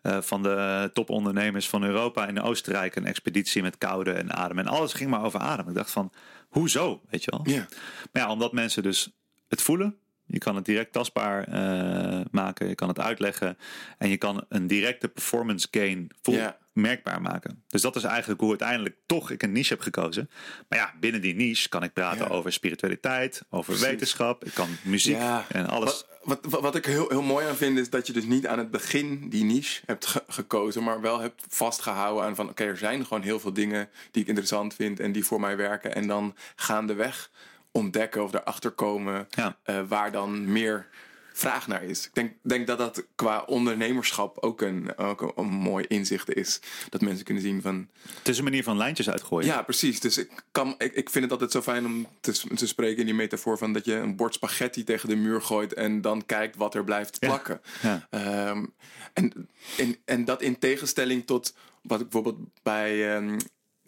[0.02, 2.96] uh, van de topondernemers van Europa in Oostenrijk.
[2.96, 4.58] Een expeditie met koude en adem.
[4.58, 5.68] En alles ging maar over adem.
[5.68, 6.12] Ik dacht van,
[6.48, 7.00] hoezo?
[7.10, 7.54] Weet je wel?
[7.54, 7.66] Ja.
[8.12, 9.10] Maar ja, omdat mensen dus
[9.48, 9.98] het voelen.
[10.30, 12.68] Je kan het direct tastbaar uh, maken.
[12.68, 13.58] Je kan het uitleggen.
[13.98, 16.58] En je kan een directe performance gain voel, ja.
[16.72, 17.62] merkbaar maken.
[17.68, 20.30] Dus dat is eigenlijk hoe uiteindelijk toch ik een niche heb gekozen.
[20.68, 23.90] Maar ja, binnen die niche kan ik praten over spiritualiteit, over Precies.
[23.90, 24.44] wetenschap.
[24.44, 25.18] Ik kan muziek
[25.48, 26.04] en alles.
[26.22, 28.58] Wat, wat, wat ik heel, heel mooi aan vind is dat je dus niet aan
[28.58, 32.76] het begin die niche hebt ge- gekozen, maar wel hebt vastgehouden aan van oké, er
[32.76, 35.94] zijn gewoon heel veel dingen die ik interessant vind en die voor mij werken.
[35.94, 37.30] En dan gaandeweg
[37.78, 39.56] ontdekken of erachter komen Ja.
[39.62, 40.86] eh, waar dan meer
[41.32, 42.06] vraag naar is.
[42.06, 46.60] Ik denk, denk dat dat qua ondernemerschap ook een, ook een, een mooi inzicht is.
[46.88, 49.46] Dat mensen kunnen zien van Het is een manier van lijntjes uitgooien.
[49.48, 50.00] ja, precies.
[50.00, 53.04] Dus ik, kan, ik, ik vind het altijd zo fijn om te, te spreken in
[53.06, 56.56] die metafoor van dat je een bord spaghetti tegen de muur gooit en dan kijkt
[56.56, 57.60] wat er blijft plakken.
[57.82, 58.06] Ja.
[58.10, 58.64] Ehm,
[59.12, 63.38] en, en, en dat in tegenstelling tot wat ik bijvoorbeeld bij ehm,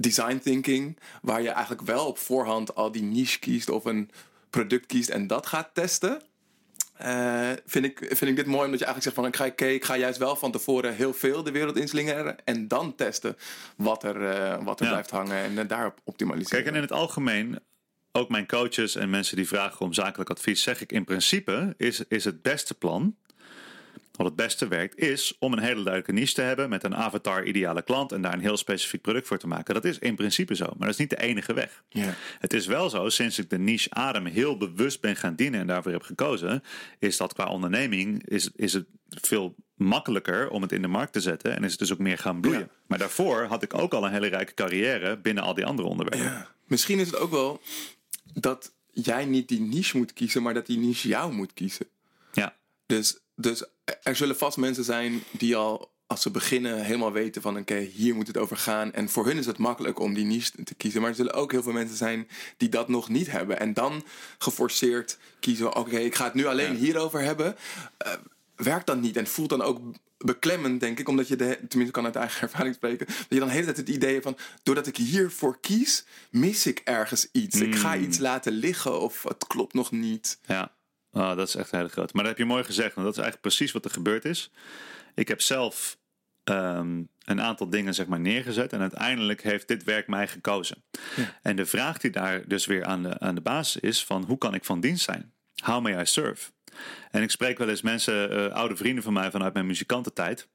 [0.01, 4.11] design thinking, waar je eigenlijk wel op voorhand al die niche kiest of een
[4.51, 6.23] product kiest en dat gaat testen.
[6.97, 9.85] eh, vind, ik, vind ik dit mooi omdat je eigenlijk zegt van ik ga, ik
[9.85, 13.37] ga juist wel van tevoren heel veel de wereld inslingeren en dan testen
[13.77, 14.93] wat er, eh, wat er Ja.
[14.93, 16.59] blijft hangen en eh, daarop optimaliseren.
[16.63, 17.59] Kijk, en in het algemeen,
[18.13, 22.03] ook mijn coaches en mensen die vragen om zakelijk advies, zeg ik in principe is,
[22.09, 23.17] is het beste plan,
[24.23, 27.45] wat het beste werkt, is om een hele duidelijke niche te hebben met een avatar
[27.45, 29.75] ideale klant en daar een heel specifiek product voor te maken.
[29.75, 31.83] Dat is in principe zo, maar dat is niet de enige weg.
[31.89, 32.15] Ja.
[32.39, 35.67] Het is wel zo, sinds ik de niche adem heel bewust ben gaan dienen en
[35.67, 36.63] daarvoor heb gekozen,
[36.99, 41.21] is dat qua onderneming is, is het veel makkelijker om het in de markt te
[41.21, 42.61] zetten en is het dus ook meer gaan bloeien.
[42.61, 42.69] Ja.
[42.87, 46.31] Maar daarvoor had ik ook al een hele rijke carrière binnen al die andere onderwerpen.
[46.31, 46.49] Ja.
[46.67, 47.61] Misschien is het ook wel
[48.35, 51.87] dat jij niet die niche moet kiezen, maar dat die niche jou moet kiezen.
[52.33, 52.57] Ja.
[52.87, 53.65] Dus, dus
[54.03, 58.15] er zullen vast mensen zijn die al als ze beginnen helemaal weten van oké, hier
[58.15, 58.93] moet het over gaan.
[58.93, 61.01] En voor hun is het makkelijk om die niche te kiezen.
[61.01, 63.61] Maar er zullen ook heel veel mensen zijn die dat nog niet hebben.
[63.61, 64.05] En dan
[64.39, 66.79] geforceerd kiezen, oké, ik ga het nu alleen Ja.
[66.79, 67.57] hierover hebben.
[67.97, 68.13] Eh,
[68.57, 69.81] werkt dan niet en voelt dan ook
[70.19, 71.09] beklemmend, denk ik.
[71.09, 73.07] Omdat je, de, tenminste kan uit eigen ervaring spreken.
[73.07, 76.67] Dat je dan de hele tijd het idee hebt van, doordat ik hiervoor kies, mis
[76.67, 77.61] ik ergens iets.
[77.61, 80.39] Ik ga iets laten liggen of het klopt nog niet.
[80.47, 80.73] Ja,
[81.13, 82.11] Ah, dat is echt een hele grote.
[82.15, 82.95] Maar dat heb je mooi gezegd.
[82.95, 84.51] Want dat is eigenlijk precies wat er gebeurd is.
[85.15, 85.99] Ik heb zelf
[86.45, 88.73] ehm, een aantal dingen zeg maar, neergezet.
[88.73, 90.85] En uiteindelijk heeft dit werk mij gekozen.
[91.43, 94.39] En de vraag die daar dus weer aan de, aan de basis is: van hoe
[94.39, 95.33] kan ik van dienst zijn?
[95.65, 96.51] How may I serve?
[97.11, 100.49] En ik spreek wel eens mensen, eh, oude vrienden van mij vanuit mijn muzikantentijd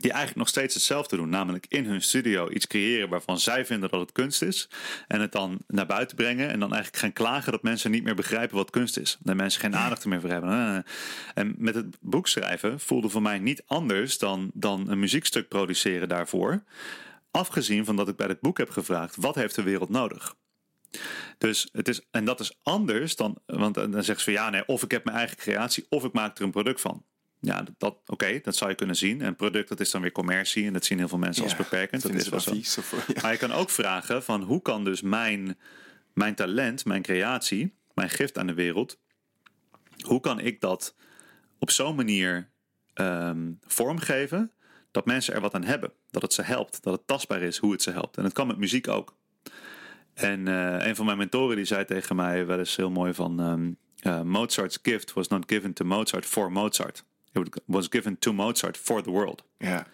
[0.00, 1.28] die eigenlijk nog steeds hetzelfde doen.
[1.28, 4.68] Namelijk in hun studio iets creëren waarvan zij vinden dat het kunst is.
[5.08, 6.50] En het dan naar buiten brengen.
[6.50, 9.18] En dan eigenlijk gaan klagen dat mensen niet meer begrijpen wat kunst is.
[9.20, 10.84] Dat mensen geen aandacht meer voor hebben.
[11.34, 16.08] En met het boek schrijven voelde voor mij niet anders dan, dan een muziekstuk produceren
[16.08, 16.62] daarvoor.
[17.30, 20.34] Afgezien van dat ik bij het boek heb gevraagd: wat heeft de wereld nodig?
[21.38, 24.66] Dus het is, en dat is anders dan, want dan zeggen ze van ja, nee,
[24.66, 27.04] of ik heb mijn eigen creatie, of ik maak er een product van.
[27.44, 29.20] Ja, dat, oké, dat zou je kunnen zien.
[29.20, 30.66] En product, dat is dan weer commercie.
[30.66, 32.02] En dat zien heel veel mensen als beperkend.
[32.02, 32.50] Dat is wel zo.
[32.50, 35.58] Of, Maar je kan ook vragen van hoe kan dus mijn,
[36.12, 38.98] mijn talent, mijn creatie, mijn gift aan de wereld,
[40.06, 40.94] hoe kan ik dat
[41.58, 42.50] op zo'n manier
[42.94, 44.52] ehm, vormgeven
[44.90, 45.92] dat mensen er wat aan hebben.
[46.10, 48.16] Dat het ze helpt, dat het tastbaar is hoe het ze helpt.
[48.16, 49.16] En dat kan met muziek ook.
[50.14, 53.40] En uh, een van mijn mentoren die zei tegen mij wel eens heel mooi van...
[53.40, 57.04] Um, uh, Mozart's gift was not given to Mozart for Mozart.
[57.34, 59.44] It was given to Mozart for the world.
[59.58, 59.86] Ja.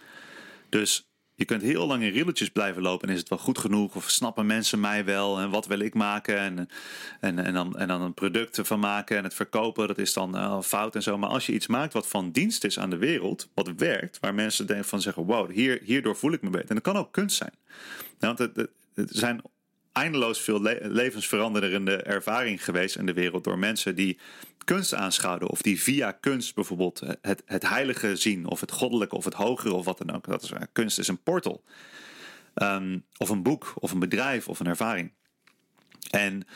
[0.68, 1.10] Dus
[1.40, 3.94] je kunt heel lang in riedeltjes blijven lopen en is het wel goed genoeg?
[3.94, 5.38] Of snappen mensen mij wel?
[5.38, 6.38] En wat wil ik maken?
[6.38, 6.68] En,
[7.20, 10.36] en, en, dan, en dan een product van maken en het verkopen, dat is dan
[10.36, 11.18] uh, fout en zo.
[11.18, 14.34] Maar als je iets maakt wat van dienst is aan de wereld, wat werkt, waar
[14.34, 16.68] mensen denken van zeggen, wow, hier, hierdoor voel ik me beter.
[16.68, 17.54] En dat kan ook kunst zijn.
[18.18, 19.42] want het, het, het zijn
[19.92, 24.18] eindeloos veel le levensveranderende ervaring geweest in de wereld door mensen die
[24.74, 29.24] kunst aanschouwen of die via kunst bijvoorbeeld het, het heilige zien of het goddelijke of
[29.24, 30.26] het hogere of wat dan ook.
[30.26, 31.64] Dat is, kunst is een portal.
[32.54, 35.12] Ehm, of een boek of een bedrijf of een ervaring.
[36.10, 36.46] En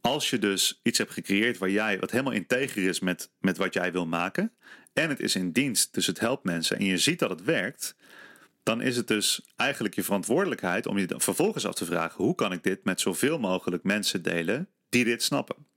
[0.00, 3.74] als je dus iets hebt gecreëerd waar jij wat helemaal integer is met, met wat
[3.74, 4.52] jij wil maken
[4.92, 7.96] en het is in dienst, dus het helpt mensen en je ziet dat het werkt,
[8.62, 12.52] dan is het dus eigenlijk je verantwoordelijkheid om je vervolgens af te vragen: hoe kan
[12.52, 15.72] ik dit met zoveel mogelijk mensen delen die dit snappen?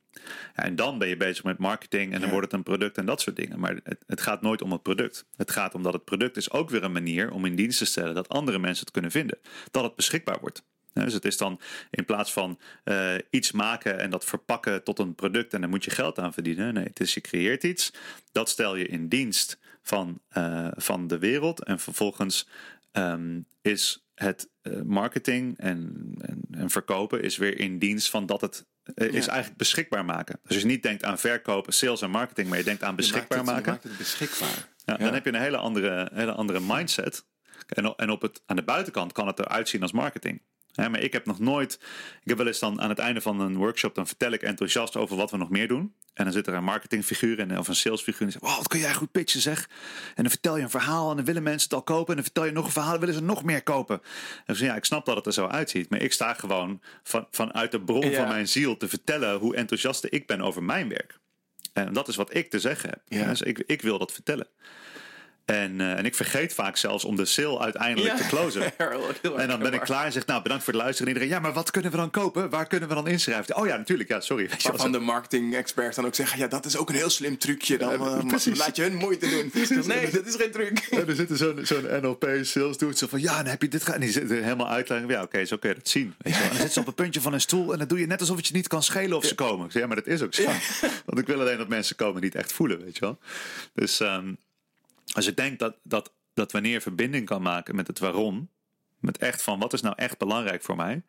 [0.56, 3.06] Ja, en dan ben je bezig met marketing en dan wordt het een product en
[3.06, 3.60] dat soort dingen.
[3.60, 5.26] Maar het, het, gaat nooit om het product.
[5.36, 7.86] Het gaat om dat het product is ook weer een manier om in dienst te
[7.86, 9.40] stellen dat andere mensen het kunnen vinden.
[9.72, 10.64] Dat het beschikbaar wordt.
[11.04, 11.60] Dus het is dan
[11.90, 15.84] in plaats van uh, iets maken en dat verpakken tot een product en dan moet
[15.84, 16.74] je geld aan verdienen.
[16.74, 17.94] Nee, het is je creëert iets,
[18.32, 22.48] dat stel je in dienst van, uh, van de wereld en vervolgens
[22.92, 28.42] um, is het uh, marketing en, en, en, verkopen is weer in dienst van dat
[28.42, 28.66] het
[28.96, 30.40] uh, is eigenlijk beschikbaar maken.
[30.44, 33.44] Dus je niet denkt aan verkopen, sales en marketing, maar je denkt aan beschikbaar je
[33.44, 33.66] maakt maken.
[33.66, 34.68] Je maakt het beschikbaar.
[34.86, 34.98] Ja, ja.
[34.98, 37.26] Dan heb je een hele andere, hele andere mindset.
[37.68, 40.42] En, en op het, aan de buitenkant kan het eruit zien als marketing
[40.78, 41.80] maar ik heb nog nooit.
[42.22, 43.96] Ik heb wel eens dan aan het einde van een workshop.
[43.96, 45.94] dan vertel ik enthousiast over wat we nog meer doen.
[46.14, 48.22] En dan zit er een marketingfiguur en, of een salesfiguur.
[48.22, 49.70] En die zegt: Wow, wat kun jij goed pitchen, zeg.
[50.16, 51.10] En dan vertel je een verhaal.
[51.10, 52.08] en dan willen mensen het al kopen.
[52.08, 52.94] En dan vertel je nog een verhaal.
[52.94, 54.02] en willen ze nog meer kopen.
[54.36, 55.90] En dus ja, ik snap dat het er zo uitziet.
[55.90, 59.40] Maar ik sta gewoon van, vanuit de bron van mijn ziel te vertellen.
[59.40, 61.20] hoe enthousiast ik ben over mijn werk.
[61.74, 63.02] En dat is wat ik te zeggen heb.
[63.08, 63.28] Ja.
[63.28, 64.48] Dus ik, ik wil dat vertellen.
[65.48, 68.24] En, uh, en ik vergeet vaak zelfs om de sale uiteindelijk ja.
[68.24, 68.62] te closen.
[69.42, 71.12] en dan ben ik klaar en zeg, nou bedankt voor het luisteren.
[71.12, 72.50] En iedereen, ja, maar wat kunnen we dan kopen?
[72.50, 73.56] Waar kunnen we dan inschrijven?
[73.56, 74.50] Oh ja, natuurlijk, ja, sorry.
[74.62, 77.78] Waarvan de marketing-experts dan ook zeggen, ja, dat is ook een heel slim trucje.
[77.78, 79.52] Dan uh, laat je hun moeite doen.
[79.86, 80.80] nee, dat is geen truc.
[80.80, 83.84] En er zit zo'n zo'n NLP sales doet zo van, ja, dan heb je dit
[83.84, 83.96] gedaan.
[83.96, 86.16] En die zit er helemaal uitleggen, ja, oké, okay, zo kun je dat zien.
[86.18, 86.50] Weet je wel.
[86.50, 88.20] En dan zit ze op een puntje van een stoel en dan doe je net
[88.20, 89.66] alsof het je niet kan schelen of ze komen.
[89.66, 90.42] Ik zeg, ja, maar dat is ook zo.
[90.42, 90.58] Ja.
[91.06, 93.18] Want ik wil alleen dat mensen komen die het echt voelen, weet je wel.
[93.74, 94.00] Dus...
[94.00, 94.38] Um,
[95.14, 98.50] als ik denk dat, dat, dat wanneer je verbinding kan maken met het waarom,
[99.00, 101.04] met echt van wat is nou echt belangrijk voor mij,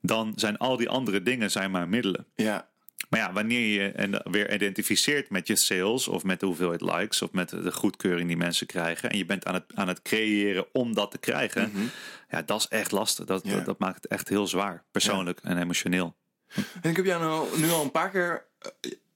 [0.00, 2.26] dan zijn al die andere dingen zijn maar middelen.
[2.34, 2.68] Ja.
[3.08, 7.22] Maar ja, wanneer je en weer identificeert met je sales of met de hoeveelheid likes
[7.22, 10.66] of met de goedkeuring die mensen krijgen en je bent aan het, aan het creëren
[10.72, 11.90] om dat te krijgen, mm -hmm.
[12.30, 13.24] ja, dat is echt lastig.
[13.24, 13.54] Dat, ja.
[13.54, 15.48] dat, dat, maakt het echt heel zwaar, persoonlijk ja.
[15.48, 16.16] en emotioneel.
[16.54, 18.46] En ik heb jou nou, nu al een paar keer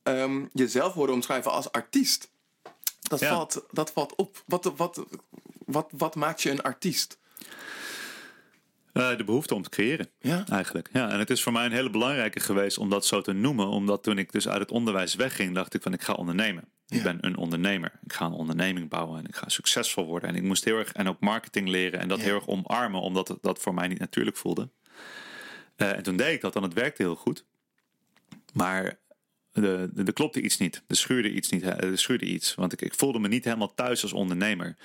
[0.02, 2.31] um, jezelf horen omschrijven als artiest.
[3.02, 3.28] Dat, ja.
[3.28, 4.42] valt, dat valt op.
[4.46, 5.06] Wat, wat,
[5.66, 7.20] wat, wat maakt je een artiest?
[8.92, 10.44] Uh, de behoefte om te creëren, ja.
[10.48, 10.88] eigenlijk.
[10.92, 13.66] Ja, en het is voor mij een hele belangrijke geweest om dat zo te noemen.
[13.66, 16.64] Omdat toen ik dus uit het onderwijs wegging, dacht ik van ik ga ondernemen.
[16.86, 16.96] Ja.
[16.96, 17.92] Ik ben een ondernemer.
[18.04, 20.28] Ik ga een onderneming bouwen en ik ga succesvol worden.
[20.28, 22.24] En ik moest heel erg, en ook marketing leren en dat ja.
[22.24, 24.70] heel erg omarmen, omdat het, dat voor mij niet natuurlijk voelde.
[25.76, 27.44] Uh, en toen deed ik dat en het werkte heel goed.
[28.52, 28.98] Maar
[29.52, 30.82] er, er klopte iets niet.
[30.86, 31.62] Er schuurde iets niet.
[31.62, 32.54] Er schuurde iets.
[32.54, 34.76] Want ik, ik voelde me niet helemaal thuis als ondernemer.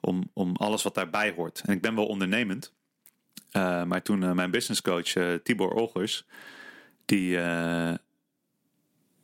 [0.00, 1.62] Om, om alles wat daarbij hoort.
[1.66, 2.74] En ik ben wel ondernemend.
[3.52, 6.24] Uh, maar toen uh, mijn businesscoach uh, Tibor Olgers.
[7.04, 7.38] Die,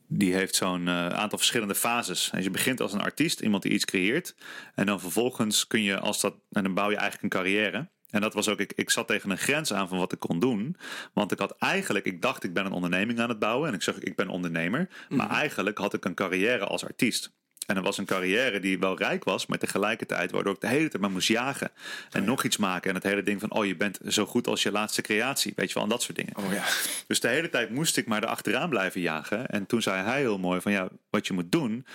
[0.07, 2.31] die heeft zo'n aantal verschillende fases.
[2.31, 4.35] En je begint als een artiest, iemand die iets creëert.
[4.75, 6.35] En dan vervolgens kun je als dat.
[6.51, 7.89] En dan bouw je eigenlijk een carrière.
[8.15, 10.39] En dat was ook, ik, ik zat tegen een grens aan van wat ik kon
[10.39, 10.77] doen.
[11.13, 13.69] Want ik had eigenlijk, ik dacht ik ben een onderneming aan het bouwen.
[13.69, 14.89] En ik zeg ik ben ondernemer.
[15.09, 15.37] Maar mhm.
[15.37, 17.33] eigenlijk had ik een carrière als artiest.
[17.67, 20.89] En dat was een carrière die wel rijk was, maar tegelijkertijd waardoor ik de hele
[20.89, 21.71] tijd maar moest jagen.
[22.11, 22.89] En nog iets maken.
[22.89, 25.53] En het hele ding van, oh je bent zo goed als je laatste creatie.
[25.57, 26.37] Weet je wel, en dat soort dingen.
[26.37, 26.65] Oh, ja.
[27.07, 29.47] Dus de hele tijd moest ik maar erachteraan blijven jagen.
[29.47, 31.87] En toen zei hij heel mooi van, ja, wat je moet doen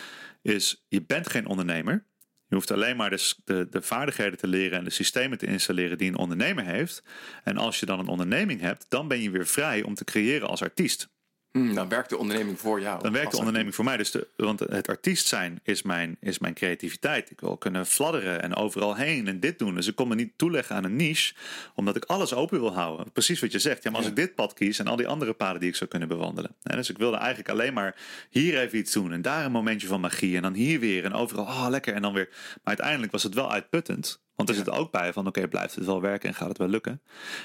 [0.42, 2.06] is, je bent geen ondernemer.
[2.50, 5.98] Je hoeft alleen maar de, de, de, vaardigheden te leren en de systemen te installeren
[5.98, 7.04] die een ondernemer heeft.
[7.44, 10.48] En als je dan een onderneming hebt, dan ben je weer vrij om te creëren
[10.48, 11.10] als artiest.
[11.52, 13.02] Hmm, dan werkt de onderneming voor jou.
[13.02, 13.98] Dan werkt de onderneming voor mij.
[13.98, 17.32] Dus de, want het artiest zijn is mijn, is mijn creativiteit.
[17.32, 19.76] Ik wil kunnen fladderen en overal heen en dit doen.
[19.76, 21.34] Dus ik kom me niet toeleggen aan een niche,
[21.76, 23.12] omdat ik alles open wil houden.
[23.12, 23.84] Precies wat je zegt.
[23.84, 25.90] Ja, maar als ik dit pad kies en al die andere paden die ik zou
[25.90, 26.56] kunnen bewandelen.
[26.62, 27.96] dus ik wilde eigenlijk alleen maar
[28.30, 31.14] hier even iets doen en daar een momentje van magie en dan hier weer en
[31.14, 31.94] overal, oh lekker.
[31.94, 32.28] En dan weer.
[32.30, 34.22] Maar uiteindelijk was het wel uitputtend.
[34.36, 36.68] Want er zit ook bij van, oké, blijft het wel werken en gaat het wel
[36.68, 37.02] lukken?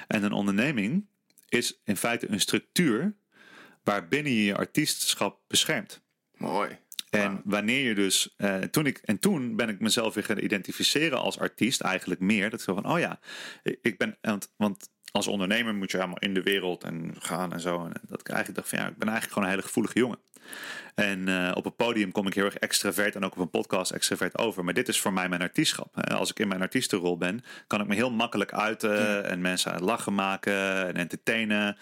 [0.06, 1.06] En een onderneming
[1.48, 3.14] is in feite een structuur
[3.84, 6.02] waarbinnen je je artiestschap beschermt.
[6.36, 6.78] Mooi.
[7.10, 11.18] En wanneer je dus, uh, toen ik, en toen ben ik mezelf weer gaan identificeren
[11.18, 12.50] als artiest eigenlijk meer.
[12.50, 13.20] Dat ik zo van, oh ja,
[13.62, 17.60] ik ben, want, want als ondernemer moet je helemaal in de wereld en gaan en
[17.60, 17.84] zo.
[17.84, 20.18] En dat ik eigenlijk dacht van, ja, ik ben eigenlijk gewoon een hele gevoelige jongen.
[20.94, 23.90] En uh, op een podium kom ik heel erg extravert en ook op een podcast
[23.90, 24.64] extravert over.
[24.64, 26.10] Maar dit is voor mij mijn artiestschap.
[26.10, 30.14] Als ik in mijn artiestenrol ben, kan ik me heel makkelijk uiten en mensen lachen
[30.14, 31.76] maken en entertainen.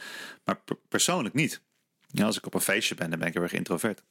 [0.45, 1.62] Maar persoonlijk niet.
[2.14, 4.02] Ja, als ik op een feestje ben, dan ben ik heel erg introvert.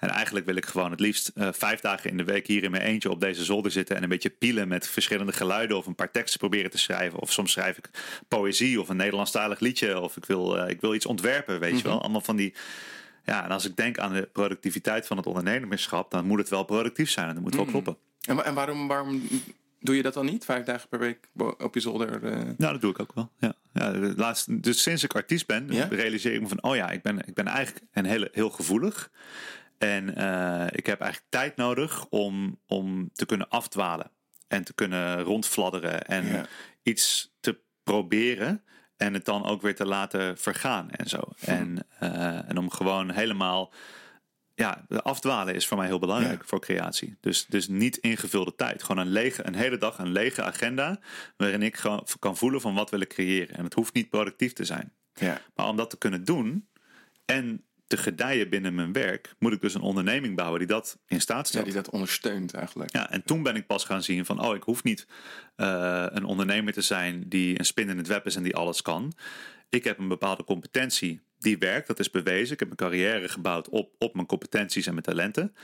[0.00, 2.70] En eigenlijk wil ik gewoon het liefst uh, vijf dagen in de week hier in
[2.70, 5.94] mijn eentje op deze zolder zitten en een beetje pielen met verschillende geluiden of een
[5.94, 7.18] paar teksten proberen te schrijven.
[7.18, 7.90] Of soms schrijf ik
[8.28, 11.82] poëzie of een Nederlandstalig liedje of ik wil, uh, ik wil iets ontwerpen, weet je
[11.82, 11.94] wel.
[11.94, 12.02] Mhm.
[12.02, 12.54] Allemaal van die.
[13.24, 16.64] Ja, en als ik denk aan de productiviteit van het ondernemerschap, dan moet het wel
[16.64, 17.72] productief zijn en dat moet wel mhm.
[17.72, 17.96] kloppen.
[18.20, 19.28] En, en waarom, waarom
[19.80, 20.44] Doe je dat dan niet?
[20.44, 22.22] Vijf dagen per week op je zolder?
[22.22, 22.32] Uh...
[22.32, 23.30] Nou, dat doe ik ook wel.
[23.38, 23.54] Ja.
[23.72, 26.62] Ja, de laatste, dus sinds ik artiest ben, realiseer ik me van...
[26.62, 29.10] oh ja, ik ben, ik ben eigenlijk een hele, heel gevoelig.
[29.78, 34.10] En uh, ik heb eigenlijk tijd nodig om, om te kunnen afdwalen.
[34.48, 36.06] En te kunnen rondfladderen.
[36.06, 36.46] En
[36.82, 38.64] iets te proberen.
[38.96, 41.20] En het dan ook weer te laten vergaan en zo.
[41.38, 41.50] Hm.
[41.50, 43.72] En, uh, en om gewoon helemaal
[44.60, 47.16] ja, afdwalen is voor mij heel belangrijk voor creatie.
[47.20, 48.82] Dus, dus niet ingevulde tijd.
[48.82, 50.98] Gewoon een lege, een hele dag een lege agenda.
[51.36, 53.56] Waarin ik gewoon kan voelen van wat wil ik creëren.
[53.56, 54.92] En het hoeft niet productief te zijn.
[55.14, 55.40] Ja.
[55.54, 56.68] Maar om dat te kunnen doen
[57.24, 61.20] en te gedijen binnen mijn werk, moet ik dus een onderneming bouwen die dat in
[61.20, 61.66] staat stelt.
[61.66, 62.92] Ja, die dat ondersteunt eigenlijk.
[62.92, 65.06] Ja, en toen ben ik pas gaan zien van, oh, ik hoef niet
[65.56, 68.82] uh, een ondernemer te zijn die een spin in het web is en die alles
[68.82, 69.12] kan.
[69.68, 72.52] Ik heb een bepaalde competentie die werkt, dat is bewezen.
[72.52, 75.54] Ik heb mijn carrière gebouwd op, op mijn competenties en mijn talenten.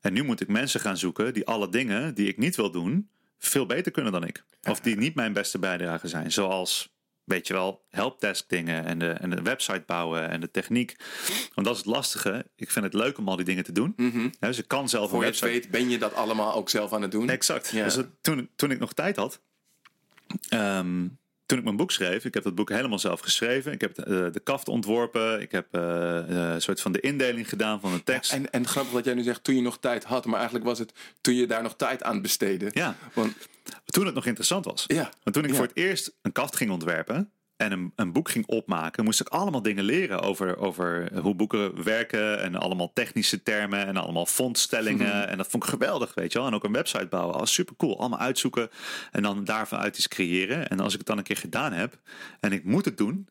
[0.00, 3.10] En nu moet ik mensen gaan zoeken die alle dingen die ik niet wil doen,
[3.38, 4.44] veel beter kunnen dan ik.
[4.62, 6.32] Of die niet mijn beste bijdrage zijn.
[6.32, 10.96] Zoals, weet je wel, helpdesk dingen en de, en de website bouwen en de techniek.
[11.54, 12.46] Want dat is het lastige.
[12.56, 13.92] Ik vind het leuk om al die dingen te doen.
[13.96, 17.02] Mm dus ik kan zelf Voor je weet ben je dat allemaal ook zelf aan
[17.02, 17.28] het doen.
[17.28, 17.72] Exact.
[17.72, 19.40] Dus toen, toen ik nog tijd had...
[20.48, 21.06] Ehm,
[21.48, 23.72] toen ik mijn boek schreef, ik heb dat boek helemaal zelf geschreven.
[23.72, 25.40] Ik heb de, uh, de kaft ontworpen.
[25.40, 25.82] Ik heb uh,
[26.26, 28.32] een soort van de indeling gedaan van de tekst.
[28.32, 30.78] en, en grappig dat jij nu zegt toen je nog tijd had, maar eigenlijk was
[30.78, 32.70] het toen je daar nog tijd aan besteedde.
[32.72, 33.36] Ja, Want,
[33.84, 34.84] toen het nog interessant was.
[34.86, 35.10] Ja.
[35.22, 38.46] Want toen ik voor het eerst een kaft ging ontwerpen, en een, een, boek ging
[38.46, 43.86] opmaken, moest ik allemaal dingen leren over, over hoe boeken werken en allemaal technische termen
[43.86, 45.16] en allemaal fontstellingen.
[45.18, 45.28] Mhm.
[45.28, 46.46] En dat vond ik geweldig, weet je wel.
[46.46, 47.98] En ook een website bouwen, alles super cool.
[47.98, 48.70] Allemaal uitzoeken
[49.12, 50.68] en dan daarvan uit iets creëren.
[50.68, 51.98] En als ik het dan een keer gedaan heb
[52.40, 53.28] en ik moet het doen,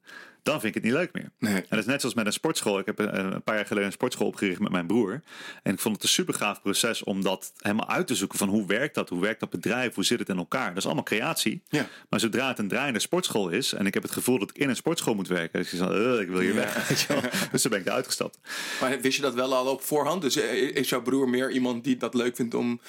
[0.48, 1.32] dan vind ik het niet leuk meer.
[1.40, 1.54] Nee.
[1.56, 2.80] En dat is net zoals met een sportschool.
[2.80, 5.22] Ik heb een, paar jaar geleden een sportschool opgericht met mijn broer.
[5.64, 8.50] En ik vond het een super gaaf proces om dat helemaal uit te zoeken van
[8.50, 9.10] hoe werkt dat?
[9.10, 9.96] Hoe werkt dat bedrijf?
[9.96, 10.68] Hoe zit het in elkaar?
[10.68, 11.62] Dat is allemaal creatie.
[11.70, 11.88] Ja.
[12.10, 14.70] Maar zodra het een draaiende sportschool is en ik heb het gevoel dat ik in
[14.70, 16.88] een sportschool moet werken, dus ik zeg, ik wil hier weg.
[17.52, 18.40] dus dan ben ik eruit gestapt.
[18.82, 20.22] Maar wist je dat wel al op voorhand?
[20.22, 22.82] Dus eh, is jouw broer meer iemand die dat leuk vindt om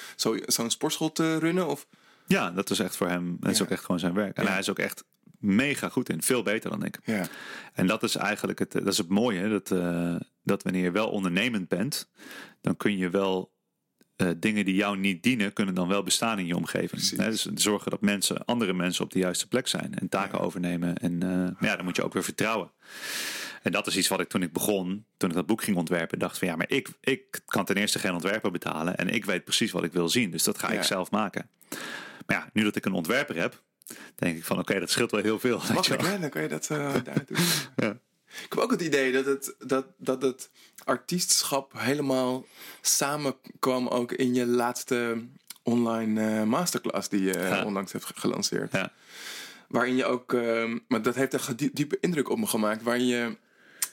[0.45, 1.67] zo'n sportschool te runnen?
[1.67, 1.87] Of?
[2.27, 3.37] Ja, dat is echt voor hem.
[3.39, 4.37] Dat is ook echt gewoon zijn werk.
[4.37, 5.03] En hij is ook echt
[5.39, 6.21] mega goed in.
[6.21, 6.99] Veel beter dan ik.
[7.03, 7.27] Ja.
[7.73, 9.49] En dat is eigenlijk het, dat is het mooie.
[9.49, 12.09] Dat, uh, dat wanneer je wel ondernemend bent,
[12.61, 13.51] dan kun je wel
[14.21, 17.09] uh, dingen die jou niet dienen, kunnen dan wel bestaan in je omgeving.
[17.09, 20.97] He, dus zorgen dat mensen, andere mensen op de juiste plek zijn en taken overnemen.
[20.97, 22.71] En uh, ja, dan moet je ook weer vertrouwen.
[23.61, 26.19] En dat is iets wat ik toen ik begon, toen ik dat boek ging ontwerpen,
[26.19, 29.43] dacht van ja, maar ik, ik kan ten eerste geen ontwerper betalen en ik weet
[29.43, 30.31] precies wat ik wil zien.
[30.31, 31.49] Dus dat ga ik zelf maken.
[32.25, 33.63] Maar ja, nu dat ik een ontwerper heb,
[34.15, 35.61] denk ik van oké, dat scheelt wel heel veel.
[35.73, 37.37] Makkelijk hè, dan kan je dat uh, daar doen.
[37.75, 37.99] ja.
[38.43, 40.49] Ik heb ook het idee dat het, dat, dat het
[40.83, 42.45] artiestschap helemaal
[42.81, 45.27] samenkwam ook in je laatste
[45.63, 47.65] online eh, masterclass die je eh, Ja.
[47.65, 48.71] onlangs hebt ge- gelanceerd.
[48.71, 48.91] Ja.
[49.67, 52.83] Waarin je ook, eh, maar dat heeft echt een die- diepe indruk op me gemaakt,
[52.83, 53.37] waarin je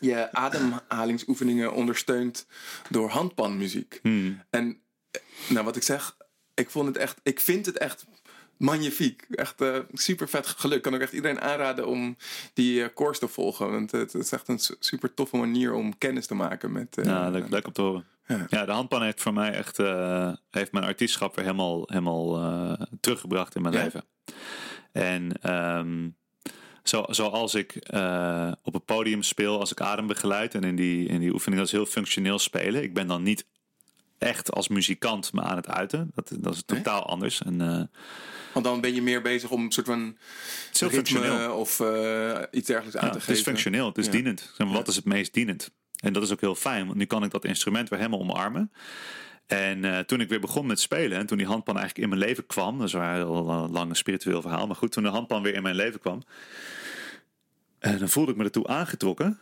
[0.01, 2.47] je ademhalingsoefeningen ondersteunt
[2.91, 3.99] door handpanmuziek.
[4.03, 4.43] Hmm.
[4.51, 6.17] En eh, nou, wat ik zeg,
[6.55, 8.05] ik vond het echt, ik vind het echt
[8.59, 9.27] magnifiek.
[9.31, 10.83] Echt eh, super vet geluk.
[10.83, 12.17] Kan ook echt iedereen aanraden om
[12.55, 13.71] die course te volgen.
[13.71, 16.97] Want het, het is echt een su- super toffe manier om kennis te maken met.
[16.99, 18.05] eh, Ja, leuk, leuk om te horen.
[18.27, 18.47] Ja.
[18.49, 18.65] Ja.
[18.65, 19.77] de handpan heeft voor mij echt
[20.51, 23.83] heeft mijn artiestschap weer helemaal, helemaal teruggebracht in mijn Ja?
[23.83, 24.05] leven.
[24.93, 26.09] En ehm,
[26.83, 27.75] zo, zoals ik
[28.63, 31.67] op het podium speel, als ik adem begeleid en in die, in die oefening, dat
[31.67, 32.83] is heel functioneel spelen.
[32.83, 33.47] Ik ben dan niet
[34.19, 36.11] echt als muzikant me aan het uiten.
[36.15, 36.79] Dat, dat is Nee?
[36.83, 37.43] totaal anders.
[37.43, 37.91] En,
[38.57, 40.17] Want dan ben je meer bezig om een soort van
[40.71, 41.55] het ritme functioneel.
[41.57, 43.33] of eh, iets dergelijks aan Ja, te het geven.
[43.35, 44.11] is functioneel, het is Ja.
[44.11, 44.41] dienend.
[44.41, 44.73] Zeg maar, Ja.
[44.73, 45.71] Wat is het meest dienend?
[45.97, 48.73] En dat is ook heel fijn, want nu kan ik dat instrument weer helemaal omarmen.
[49.47, 52.29] En eh, toen ik weer begon met spelen en toen die handpan eigenlijk in mijn
[52.29, 55.09] leven kwam, dat is wel een heel eh, lang spiritueel verhaal, maar goed, toen de
[55.09, 56.23] handpan weer in mijn leven kwam,
[57.79, 59.39] eh, dan voelde ik me ertoe aangetrokken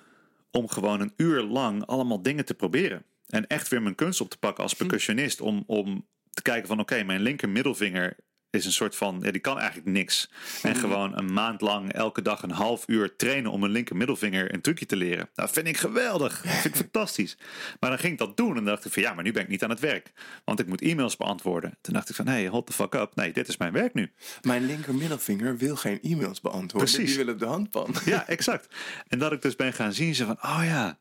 [0.50, 3.02] om gewoon een uur lang allemaal dingen te proberen.
[3.28, 5.40] En echt weer mijn kunst op te pakken als percussionist.
[5.40, 8.16] Om, om te kijken van oké, mijn linker middelvinger
[8.54, 10.30] is een soort van, ja, die kan eigenlijk niks.
[10.62, 14.54] En gewoon een maand lang elke dag een half uur trainen om mijn linker middelvinger
[14.54, 15.28] een trucje te leren.
[15.34, 16.42] Dat vind ik geweldig.
[16.42, 17.36] Dat vind ik fantastisch.
[17.80, 19.42] Maar dan ging ik dat doen en dan dacht ik van ja, maar nu ben
[19.42, 20.12] ik niet aan het werk.
[20.44, 21.78] Want ik moet e-mails beantwoorden.
[21.80, 23.14] Toen dacht ik van hey, hold the fuck up.
[23.14, 24.12] Nee, dit is mijn werk nu.
[24.42, 26.90] Mijn linker middelvinger wil geen e-mails beantwoorden.
[26.90, 27.14] Precies.
[27.14, 27.94] Die wil op de handpan.
[28.04, 28.74] Ja, exact.
[29.08, 30.98] En dat ik dus ben gaan zien, zo van, oh ja,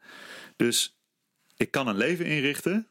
[0.55, 0.97] dus
[1.57, 2.87] ik kan een leven inrichten,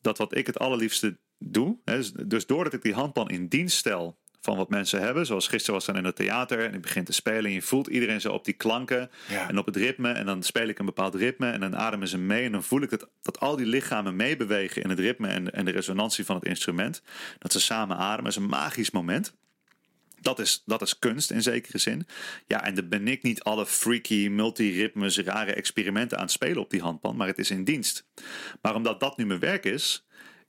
[0.00, 1.76] dat wat ik het allerliefste doe.
[1.84, 5.74] Dus, dus doordat ik die handpan in dienst stel van wat mensen hebben, zoals gisteren
[5.74, 8.32] was dan in het theater en ik begin te spelen en je voelt iedereen zo
[8.32, 9.48] op die klanken Ja.
[9.48, 12.18] en op het ritme en dan speel ik een bepaald ritme en dan ademen ze
[12.18, 15.52] mee en dan voel ik dat, dat al die lichamen meebewegen in het ritme en,
[15.52, 17.02] en de resonantie van het instrument.
[17.38, 19.34] Dat ze samen ademen, dat is een magisch moment.
[20.20, 22.06] Dat is, dat is kunst in zekere zin.
[22.46, 26.70] Ja, en dan ben ik niet alle freaky, multiritmes, rare experimenten aan het spelen op
[26.70, 28.06] die handpan, maar het is in dienst.
[28.62, 30.05] Maar omdat dat nu mijn werk is,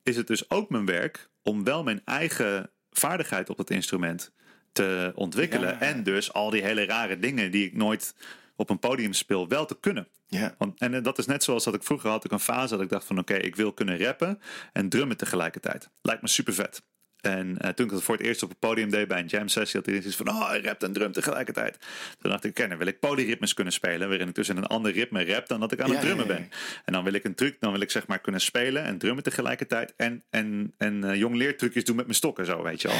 [0.07, 4.31] is het dus ook mijn werk om wel mijn eigen vaardigheid op het instrument
[4.71, 5.69] te ontwikkelen.
[5.69, 5.79] Ja.
[5.79, 8.15] En dus al die hele rare dingen die ik nooit
[8.55, 10.07] op een podium speel, wel te kunnen.
[10.27, 10.55] Ja.
[10.57, 12.83] Want, en eh, dat is net zoals dat ik vroeger had ik een fase dat
[12.83, 14.39] ik dacht van oké, ik wil kunnen rappen
[14.73, 15.89] en drummen tegelijkertijd.
[16.01, 16.83] Lijkt me super vet.
[17.21, 19.47] En eh, toen ik dat voor het eerst op het podium deed bij een jam
[19.47, 21.77] sessie, had iedereen zoiets van, oh, rapt en drumt tegelijkertijd.
[22.19, 24.65] Toen dacht ik, oké, dan wil ik polyritmes kunnen spelen, waarin ik dus in een
[24.65, 26.39] ander ritme rap dan dat ik aan Ja, het drummen ja, ja.
[26.39, 26.49] ben.
[26.85, 29.23] En dan wil ik een truc, dan wil ik zeg maar kunnen spelen en drummen
[29.23, 32.97] tegelijkertijd en, en, en eh, jong leertrucjes doen met mijn stokken zo, weet je wel.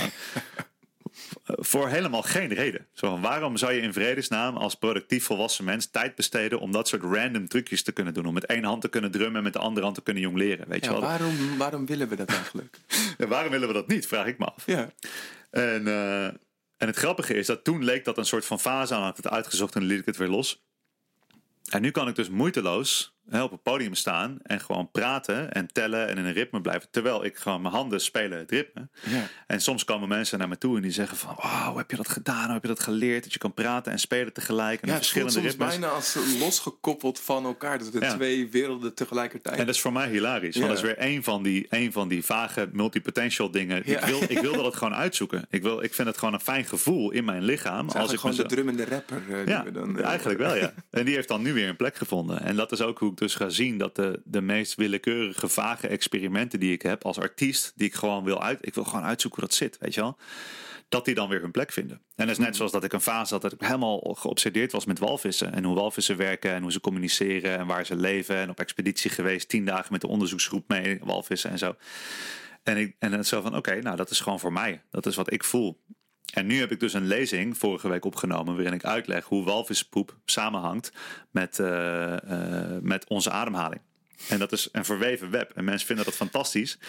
[1.44, 2.88] Voor helemaal geen reden.
[2.94, 6.88] Zo, van, waarom zou je in vredesnaam als productief volwassen mens tijd besteden om dat
[6.88, 8.26] soort random trucjes te kunnen doen?
[8.26, 10.38] Om met één hand te kunnen drummen en met de andere hand te kunnen jong
[10.38, 10.68] leren.
[10.68, 11.02] Weet je Ja, wel?
[11.08, 12.78] waarom, waarom willen we dat eigenlijk?
[13.18, 14.08] En waarom willen we dat niet?
[14.08, 14.66] Vraag ik me af.
[14.66, 14.90] Ja.
[15.50, 16.26] En, eh,
[16.78, 19.02] en het grappige is dat toen leek dat een soort van fase aan.
[19.02, 20.64] Had het uitgezocht en liet ik het weer los.
[21.70, 26.08] En nu kan ik dus moeiteloos op het podium staan en gewoon praten en tellen
[26.08, 26.88] en in een ritme blijven.
[26.92, 28.88] Terwijl ik gewoon mijn handen spelen het ritme.
[29.04, 29.28] Ja.
[29.48, 31.36] En soms komen mensen naar me toe en die zeggen van...
[31.42, 32.44] Wow, hoe heb je dat gedaan?
[32.44, 33.24] Hoe heb je dat geleerd?
[33.24, 34.82] Dat je kan praten en spelen tegelijk.
[34.82, 35.68] En Ja, verschillende soms ritmes.
[35.70, 37.78] bijna als losgekoppeld van elkaar.
[37.80, 38.14] Dat de Ja.
[38.14, 39.58] twee werelden tegelijkertijd.
[39.60, 40.56] En dat is voor mij hilarisch.
[40.56, 43.78] Want dat is weer een van die, een van die vage multipotential dingen.
[43.86, 45.46] Ik, wil, ik wil dat gewoon uitzoeken.
[45.50, 47.90] Ik, wil, ik vind het gewoon een fijn gevoel in mijn lichaam.
[47.90, 49.22] als ik gewoon de drummende rapper.
[49.32, 50.74] eh, Ja, dan, eh, eigenlijk wel ja.
[50.90, 52.42] En die heeft dan nu weer een plek gevonden.
[52.42, 55.88] En dat is ook hoe ik dus ga zien dat de, de meest willekeurige, vage
[55.88, 59.40] experimenten die ik heb als artiest, die ik gewoon wil uit, ik wil gewoon uitzoeken
[59.40, 60.18] hoe dat zit, weet je wel.
[60.90, 62.02] Dat die dan weer hun plek vinden.
[62.16, 64.86] En dat is net zoals dat ik een fase had dat ik helemaal geobsedeerd was
[64.86, 65.54] met walvissen.
[65.54, 68.36] En hoe walvissen werken en hoe ze communiceren en waar ze leven.
[68.36, 71.76] En op expeditie geweest, tien dagen met de onderzoeksgroep mee, walvissen en zo.
[72.64, 74.82] En, ik, en het zo van, oké, nou dat is gewoon voor mij.
[74.90, 75.80] Dat is wat ik voel.
[76.34, 80.18] En nu heb ik dus een lezing vorige week opgenomen waarin ik uitleg hoe walvispoep
[80.26, 80.92] samenhangt
[81.32, 83.82] met, eh, eh, met onze ademhaling.
[84.30, 85.52] En dat is een verweven web.
[85.56, 86.80] En mensen vinden dat fantastisch.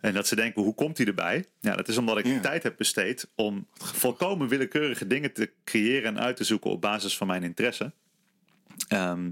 [0.00, 1.44] En dat ze denken, hoe komt hij erbij?
[1.60, 2.40] Ja, dat is omdat ik Ja.
[2.40, 7.16] tijd heb besteed om volkomen willekeurige dingen te creëren en uit te zoeken op basis
[7.16, 7.92] van mijn interesse.
[8.88, 9.30] Ehm,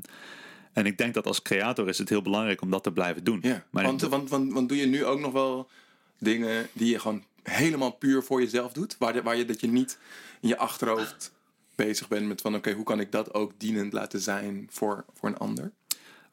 [0.73, 3.39] en ik denk dat als creator is het heel belangrijk om dat te blijven doen.
[3.43, 5.71] Ja, Maar want, want, want, want doe je nu ook nog wel
[6.19, 8.97] dingen die je gewoon helemaal puur voor jezelf doet?
[8.99, 9.99] Waar, de- waar je dat je niet
[10.41, 11.33] in je achterhoofd
[11.75, 15.29] bezig bent met van oké, hoe kan ik dat ook dienend laten zijn voor, voor
[15.29, 15.73] een ander?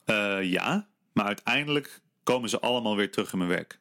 [0.05, 3.79] Eh, ja, maar uiteindelijk komen ze allemaal weer terug in mijn werk.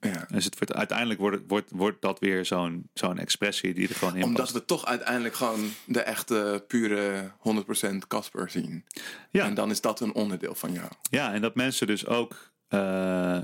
[0.00, 0.26] Ja.
[0.30, 4.16] Dus het wordt, uiteindelijk wordt, wordt, wordt dat weer zo'n zo'n expressie die er gewoon
[4.16, 8.84] in Omdat we toch uiteindelijk gewoon de echte, pure 100% Casper zien.
[9.30, 9.44] Ja.
[9.44, 10.88] En dan is dat een onderdeel van jou.
[11.10, 12.78] Ja, en dat mensen dus ook, eh,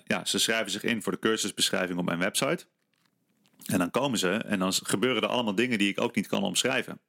[0.05, 2.67] ja, ze schrijven zich in voor de cursusbeschrijving op mijn website.
[3.69, 6.43] En dan komen ze en dan gebeuren er allemaal dingen die ik ook niet kan
[6.43, 7.01] omschrijven.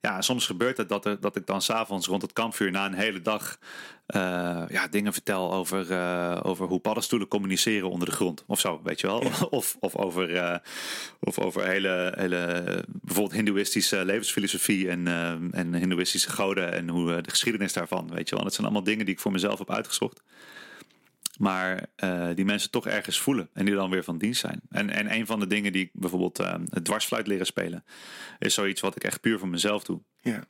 [0.00, 2.86] Ja, en soms gebeurt het dat, er, dat ik dan s'avonds rond het kampvuur na
[2.86, 3.58] een hele dag
[4.06, 8.44] eh, ja, dingen vertel over, eh, over hoe paddenstoelen communiceren onder de grond.
[8.46, 9.18] Of zo, weet je wel.
[9.50, 10.58] Of, of over, eh,
[11.20, 15.06] of over hele, hele bijvoorbeeld hindoeïstische levensfilosofie en,
[15.52, 18.44] en hindoeïstische goden en hoe de geschiedenis daarvan, weet je wel.
[18.44, 20.22] Dat zijn allemaal dingen die ik voor mezelf heb uitgezocht.
[21.40, 24.60] Maar eh, die mensen toch ergens voelen en die dan weer van dienst zijn.
[24.68, 27.84] En, en een van de dingen die ik bijvoorbeeld eh, het dwarsfluit leren spelen,
[28.38, 30.00] is zoiets wat ik echt puur voor mezelf doe.
[30.20, 30.44] Ja.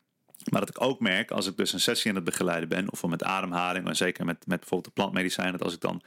[0.50, 3.06] Maar dat ik ook merk als ik dus een sessie aan het begeleiden ben, of
[3.06, 6.02] met ademhaling, en zeker met, met bijvoorbeeld de plantmedicijnen, dat als ik dan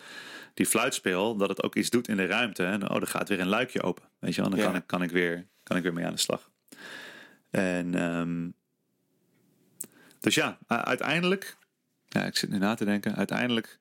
[0.53, 2.63] die fluit speel, dat het ook iets doet in de ruimte.
[2.65, 4.03] En oh, er gaat weer een luikje open.
[4.19, 4.65] Weet je wel, dan Ja.
[4.65, 6.49] kan, ik, kan, ik weer, kan ik weer mee aan de slag.
[7.49, 8.49] En ehm,
[10.19, 11.57] dus ja, uiteindelijk,
[12.09, 13.79] ja, ik zit nu na te denken, uiteindelijk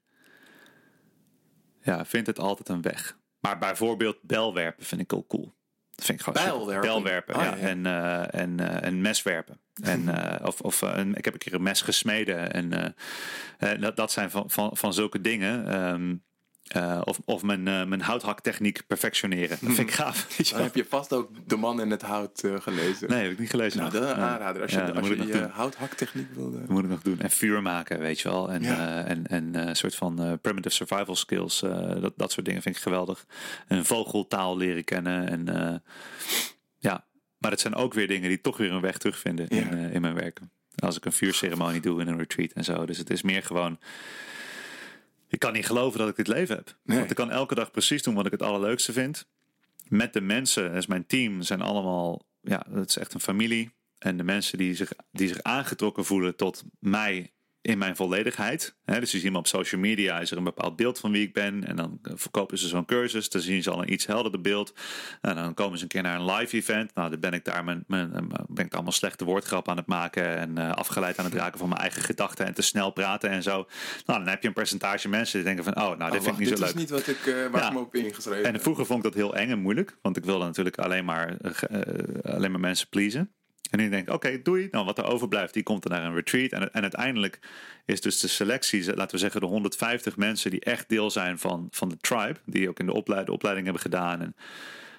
[1.82, 3.16] ja, vindt het altijd een weg.
[3.40, 5.54] Maar bijvoorbeeld belwerpen vind ik ook cool.
[5.94, 6.44] Dat vind ik gewoon.
[6.80, 7.34] Bijlwerpen?
[7.34, 7.50] Ah, ja.
[7.50, 7.56] ja.
[7.56, 9.60] En, eh, en, eh, en meswerpen.
[9.82, 12.52] En, eh, of of een- ik heb een keer een mes gesmeden.
[12.52, 12.94] En
[13.80, 15.66] dat, dat zijn van, van, van zulke dingen.
[15.68, 16.14] Ehm,
[16.73, 19.49] eh, of of mijn, eh, mijn houthaktechniek perfectioneren.
[19.49, 20.27] Dat vind ik gaaf.
[20.53, 23.09] Dan heb je vast ook De Man in het Hout eh, gelezen.
[23.09, 23.78] Nee, heb ik niet gelezen.
[23.81, 24.28] Nou, dat is een Ja.
[24.28, 24.62] aanrader.
[24.62, 26.59] Als je, Ja, als je houthaktechniek wilde.
[26.61, 27.20] Dat moet ik nog doen.
[27.20, 28.51] En vuur maken, weet je wel.
[28.51, 29.05] En, Ja.
[29.05, 31.61] en, en een soort van primitive survival skills.
[32.01, 33.27] dat, dat soort dingen vind ik geweldig.
[33.69, 35.28] Een vogeltaal leren kennen.
[35.28, 35.82] En
[36.78, 37.05] ja,
[37.39, 39.70] maar het zijn ook weer dingen die toch weer een weg terugvinden in, Ja.
[39.70, 40.51] eh, in mijn werken.
[40.77, 42.86] Als ik een vuurceremonie doe in een retreat en zo.
[42.86, 43.78] Dus het is meer gewoon...
[45.32, 46.76] Ik kan niet geloven dat ik dit leven heb.
[46.84, 46.98] Nee.
[46.98, 49.26] Want ik kan elke dag precies doen wat ik het allerleukste vind.
[49.88, 52.26] Met de mensen, is mijn team, zijn allemaal...
[52.40, 53.70] Ja, dat is echt een familie.
[53.98, 57.32] En de mensen die zich, die zich aangetrokken voelen tot mij
[57.62, 58.76] in mijn volledigheid.
[58.84, 61.22] Hè, dus je ziet me op social media, is er een bepaald beeld van wie
[61.22, 61.66] ik ben.
[61.66, 63.28] En dan eh, verkopen ze zo'n cursus.
[63.28, 64.74] Dan zien ze al een iets helderder beeld.
[65.20, 66.94] En dan komen ze een keer naar een live event.
[66.94, 69.86] Nou, dan ben ik daar mijn, mijn, mijn- ben ik allemaal slechte woordgrap aan het
[69.86, 70.36] maken.
[70.36, 72.47] En eh, afgeleid aan het raken van mijn eigen gedachten.
[72.47, 73.66] En te snel praten en zo.
[74.06, 75.76] Nou, dan heb je een percentage mensen die denken van...
[75.84, 76.80] Oh, nou, dit Oh, vind ik niet dit zo is leuk.
[76.80, 77.66] niet wat ik, eh, waar Ja.
[77.66, 79.98] ik me op ingeschreven En vroeger vond ik dat heel eng en moeilijk.
[80.02, 83.32] Want ik wilde natuurlijk alleen maar, eh, eh, alleen maar mensen pleasen.
[83.70, 84.68] En nu denk ik, oké, doei.
[84.70, 86.51] Nou, wat er overblijft, die komt er naar een retreat.
[86.51, 87.39] En, en uiteindelijk
[87.86, 90.51] is dus de selectie, laten we zeggen de 150 mensen...
[90.51, 92.36] die echt deel zijn van, van de tribe.
[92.47, 94.20] Die ook in de, opleid, de opleiding hebben gedaan.
[94.20, 94.36] En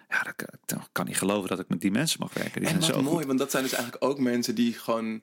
[0.10, 2.62] ja, dat, kan- ik kan niet geloven dat ik met die mensen mag werken.
[2.62, 3.26] Die En zijn wat zo mooi, goed.
[3.26, 5.22] want dat zijn dus eigenlijk ook mensen die gewoon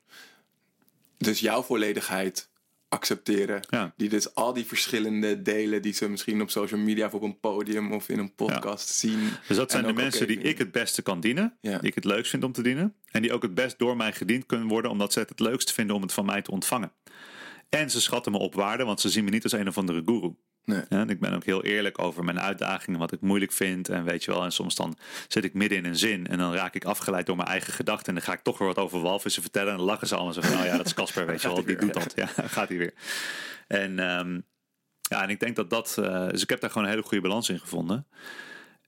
[1.18, 2.48] dus jouw volledigheid
[2.90, 3.60] accepteren.
[3.68, 3.92] Ja.
[3.96, 7.40] Die dus al die verschillende delen die ze misschien op social media of op een
[7.40, 9.20] podium of in een podcast zien.
[9.48, 11.56] Dus dat zijn de mensen die ik het beste kan dienen.
[11.60, 11.78] Ja.
[11.78, 12.94] Die ik het leukst vind om te dienen.
[13.10, 14.90] En die ook het best door mij gediend kunnen worden.
[14.90, 16.92] Omdat ze het het leukst vinden om het van mij te ontvangen.
[17.68, 20.02] En ze schatten me op waarde, want ze zien me niet als een of andere
[20.04, 20.34] guru.
[20.64, 20.82] Nee.
[20.88, 23.88] Ja, en ik ben ook heel eerlijk over mijn uitdagingen, wat ik moeilijk vind.
[23.88, 24.96] En weet je wel, en soms dan
[25.28, 28.06] zit ik midden in een zin en dan raak ik afgeleid door mijn eigen gedachten.
[28.06, 29.70] En dan ga ik toch weer wat over walvissen vertellen.
[29.70, 31.64] En dan lachen ze allemaal zo van, nou ja, dat is Casper, weet je wel,
[31.64, 32.12] die doet dat.
[32.16, 32.26] Ja,
[32.56, 32.94] gaat hij weer.
[33.66, 34.40] En ehm,
[35.00, 37.28] ja, en ik denk dat dat, eh, dus ik heb daar gewoon een hele goede
[37.28, 38.06] balans in gevonden.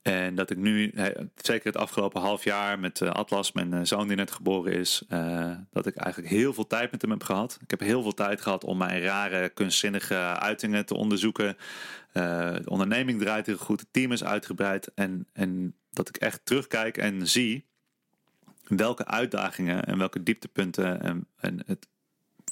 [0.03, 1.05] En dat ik nu, eh,
[1.35, 5.03] zeker het afgelopen half jaar met eh, Atlas, mijn eh, zoon die net geboren is,
[5.71, 7.57] dat ik eigenlijk heel veel tijd met hem heb gehad.
[7.61, 11.57] Ik heb heel veel tijd gehad om mijn rare, kunstzinnige uitingen te onderzoeken.
[12.11, 14.91] De onderneming draait heel goed, het team is uitgebreid.
[14.95, 17.65] En, en dat ik echt terugkijk en zie
[18.63, 21.87] welke uitdagingen en welke dieptepunten en, en het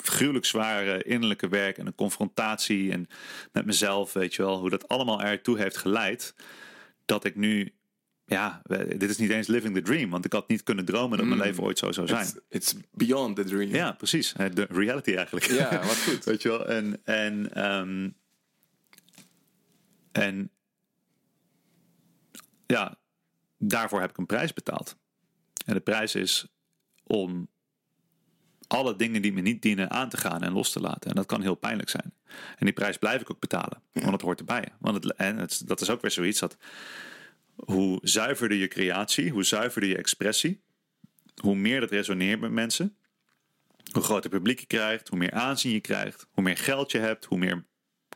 [0.04, 3.08] gruwelijk zware innerlijke werk en een confrontatie en
[3.52, 6.34] met mezelf, weet je wel, hoe dat allemaal ertoe heeft geleid
[7.12, 7.74] dat ik nu,
[8.26, 11.28] ja, dit is niet eens living the dream, want ik had niet kunnen dromen dat
[11.28, 11.46] mijn Mm.
[11.46, 12.26] leven ooit zo zou zijn.
[12.26, 13.70] It's, it's beyond the dream.
[13.70, 14.34] Ja, precies.
[14.34, 15.46] Eh, De reality eigenlijk.
[15.46, 16.24] Ja, wat goed.
[16.32, 16.66] Weet je wel?
[16.68, 18.10] En, en, ehm,
[20.12, 20.52] en
[22.66, 23.00] ja,
[23.58, 24.98] daarvoor heb ik een prijs betaald.
[25.66, 26.48] En de prijs is
[27.04, 27.50] om
[28.72, 31.10] alle dingen die me niet dienen aan te gaan en los te laten.
[31.10, 32.14] En dat kan heel pijnlijk zijn.
[32.58, 33.82] En die prijs blijf ik ook betalen.
[33.92, 34.68] Want het hoort erbij.
[34.80, 36.58] Want het, en het, dat is ook weer zoiets dat
[37.56, 40.62] hoe zuiverder je creatie, hoe zuiverder je expressie,
[41.42, 42.96] hoe meer dat resoneert met mensen,
[43.92, 47.26] hoe groter publiek je krijgt, hoe meer aanzien je krijgt, hoe meer geld je hebt,
[47.26, 47.66] hoe meer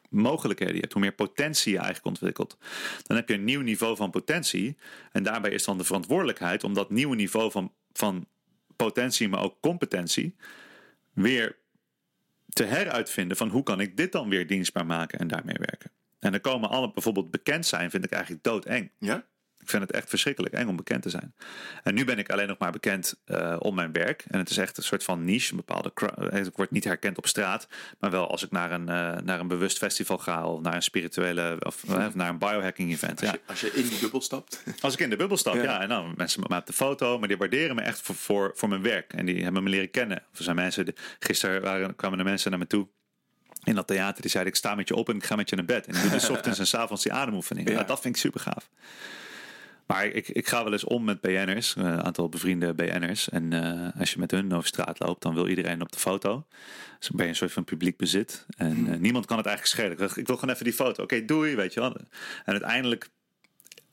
[0.09, 2.57] mogelijkheden je hebt, hoe meer potentie je eigenlijk ontwikkelt.
[3.03, 4.77] Dan heb je een nieuw niveau van potentie.
[5.11, 8.27] En daarbij is dan de verantwoordelijkheid om dat nieuwe niveau van, van
[8.75, 10.35] potentie, maar ook competentie,
[11.13, 11.57] weer
[12.49, 15.91] te heruitvinden van hoe kan ik dit dan weer dienstbaar maken en daarmee werken.
[16.19, 18.91] En er komen alle bijvoorbeeld bekend zijn, vind ik eigenlijk doodeng.
[18.99, 19.25] Ja?
[19.65, 21.35] Ik vind het echt verschrikkelijk eng om bekend te zijn.
[21.83, 24.25] En nu ben ik alleen nog maar bekend uh, om mijn werk.
[24.27, 25.91] En het is echt een soort van niche, een bepaalde.
[26.29, 27.67] Eh, ik word niet herkend op straat.
[27.99, 30.45] Maar wel als ik naar een, uh, naar een bewust festival ga.
[30.47, 31.57] Of naar een spirituele.
[31.59, 33.21] Of, naar een biohacking event.
[33.21, 33.31] Als, ja.
[33.31, 34.63] je, als je in die bubbel stapt.
[34.81, 35.63] Als ik in de bubbel stap, ja.
[35.63, 37.19] ja en dan mensen met mij op de foto.
[37.19, 39.13] Maar die waarderen me echt voor, voor, voor mijn werk.
[39.13, 40.17] En die hebben me leren kennen.
[40.17, 40.93] Er zijn mensen.
[41.19, 42.87] Gisteren waren, kwamen er mensen naar me toe
[43.65, 45.55] in dat theater die zeiden ik sta met je op en ik ga met je
[45.55, 45.87] naar bed.
[45.87, 47.71] En ik doe dus ochtends en s avonds die ademoefeningen.
[47.71, 47.75] Ja.
[47.75, 48.69] Nou, dat vind ik super gaaf.
[49.85, 53.29] Maar ik, ik ga wel eens om met BN'ers, een aantal bevriende BN'ers.
[53.29, 56.45] En uh, als je met hun over straat loopt, dan wil iedereen op de foto.
[56.97, 58.45] Dus dan ben je een soort van publiek bezit.
[58.57, 60.09] En uh, niemand kan het eigenlijk schelen.
[60.15, 61.03] Ik wil gewoon even die foto.
[61.03, 61.95] Oké, okay, doei, weet je wel.
[61.95, 62.07] En
[62.45, 63.09] uiteindelijk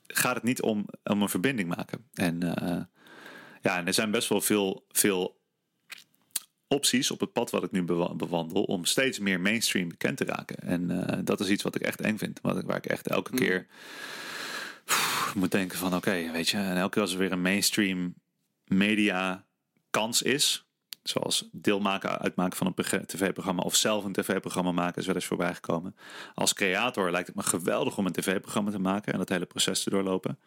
[0.07, 2.05] gaat het niet om, om een verbinding maken.
[2.13, 2.81] En uh,
[3.61, 5.41] ja, en er zijn best wel veel, veel
[6.67, 7.83] opties op het pad wat ik nu
[8.15, 10.57] bewandel om steeds meer mainstream bekend te raken.
[10.57, 12.39] En uh, dat is iets wat ik echt eng vind.
[12.41, 13.67] Wat, waar ik echt elke keer
[15.35, 18.13] moet denken van oké, okay, weet je, en elke keer als er weer een mainstream
[18.65, 19.45] media
[19.89, 20.67] kans is,
[21.03, 25.25] zoals deel maken, uitmaken van een tv-programma of zelf een tv-programma maken, is wel eens
[25.25, 25.95] voorbij gekomen.
[26.33, 29.83] Als creator lijkt het me geweldig om een tv-programma te maken en dat hele proces
[29.83, 30.39] te doorlopen.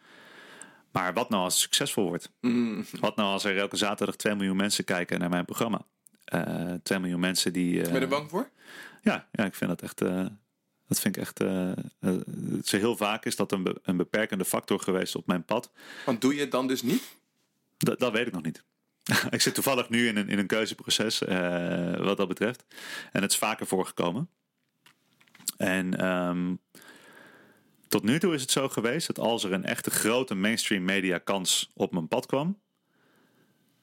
[0.91, 2.31] Maar wat nou als het succesvol wordt?
[2.41, 2.85] Mm.
[2.99, 5.85] Wat nou als er elke zaterdag 2 miljoen mensen kijken naar mijn programma?
[6.33, 7.73] Uh, 2 miljoen mensen die.
[7.73, 8.49] Uh, ben je er bang voor?
[9.01, 10.01] Ja, ja ik vind dat echt.
[10.01, 10.25] Uh,
[10.87, 11.41] dat vind ik echt.
[11.41, 11.71] Uh,
[12.63, 15.71] zo heel vaak is dat een, be een beperkende factor geweest op mijn pad.
[16.05, 17.03] Want doe je het dan dus niet?
[17.77, 18.63] D dat weet ik nog niet.
[19.29, 21.19] ik zit toevallig nu in een, in een keuzeproces
[21.97, 22.65] wat dat betreft.
[23.11, 24.29] En het is vaker voorgekomen.
[25.57, 26.59] En um,
[27.87, 31.17] tot nu toe is het zo geweest dat als er een echte grote mainstream media
[31.17, 32.61] kans op mijn pad kwam,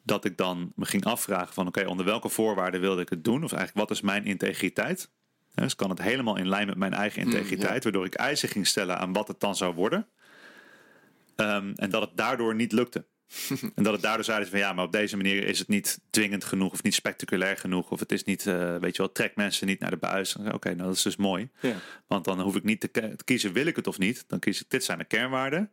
[0.02, 3.24] dat ik dan me ging afvragen van oké, okay, onder welke voorwaarden wilde ik het
[3.24, 3.44] doen?
[3.44, 5.10] Of eigenlijk wat is mijn integriteit?
[5.54, 7.82] Dus kan het helemaal in lijn met mijn eigen integriteit, mm, ja.
[7.82, 10.06] waardoor ik eisen ging stellen aan wat het dan zou worden.
[11.36, 13.04] Um, en dat het daardoor niet lukte.
[13.74, 16.44] en dat het daardoor zeiden van ja, maar op deze manier is het niet dwingend
[16.44, 17.90] genoeg of niet spectaculair genoeg.
[17.90, 20.36] Of het is niet, uh, weet je wel, trek mensen niet naar de buis.
[20.36, 21.50] Oké, okay, nou dat is dus mooi.
[21.60, 21.76] Ja.
[22.06, 24.24] Want dan hoef ik niet te, te, kiezen, wil ik het of niet.
[24.26, 25.70] Dan kies ik, dit zijn mijn kernwaarden.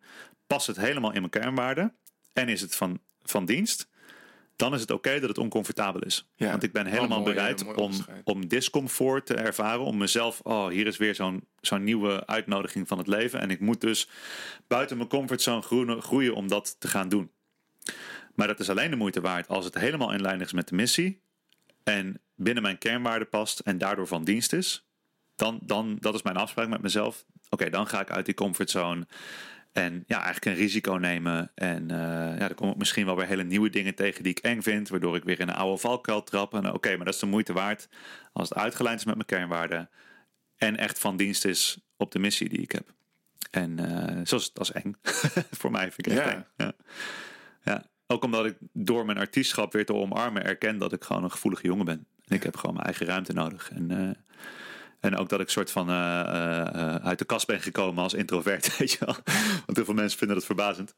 [0.48, 1.96] Past het helemaal in mijn kernwaarden?
[2.34, 3.90] En is het van, van dienst?
[4.62, 6.28] Dan is het oké okay dat het oncomfortabel is.
[6.36, 6.50] Ja.
[6.50, 7.92] Want ik ben helemaal mooi, bereid om,
[8.24, 9.86] om discomfort te ervaren.
[9.86, 13.40] Om mezelf, oh, hier is weer zo'n zo'n nieuwe uitnodiging van het leven.
[13.40, 14.10] En ik moet dus
[14.68, 17.32] buiten mijn comfortzone groeien, groeien om dat te gaan doen.
[18.36, 20.76] Maar dat is alleen de moeite waard als het helemaal in lijn is met de
[20.76, 21.22] missie.
[21.84, 24.86] En binnen mijn kernwaarden past en daardoor van dienst is.
[25.36, 27.26] Dan, dan dat is mijn afspraak met mezelf.
[27.28, 29.08] Oké, okay, dan ga ik uit die comfortzone.
[29.72, 31.52] En ja, eigenlijk een risico nemen.
[31.56, 31.98] En uh,
[32.38, 34.90] ja, dan kom ik misschien wel weer hele nieuwe dingen tegen die ik eng vind.
[34.90, 36.54] Waardoor ik weer in een oude valkuil trap.
[36.54, 37.90] En oké, okay, maar dat is de moeite waard.
[38.34, 39.90] Als het uitgelijnd is met mijn kernwaarden.
[40.58, 42.94] En echt van dienst is op de missie die ik heb.
[43.52, 44.96] En uh, zoals dat is eng.
[45.60, 46.34] Voor mij vind ik echt Ja.
[46.36, 46.46] eng.
[46.58, 46.74] Ja.
[47.64, 47.86] ja.
[48.08, 51.68] Ook omdat ik door mijn artiestschap weer te omarmen erken dat ik gewoon een gevoelige
[51.68, 52.06] jongen ben.
[52.28, 53.70] En ik heb gewoon mijn eigen ruimte nodig.
[53.72, 54.10] En uh,
[55.02, 58.72] en ook dat ik soort van uh, uh, uit de kast ben gekomen als introvert,
[58.78, 59.16] weet je wel.
[59.66, 60.94] Want heel veel mensen vinden dat verbazend.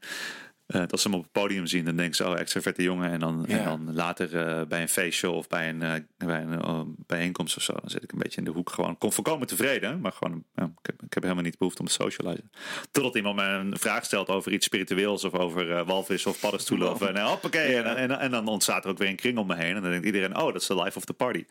[0.76, 3.12] Uh, dat ze hem op het podium zien, dan denken ze, oh, extroverte jongen.
[3.12, 3.58] En dan, Ja.
[3.58, 7.64] en dan later uh, bij een feestje of bij een, uh, bij een bijeenkomst of
[7.64, 8.98] zo, dan zit ik een beetje in de hoek gewoon.
[8.98, 12.52] Kon volkomen tevreden, maar gewoon, ik, heb, ik heb helemaal niet behoefte om te socializen.
[12.92, 16.92] Totdat iemand me een vraag stelt over iets spiritueels of over walvis of paddenstoelen.
[16.92, 19.56] Of, en, hoppakee, en, en, en, dan ontstaat er ook weer een kring om me
[19.56, 19.76] heen.
[19.76, 21.46] En dan denkt iedereen, oh, dat is de life of the party.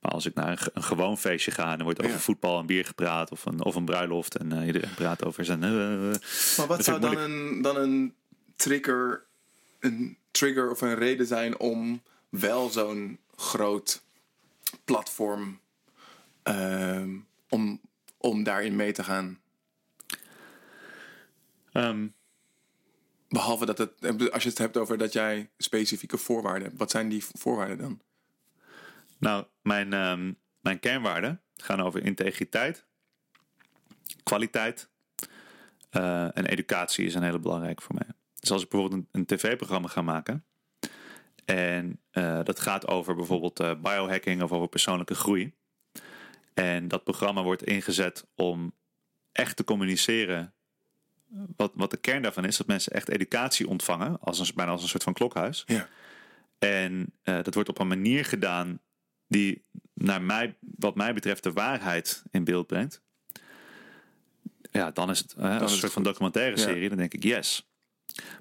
[0.00, 2.18] Maar als ik naar een, een gewoon feestje ga en er wordt over Ja.
[2.18, 5.60] voetbal en bier gepraat of een, of een bruiloft en iedereen praat over zijn...
[6.56, 8.14] Maar wat zou dan een, dan een
[8.62, 9.26] trigger,
[9.80, 14.02] een trigger of een reden zijn om wel zo'n groot
[14.84, 15.60] platform
[16.42, 17.18] ehm,
[17.48, 17.80] om,
[18.16, 19.40] om daarin mee te gaan?
[21.72, 22.14] um,
[23.28, 27.08] Behalve dat het, als je het hebt over dat jij specifieke voorwaarden hebt, wat zijn
[27.08, 28.00] die voorwaarden dan?
[29.18, 32.84] Nou, mijn, um, mijn kernwaarden gaan over integriteit,
[34.22, 34.88] kwaliteit
[35.90, 38.21] uh, en educatie is een hele belangrijk voor mij.
[38.42, 40.44] Dus als ik bijvoorbeeld een, een tv-programma ga maken
[41.44, 45.54] en uh, dat gaat over bijvoorbeeld uh, biohacking of over persoonlijke groei.
[46.54, 48.74] En dat programma wordt ingezet om
[49.32, 50.54] echt te communiceren
[51.56, 52.56] wat, wat de kern daarvan is.
[52.56, 55.64] Dat mensen echt educatie ontvangen, als een, bijna als een soort van klokhuis.
[55.66, 55.88] Ja.
[56.58, 58.80] En dat wordt op een manier gedaan
[59.28, 59.64] die
[59.94, 63.02] naar mij, wat mij betreft de waarheid in beeld brengt.
[64.70, 66.82] Ja, dan is het als een soort het van documentaire serie.
[66.82, 66.88] Ja.
[66.88, 67.70] Dan denk ik yes.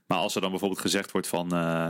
[0.05, 1.55] Maar als er dan bijvoorbeeld gezegd wordt van...
[1.55, 1.87] Uh,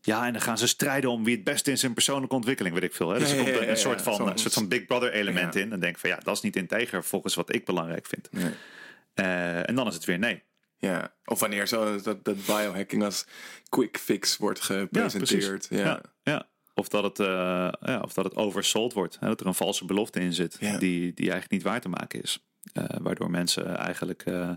[0.00, 2.84] Ja, en dan gaan ze strijden om wie het beste in zijn persoonlijke ontwikkeling, weet
[2.84, 3.10] ik veel.
[3.10, 3.18] Hè?
[3.18, 5.70] Dus er komt een, soort, van, een soort van Big Brother element in.
[5.70, 8.28] Dan denk van ja, dat is niet integer volgens wat ik belangrijk vind.
[8.32, 8.52] Nee.
[9.14, 10.42] Eh, en dan is het weer nee.
[10.78, 13.26] Ja, of wanneer zo dat, dat biohacking als
[13.68, 15.66] quick fix wordt gepresenteerd.
[15.70, 16.48] Ja, Ja, ja.
[16.74, 17.26] Of, dat het, eh,
[17.80, 19.16] ja, of dat het oversold wordt.
[19.20, 19.26] Hè?
[19.26, 20.78] Dat er een valse belofte in zit die,
[21.14, 22.44] die eigenlijk niet waar te maken is.
[22.72, 24.50] Eh, waardoor mensen eigenlijk eh,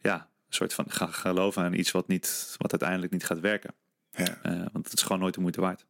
[0.00, 3.74] ja, soort van gaan geloven aan iets wat, niet, wat uiteindelijk niet gaat werken.
[4.10, 4.38] Ja.
[4.42, 5.86] Eh, want het is gewoon nooit de moeite waard.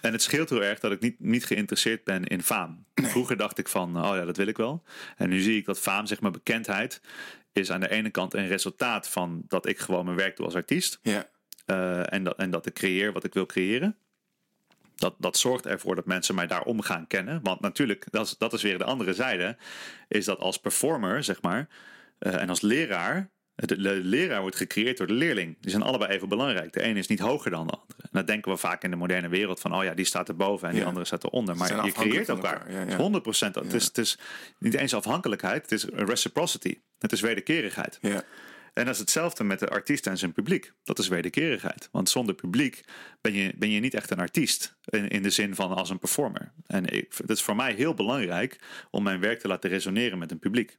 [0.00, 2.84] En het scheelt heel erg dat ik niet, niet geïnteresseerd ben in faam.
[2.94, 4.82] Vroeger dacht ik van, oh ja, dat wil ik wel.
[5.16, 7.00] En nu zie ik dat faam, zeg maar bekendheid,
[7.52, 10.54] is aan de ene kant een resultaat van dat ik gewoon mijn werk doe als
[10.54, 10.98] artiest.
[11.02, 11.28] Ja.
[11.66, 13.96] Eh, en, dat, en dat ik creëer wat ik wil creëren.
[14.94, 17.40] Dat, dat zorgt ervoor dat mensen mij daarom gaan kennen.
[17.42, 19.56] Want natuurlijk, dat is, dat is weer de andere zijde.
[20.08, 21.68] Is dat als performer, zeg maar,
[22.22, 23.30] en als leraar.
[23.54, 25.56] De, leraar wordt gecreëerd door de leerling.
[25.60, 26.72] Die zijn allebei even belangrijk.
[26.72, 28.02] De ene is niet hoger dan de andere.
[28.02, 30.66] En dat denken we vaak in de moderne wereld van, oh ja, die staat erboven
[30.66, 30.88] en die Ja.
[30.88, 31.56] andere staat eronder.
[31.56, 32.52] Maar je creëert elkaar.
[32.52, 32.80] elkaar, ja, ja.
[32.80, 33.54] Het is 100 procent.
[33.54, 34.18] Het, is, het is
[34.58, 36.80] niet eens afhankelijkheid, het is reciprocity.
[36.98, 37.98] Het is wederkerigheid.
[38.00, 38.22] Ja.
[38.72, 40.72] En dat is hetzelfde met de artiest en zijn publiek.
[40.82, 41.88] Dat is wederkerigheid.
[41.92, 42.84] Want zonder publiek
[43.20, 44.76] ben je, ben je niet echt een artiest.
[44.84, 46.52] In, in de zin van als een performer.
[46.66, 50.30] En ik, het is voor mij heel belangrijk om mijn werk te laten resoneren met
[50.30, 50.78] een publiek.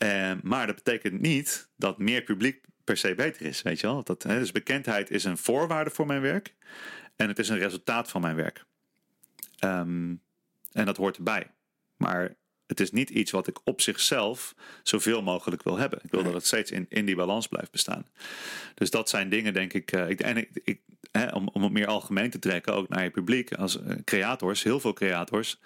[0.00, 3.62] Eh, maar dat betekent niet dat meer publiek per se beter is.
[3.62, 4.02] Weet je wel?
[4.02, 6.54] Dat, hè, dus bekendheid is een voorwaarde voor mijn werk.
[7.16, 8.64] En het is een resultaat van mijn werk.
[9.58, 10.14] Ehm,
[10.72, 11.50] en dat hoort erbij.
[11.96, 12.36] Maar
[12.66, 16.00] het is niet iets wat ik op zichzelf zoveel mogelijk wil hebben.
[16.02, 18.06] Ik wil dat het steeds in, in die balans blijft bestaan.
[18.74, 19.92] Dus dat zijn dingen, denk ik.
[19.92, 23.02] eh, ik en ik, ik, hè, om, om het meer algemeen te trekken, ook naar
[23.02, 23.54] je publiek.
[23.54, 25.60] Als eh, creators, heel veel creators,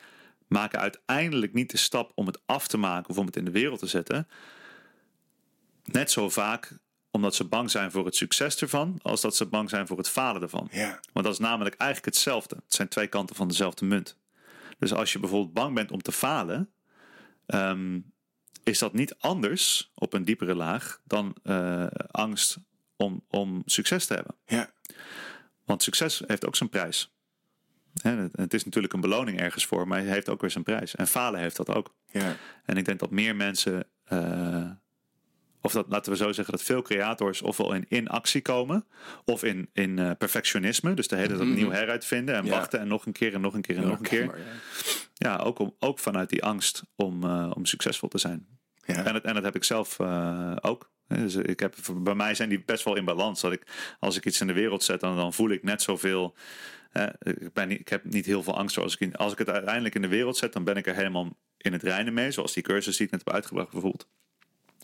[0.46, 3.50] maken uiteindelijk niet de stap om het af te maken of om het in de
[3.50, 4.28] wereld te zetten.
[5.84, 6.78] Net zo vaak
[7.10, 10.08] omdat ze bang zijn voor het succes ervan, als dat ze bang zijn voor het
[10.08, 10.68] falen ervan.
[10.70, 11.00] Ja.
[11.12, 12.56] Want dat is namelijk eigenlijk hetzelfde.
[12.56, 14.16] Het zijn twee kanten van dezelfde munt.
[14.78, 16.72] Dus als je bijvoorbeeld bang bent om te falen,
[17.46, 18.00] ehm,
[18.64, 22.58] is dat niet anders op een diepere laag dan eh, angst
[22.96, 24.36] om, om succes te hebben.
[24.46, 24.72] Ja.
[25.64, 27.14] Want succes heeft ook zijn prijs.
[28.02, 30.94] Het- is natuurlijk een beloning ergens voor, maar het heeft ook weer zijn prijs.
[30.94, 31.94] En falen heeft dat ook.
[32.10, 32.36] Ja.
[32.64, 34.70] En ik denk dat meer mensen, eh,
[35.60, 38.86] of dat laten we zo zeggen, dat veel creators ofwel in, in actie komen,
[39.24, 40.94] of in, in eh, perfectionisme.
[40.94, 42.50] Dus de hele tijd opnieuw heruitvinden en Ja.
[42.50, 44.26] wachten en nog een keer en nog een keer en nog een keer.
[44.26, 44.38] Maar,
[45.14, 45.36] ja.
[45.36, 48.46] Ook, om, ook vanuit die angst om, eh, om succesvol te zijn.
[48.84, 49.04] Ja.
[49.04, 50.00] En, dat, en dat heb ik zelf
[50.60, 50.92] ook.
[51.08, 53.40] Dus ik heb, bij mij zijn die best wel in balans.
[53.40, 53.66] Dat ik,
[54.00, 56.34] als ik iets in de wereld zet, dan, dan voel ik net zoveel.
[56.92, 58.78] eh, ik, ben niet, ik heb niet heel veel angst.
[58.78, 61.36] Als ik, als ik het uiteindelijk in de wereld zet, dan ben ik er helemaal
[61.56, 62.30] in het reinen mee.
[62.30, 64.08] Zoals die cursus die ik net heb uitgebracht bijvoorbeeld.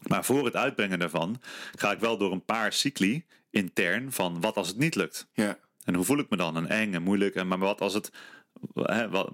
[0.06, 1.40] Maar voor het uitbrengen daarvan
[1.78, 5.28] ga ik wel door een paar cycli intern van wat als het niet lukt.
[5.32, 5.58] Ja.
[5.84, 6.56] En hoe voel ik me dan?
[6.56, 7.34] En eng en moeilijk.
[7.34, 8.12] En maar wat als het.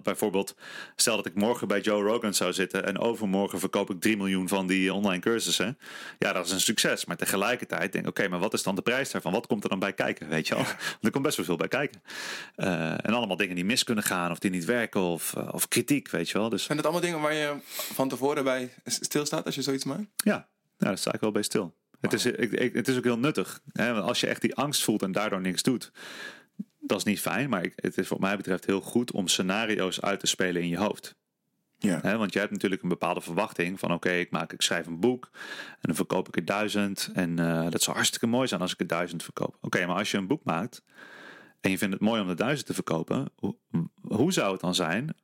[0.03, 0.55] Bijvoorbeeld,
[0.97, 4.49] stel dat ik morgen bij Joe Rogan zou zitten en overmorgen verkoop ik 3 miljoen
[4.49, 5.79] van die online cursussen.
[6.19, 7.05] Ja, dat is een succes.
[7.05, 9.33] Maar tegelijkertijd denk ik, oké, maar wat is dan de prijs daarvan?
[9.33, 10.29] Wat komt er dan bij kijken?
[10.29, 10.65] Weet je wel?
[10.65, 12.03] Want er komt best wel veel bij kijken.
[12.55, 15.69] Eh, en allemaal dingen die mis kunnen gaan of die niet werken of, eh, of
[15.69, 16.49] kritiek, weet je wel.
[16.49, 17.55] Dus Zijn dat allemaal dingen waar je
[17.95, 20.07] van tevoren bij stilstaat als je zoiets maakt?
[20.17, 20.47] ja, nou,
[20.79, 21.75] daar sta ik wel bij stil.
[22.01, 23.61] Het, is, ik, ik- het is ook heel nuttig.
[23.73, 23.93] Hè?
[23.93, 25.93] Want als je echt die angst voelt en daardoor niks doet,
[26.87, 27.51] dat is niet fijn.
[27.51, 30.79] Maar het is wat mij betreft heel goed om scenario's uit te spelen in je
[30.79, 31.15] hoofd.
[31.79, 32.17] Ja.
[32.19, 35.31] Want je hebt natuurlijk een bepaalde verwachting van oké, ik maak, ik schrijf een boek
[35.73, 37.11] en dan verkoop ik er duizend.
[37.15, 39.59] En eh, dat zou hartstikke mooi zijn als ik er duizend verkoop.
[39.61, 40.83] Oké, maar als je een boek maakt
[41.61, 43.57] en je vindt het mooi om de duizend te verkopen, hoe,
[44.01, 45.17] hoe zou het dan zijn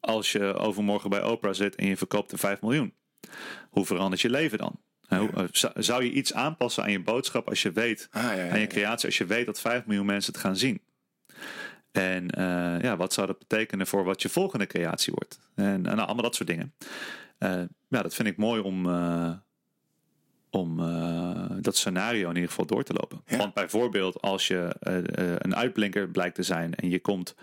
[0.00, 2.94] als je overmorgen bij Oprah zit en je verkoopt er 5 miljoen?
[3.70, 4.80] Hoe verandert je leven dan?
[5.74, 9.18] Zou- je iets aanpassen aan je boodschap als je weet, Ah, ja, je creatie, als
[9.18, 10.80] je weet dat 5 miljoen mensen het gaan zien?
[11.92, 15.38] En eh, ja, wat zou dat betekenen voor wat je volgende creatie wordt?
[15.54, 16.74] En, en nou, allemaal dat soort dingen.
[17.38, 19.32] Eh, ja, dat vind ik mooi om, eh,
[20.50, 20.76] om
[21.60, 23.22] dat scenario in ieder geval door te lopen.
[23.26, 23.36] Ja.
[23.36, 24.76] Want bijvoorbeeld als je
[25.38, 27.34] een uitblinker blijkt te zijn en je komt...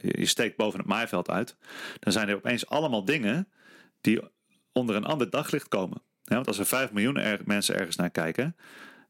[0.00, 1.56] je steekt boven het maaiveld uit,
[1.98, 3.48] dan zijn er opeens allemaal dingen
[4.00, 4.20] die
[4.72, 6.02] onder een ander daglicht komen.
[6.22, 8.56] Ja, want als er 5 miljoen er- mensen ergens naar kijken,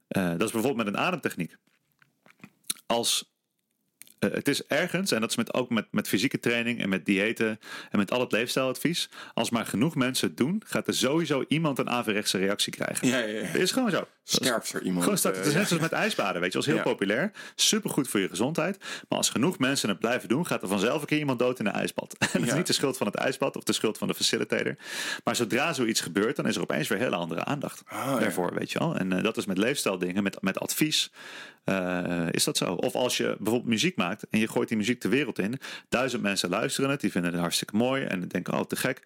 [0.09, 1.57] dat is bijvoorbeeld met een ademtechniek.
[2.91, 3.33] Als
[4.19, 7.07] eh, het is ergens, en dat is met, ook met, met fysieke training en met
[7.07, 7.59] diëten
[7.91, 9.09] en met al het leefstijladvies.
[9.35, 13.09] Als maar genoeg mensen het doen, gaat er sowieso iemand een averechtse reactie krijgen.
[13.09, 13.53] Ja, ja, ja.
[13.53, 14.09] Dat is gewoon zo.
[14.31, 15.05] Scherpster iemand.
[15.05, 16.59] Gewoon het is eh, net zoals met ijsbaden, weet je.
[16.59, 16.91] Dat is heel Ja.
[16.91, 17.33] populair.
[17.55, 18.79] Super goed voor je gezondheid.
[19.09, 21.67] Maar als genoeg mensen het blijven doen, gaat er vanzelf een keer iemand dood in
[21.67, 22.17] een ijsbad.
[22.19, 24.77] En dat is niet de schuld van het ijsbad of de schuld van de facilitator.
[25.25, 28.19] Maar zodra zoiets gebeurt, dan is er opeens weer hele andere aandacht Ah, ja.
[28.19, 28.97] daarvoor, weet je wel.
[28.97, 31.13] En eh, dat is met leefstijldingen, met, met advies,
[31.65, 32.65] eh, is dat zo.
[32.73, 35.59] Of als je bijvoorbeeld muziek maakt en je gooit die muziek de wereld in.
[35.89, 39.03] Duizend mensen luisteren het, die vinden het hartstikke mooi en denken, oh te gek.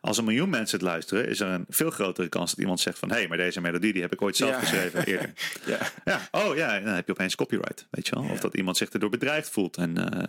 [0.00, 2.98] Als een miljoen mensen het luisteren, is er een veel grotere kans dat iemand zegt
[2.98, 4.67] van, hé, hey, maar deze melodie die heb ik ooit zelf.
[4.68, 5.32] Geschreven eerder.
[5.66, 5.78] ja.
[6.04, 8.30] Ja, oh ja, dan heb je opeens copyright, weet je wel.
[8.30, 9.76] Of dat iemand zich erdoor bedreigd voelt.
[9.76, 10.28] En, eh,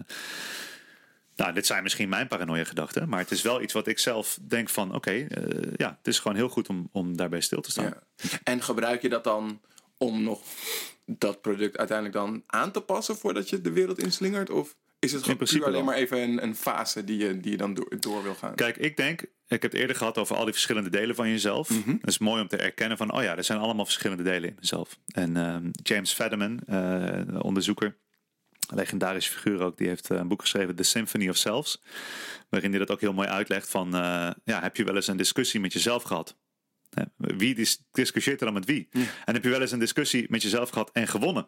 [1.35, 4.39] nou, dit zijn misschien mijn paranoia gedachten, maar het is wel iets wat ik zelf
[4.41, 7.71] denk van, oké, eh, ja, het is gewoon heel goed om, om daarbij stil te
[7.71, 7.93] staan.
[8.15, 8.29] Ja.
[8.43, 9.61] En gebruik je dat dan
[9.97, 10.41] om nog
[11.05, 14.49] dat product uiteindelijk dan aan te passen voordat je de wereld inslingert?
[14.49, 17.73] Of is het gewoon alleen maar even een, een fase die je, die je dan
[17.73, 18.55] door, door wil gaan?
[18.55, 19.23] Kijk, ik denk,
[19.55, 21.69] ik heb het eerder gehad over al die verschillende delen van jezelf.
[21.69, 21.89] Mhm.
[21.89, 24.55] Het is mooi om te erkennen van, oh ja, er zijn allemaal verschillende delen in
[24.59, 24.99] mezelf.
[25.07, 27.97] En ehm, James Fadiman, eh, onderzoeker,
[28.73, 31.81] legendarische figuur ook, die heeft eh, een boek geschreven, The Symphony of Selves.
[32.49, 35.17] Waarin hij dat ook heel mooi uitlegt van, eh, ja, heb je wel eens een
[35.17, 36.37] discussie met jezelf gehad?
[37.15, 38.87] Wie dis- discussieert er dan met wie?
[39.25, 41.47] En heb je wel eens een discussie met jezelf gehad en gewonnen?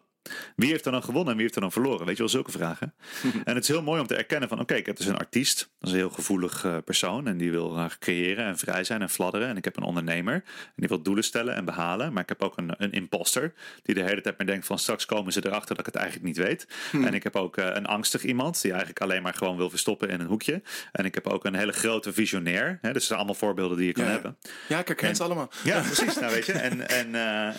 [0.56, 2.06] Wie heeft er dan gewonnen en wie heeft er dan verloren?
[2.06, 2.94] Weet je wel, zulke vragen.
[3.44, 5.58] En het is heel mooi om te erkennen van, oké, ik heb dus een artiest.
[5.58, 9.02] Dat is een heel gevoelig eh, persoon en die wil graag creëren en vrij zijn
[9.02, 9.48] en fladderen.
[9.48, 12.12] En ik heb een ondernemer en die wil doelen stellen en behalen.
[12.12, 15.06] Maar ik heb ook een, een imposter die de hele tijd maar denkt van, straks
[15.06, 16.66] komen ze erachter dat ik het eigenlijk niet weet.
[16.92, 20.08] En ik heb ook eh, een angstig iemand die eigenlijk alleen maar gewoon wil verstoppen
[20.08, 20.62] in een hoekje.
[20.92, 22.66] En ik heb ook een hele grote visionair.
[22.66, 24.36] Hè, dus dat zijn allemaal voorbeelden die je kan ja, hebben.
[24.68, 25.50] ja, ik herken En- ze allemaal.
[25.64, 26.18] Ja, precies.
[26.18, 26.52] Nou, weet je.
[26.52, 27.54] En, en, eh,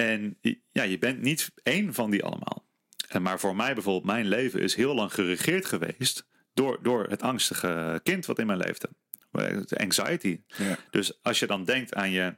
[0.00, 0.38] en
[0.72, 2.68] ja, je bent niet één van die allemaal.
[3.08, 7.22] En maar voor mij bijvoorbeeld, mijn leven is heel lang geregeerd geweest door, door het
[7.22, 8.88] angstige kind wat in mijn leefde.
[9.30, 10.40] De Anxiety.
[10.46, 10.78] Ja.
[10.90, 12.36] Dus als je dan denkt aan je,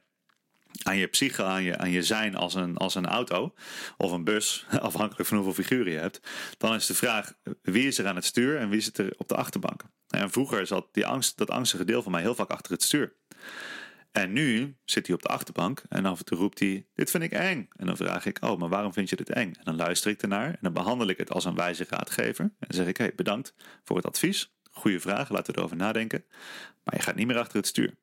[0.83, 3.55] aan je psyche, aan je, aan je zijn als een, als een auto
[3.97, 6.21] of een bus, afhankelijk van hoeveel figuren je hebt,
[6.59, 7.33] dan is de vraag
[7.63, 9.83] wie is er aan het stuur en wie zit er op de achterbank.
[10.09, 13.17] En vroeger zat die angst, dat angstige deel van mij heel vaak achter het stuur.
[14.13, 17.23] En nu zit hij op de achterbank en af en toe roept hij: Dit vind
[17.23, 17.69] ik eng.
[17.77, 19.53] En dan vraag ik: Oh, maar waarom vind je dit eng?
[19.53, 22.45] En dan luister ik ernaar en dan behandel ik het als een wijze raadgever.
[22.45, 24.53] En dan zeg ik: Hey, bedankt voor het advies.
[24.71, 26.25] Goeie vraag, laten we erover nadenken.
[26.85, 27.95] Maar je gaat niet meer achter het stuur.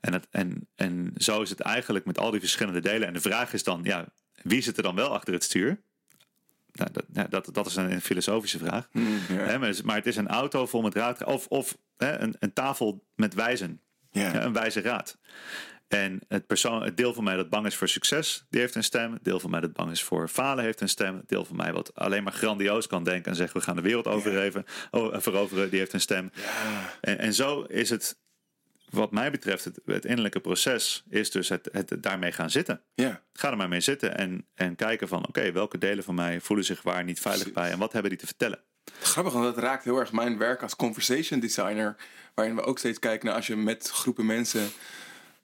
[0.00, 3.06] En, het, en, en zo is het eigenlijk met al die verschillende delen.
[3.08, 4.08] En de vraag is dan: ja,
[4.42, 5.80] wie zit er dan wel achter het stuur?
[6.72, 8.88] Nou, dat, dat, dat is een filosofische vraag.
[8.92, 11.24] Hè, maar, het is- maar het is een auto vol met raad.
[11.24, 13.80] Of, of hè, een, een tafel met wijzen.
[14.12, 14.32] Ja.
[14.32, 15.18] Ja, een wijze raad.
[15.88, 18.84] En het, persoon, het deel van mij dat bang is voor succes, die heeft een
[18.84, 19.12] stem.
[19.12, 21.16] Het deel van mij dat bang is voor falen, heeft een stem.
[21.16, 23.82] Het deel van mij wat alleen maar grandioos kan denken en zegt we gaan de
[23.82, 26.30] wereld overleven, oh, veroveren, die heeft een stem.
[27.00, 28.18] En, en zo is het,
[28.90, 32.80] wat mij betreft, het, het innerlijke proces is dus het, het daarmee gaan zitten.
[32.94, 33.22] Ja.
[33.32, 36.64] Ga er maar mee zitten en, en kijken van oké, welke delen van mij voelen
[36.64, 38.60] zich waar niet veilig bij en wat hebben die te vertellen.
[39.00, 41.96] Grappig, want dat raakt heel erg mijn werk als conversation designer.
[42.34, 44.70] Waarin we ook steeds kijken naar als je met groepen mensen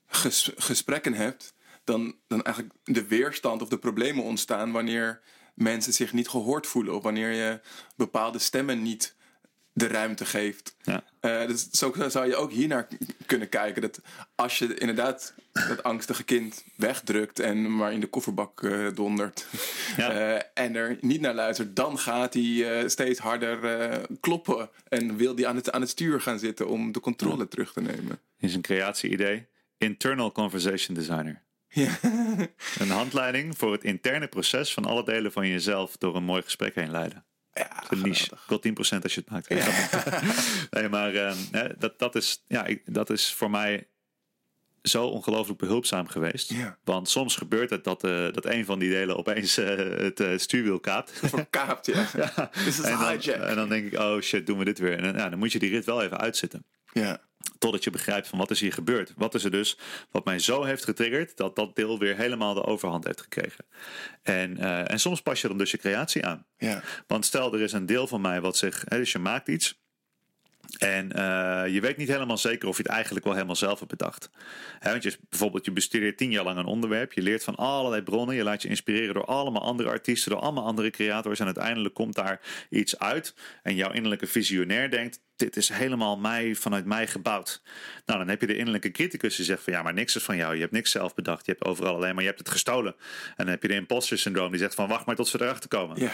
[0.07, 1.55] ges- gesprekken hebt.
[1.85, 5.21] Dan, dan eigenlijk de weerstand of de problemen ontstaan wanneer
[5.55, 6.95] mensen zich niet gehoord voelen.
[6.95, 7.61] Of wanneer je
[7.97, 9.15] bepaalde stemmen niet
[9.79, 10.77] de ruimte geeft.
[10.83, 11.05] Ja.
[11.21, 12.89] Eh, dus zo zou je ook hiernaar
[13.27, 13.83] kunnen kijken.
[13.83, 14.01] Dat
[14.35, 19.47] als je inderdaad dat angstige kind wegdrukt en maar in de kofferbak eh, dondert.
[19.97, 20.11] Ja.
[20.37, 24.71] eh, en er niet naar luistert, dan gaat hij steeds harder kloppen.
[24.89, 27.81] En wil hij aan het, aan het stuur gaan zitten om de controle terug te
[27.81, 28.21] nemen.
[28.39, 29.47] is een creatie-idee.
[29.77, 31.47] Internal Conversation Designer.
[31.69, 31.99] Ja.
[32.79, 36.75] Een handleiding voor het interne proces van alle delen van jezelf door een mooi gesprek
[36.75, 37.28] heen leiden.
[37.59, 38.31] Ja, Een niche.
[38.47, 39.49] wil 10% als je het maakt.
[40.71, 41.35] nee, maar eh,
[41.79, 43.87] dat, dat, is, ja, ik- dat is voor mij
[44.83, 46.53] zo ongelooflijk behulpzaam geweest.
[46.53, 46.79] Ja.
[46.85, 50.81] Want soms gebeurt het dat, eh, dat een van die delen opeens eh, het stuurwiel
[50.81, 51.13] kaapt.
[51.29, 52.07] Verkaapt, ja.
[52.67, 54.97] Is en, dan, en dan denk ik, oh shit, doen we dit weer.
[54.97, 56.65] En dan, ja, dan moet je die rit wel even uitzitten.
[56.93, 57.21] Ja.
[57.59, 59.13] Totdat je begrijpt van wat is hier gebeurd.
[59.17, 59.79] Wat is er dus
[60.11, 63.65] wat mij zo heeft getriggerd dat dat deel weer helemaal de overhand heeft gekregen.
[64.23, 66.47] En, eh, en soms pas je dan dus je creatie aan.
[66.57, 66.83] Ja.
[67.07, 69.81] Want stel er is een deel van mij wat zich, hè, dus je maakt iets.
[70.79, 73.91] En eh, je weet niet helemaal zeker of je het eigenlijk wel helemaal zelf hebt
[73.91, 74.31] bedacht.
[74.81, 77.13] Want je, bijvoorbeeld, je bestudeert tien jaar lang een onderwerp.
[77.13, 78.35] Je leert van allerlei bronnen.
[78.35, 81.41] Je laat je inspireren door allemaal andere artiesten, door allemaal andere creators.
[81.41, 83.35] En uiteindelijk komt daar iets uit.
[83.63, 87.63] En jouw innerlijke visionair denkt: dit is helemaal mij, vanuit mij gebouwd.
[88.07, 90.37] Nou, dan heb je de innerlijke criticus die zegt van ja, maar niks is van
[90.37, 90.55] jou.
[90.55, 91.47] Je hebt niks zelf bedacht.
[91.47, 92.95] Je hebt overal alleen maar je hebt het gestolen.
[93.27, 95.69] En dan heb je de imposter syndroom die zegt van wacht maar tot ze erachter
[95.69, 96.01] komen.
[96.01, 96.11] Ja.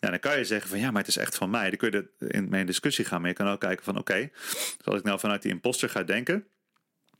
[0.00, 1.68] Ja, dan kan je zeggen van ja, maar het is echt van mij.
[1.68, 3.20] Dan kun je in in discussie gaan.
[3.20, 4.30] Maar je kan ook kijken van oké,
[4.84, 6.46] als ik nou vanuit die imposter ga denken.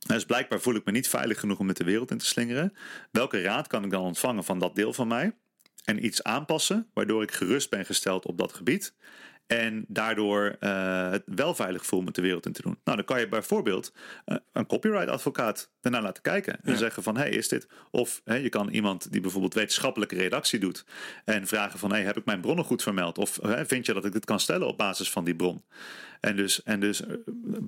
[0.07, 2.73] Dus blijkbaar voel ik me niet veilig genoeg om met de wereld in te slingeren.
[3.11, 5.35] Welke raad kan ik dan ontvangen van dat deel van mij?
[5.83, 8.93] En iets aanpassen, waardoor ik gerust ben gesteld op dat gebied.
[9.47, 12.77] En daardoor uh, het wel veilig voel met de wereld in te doen.
[12.83, 13.93] Nou, dan kan je bijvoorbeeld
[14.25, 16.53] uh, een copyright advocaat daarna laten kijken.
[16.63, 16.77] En Ja.
[16.77, 17.67] zeggen van, hey, is dit...
[17.91, 20.85] Of je kan iemand die bijvoorbeeld wetenschappelijke redactie doet.
[21.25, 23.17] En vragen van, hey, heb ik mijn bronnen goed vermeld?
[23.17, 25.63] Of vind je dat ik dit kan stellen op basis van die bron?
[26.19, 27.15] En dus, en dus eh,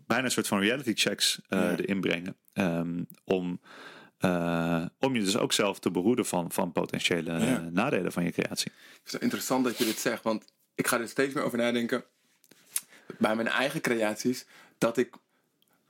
[0.07, 1.76] bijna een soort van reality checks eh, Ja.
[1.77, 2.35] erin brengen.
[2.53, 3.60] Ehm, om,
[4.18, 7.69] eh, om je dus ook zelf te behoeden van, van potentiële eh, Ja.
[7.72, 8.72] nadelen van je creatie.
[9.03, 10.45] Het is interessant dat je dit zegt, want
[10.80, 12.03] ik ga er steeds meer over nadenken
[13.18, 14.45] bij mijn eigen creaties
[14.77, 15.15] dat ik,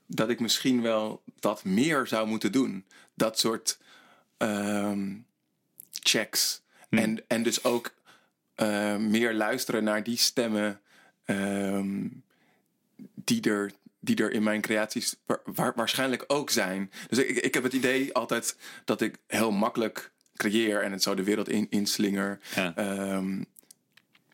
[0.06, 2.86] dat ik misschien wel dat meer zou moeten doen.
[3.14, 3.80] Dat soort
[4.38, 5.16] ehm,
[5.92, 6.62] checks.
[6.90, 7.94] En, en dus ook
[8.56, 10.82] eh, meer luisteren naar die stemmen
[11.26, 12.08] ehm,
[13.16, 16.92] die, er, die er in mijn creaties wa- wa- waarschijnlijk ook zijn.
[17.10, 18.56] Dus ik, ik heb het idee altijd
[18.86, 22.40] dat ik heel makkelijk creëer en het zo de wereld in, inslinger.
[22.56, 22.76] Ja.
[22.76, 23.44] Ehm,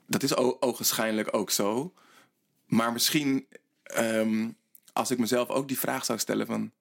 [0.08, 1.94] dat is ogenschijnlijk ook zo.
[2.66, 3.48] Maar misschien
[3.84, 4.50] ehm,
[4.94, 6.72] als ik mezelf ook die vraag zou stellen van...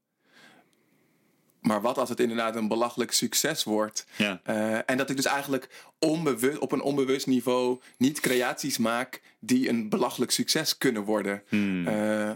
[1.61, 4.07] Maar wat als het inderdaad een belachelijk succes wordt?
[4.17, 4.41] Ja.
[4.43, 5.69] Eh, en dat ik dus eigenlijk
[5.99, 11.43] onbewust, op een onbewust niveau niet creaties maak die een belachelijk succes kunnen worden.
[11.87, 12.29] Eh,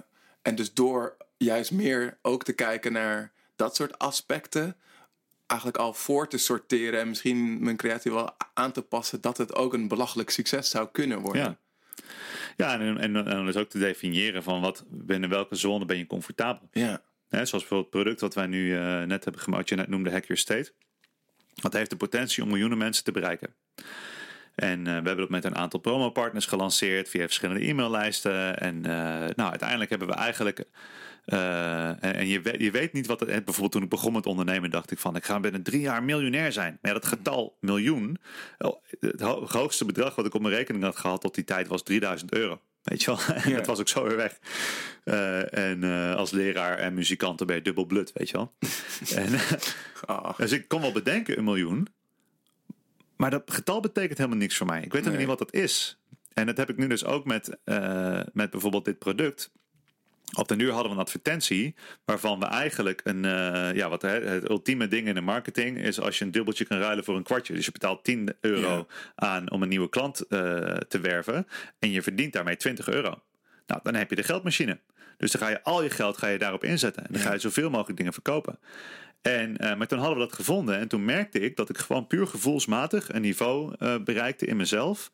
[0.43, 4.77] en dus door juist meer ook te kijken naar dat soort aspecten,
[5.49, 9.55] eigenlijk al voor te sorteren en misschien mijn creatie wel aan te passen, dat het
[9.55, 11.43] ook een belachelijk succes zou kunnen worden.
[11.43, 11.59] Ja.
[12.57, 15.99] Ja, en, en, en dan dus ook te definiëren van wat, binnen welke zone ben
[15.99, 16.69] je comfortabel.
[16.73, 17.03] Ja.
[17.29, 20.25] Zoals bijvoorbeeld het product wat wij nu eh, net hebben gemaakt, je net noemde Hack
[20.25, 20.73] Your State.
[21.55, 23.55] Dat heeft de potentie om miljoenen mensen te bereiken.
[24.55, 28.59] En eh, we hebben dat met een aantal promopartners gelanceerd via verschillende e-maillijsten.
[28.61, 30.65] En eh, nou, uiteindelijk hebben we eigenlijk.
[31.29, 33.29] Eh, en en je, weet, je weet niet wat het.
[33.29, 36.03] en Bijvoorbeeld toen ik begon met ondernemen, dacht ik van ik ga binnen drie jaar
[36.03, 36.79] miljonair zijn.
[36.83, 38.19] Maar ja, dat getal miljoen.
[39.01, 41.83] Het ho- hoogste bedrag wat ik op mijn rekening had gehad tot die tijd was
[41.83, 42.61] 3000 euro.
[42.83, 43.19] Weet je wel?
[43.45, 43.57] En Ja.
[43.57, 44.39] dat was ook zo weer weg.
[45.05, 48.53] Eh, en eh, als leraar en muzikant ben je dubbel blut, weet je wel.
[49.25, 49.29] en,
[50.07, 50.37] Ah.
[50.39, 51.87] dus ik kon wel bedenken een miljoen.
[53.17, 54.83] Maar dat getal betekent helemaal niks voor mij.
[54.83, 55.17] Ik weet Nee.
[55.17, 55.99] niet wat dat is.
[56.33, 59.53] En dat heb ik nu dus ook met, eh, met bijvoorbeeld dit product.
[60.37, 61.75] Op den duur hadden we een advertentie
[62.05, 66.01] waarvan we eigenlijk een, eh, ja, wat hè, het ultieme ding in de marketing is
[66.01, 67.55] als je een dubbeltje kan ruilen voor een kwartje.
[67.55, 68.87] Dus je betaalt 10 euro Ja.
[69.15, 70.39] aan om een nieuwe klant eh,
[70.89, 71.47] te werven
[71.79, 73.23] en je verdient daarmee 20 euro.
[73.67, 74.79] Nou, dan heb je de geldmachine.
[75.17, 77.07] Dus dan ga je al je geld ga je daarop inzetten.
[77.07, 78.59] En dan ga je zoveel mogelijk dingen verkopen.
[79.23, 82.07] En, eh, maar toen hadden we dat gevonden en toen merkte ik dat ik gewoon
[82.07, 85.11] puur gevoelsmatig een niveau bereikte in mezelf.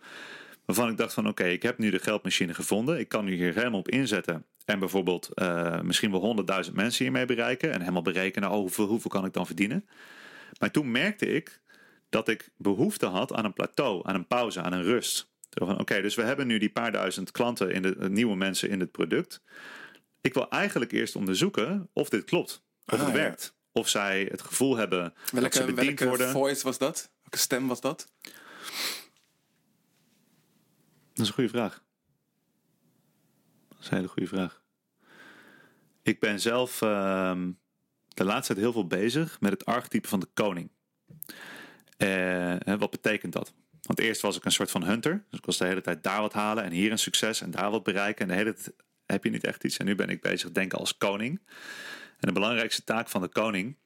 [0.64, 2.98] Waarvan ik dacht van oké, ik heb nu de geldmachine gevonden.
[2.98, 4.44] Ik kan nu hier helemaal op inzetten.
[4.64, 7.72] En bijvoorbeeld eh, misschien wel 100.000 mensen hiermee bereiken.
[7.72, 9.88] En helemaal berekenen, oh, hoeveel, hoeveel kan ik dan verdienen.
[10.58, 11.60] Maar toen merkte ik
[12.08, 15.32] dat ik behoefte had aan een plateau, aan een pauze, aan een rust.
[15.60, 18.90] Oké, dus we hebben nu die paar duizend klanten, in de, nieuwe mensen in het
[18.90, 19.42] product.
[20.20, 22.62] Ik wil eigenlijk eerst onderzoeken of dit klopt.
[22.86, 23.14] Of Ah, het ja.
[23.14, 23.54] werkt.
[23.72, 26.30] Of zij het gevoel hebben dat ze Welke, bediend welke worden.
[26.30, 27.10] voice was dat?
[27.22, 28.08] Welke stem was dat?
[31.12, 31.82] Dat is een goede vraag.
[33.84, 34.62] Is een hele goede vraag.
[36.02, 37.50] Ik ben zelf ehm,
[38.08, 40.70] de laatste tijd heel veel bezig met het archetype van de koning.
[41.96, 43.54] Eh, wat betekent dat?
[43.82, 45.24] Want eerst was ik een soort van hunter.
[45.30, 47.70] Dus ik was de hele tijd daar wat halen en hier een succes en daar
[47.70, 48.22] wat bereiken.
[48.22, 48.74] En de hele tijd
[49.06, 49.76] heb je niet echt iets.
[49.76, 51.42] En nu ben ik bezig denken als koning.
[52.18, 53.78] En de belangrijkste taak van de koning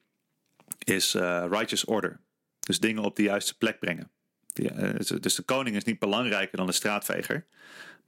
[0.79, 2.21] is eh, righteous order.
[2.61, 4.11] Dus dingen op de juiste plek brengen.
[4.53, 7.47] Eh, dus- dus de koning is niet belangrijker dan de straatveger.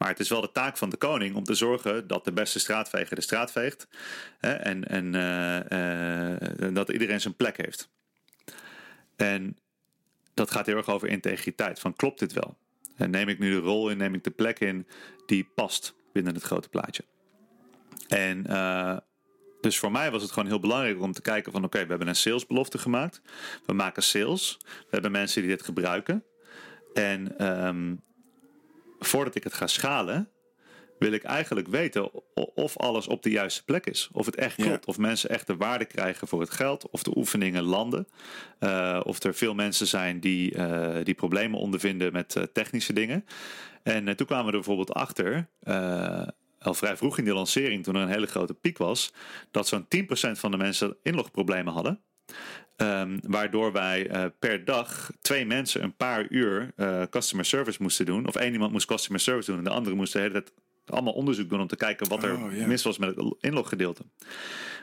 [0.01, 2.59] Maar het is wel de taak van de koning om te zorgen dat de beste
[2.59, 3.89] straatveger de straat veegt.
[4.39, 7.91] Hè, en en eh, eh, dat iedereen zijn plek heeft.
[9.17, 9.57] En
[10.35, 11.81] dat gaat heel erg over integriteit.
[11.81, 12.57] Van klopt dit wel?
[12.97, 14.87] En neem ik nu de rol in, neem ik de plek in
[15.27, 17.05] die past binnen het grote plaatje.
[18.09, 18.97] En eh,
[19.61, 22.09] dus voor mij was het gewoon heel belangrijk om te kijken van oké, we hebben
[22.09, 23.21] een salesbelofte gemaakt.
[23.67, 24.57] We maken sales.
[24.65, 26.25] We hebben mensen die dit gebruiken.
[26.95, 27.95] En ehm,
[29.01, 30.29] voordat ik het ga schalen,
[30.99, 32.11] wil ik eigenlijk weten
[32.55, 34.09] of alles op de juiste plek is.
[34.13, 34.65] Of het echt Ja.
[34.65, 34.87] klopt.
[34.87, 36.91] Of mensen echt de waarde krijgen voor het geld.
[36.91, 38.09] Of de oefeningen landen.
[38.59, 43.25] Eh, of er veel mensen zijn die, eh, die problemen ondervinden met eh, technische dingen.
[43.83, 45.49] En toen kwamen we er bijvoorbeeld achter.
[46.63, 49.13] al vrij vroeg in de lancering, toen er een hele grote piek was,
[49.51, 52.01] dat zo'n 10% van de mensen inlogproblemen hadden.
[52.81, 58.07] Ehm, waardoor wij eh, per dag twee mensen een paar uur eh, customer service moesten
[58.07, 58.27] doen.
[58.27, 60.53] Of één iemand moest customer service doen en de andere moest de hele tijd
[60.87, 64.03] allemaal onderzoek doen om te kijken wat er Oh, mis was met het inloggedeelte.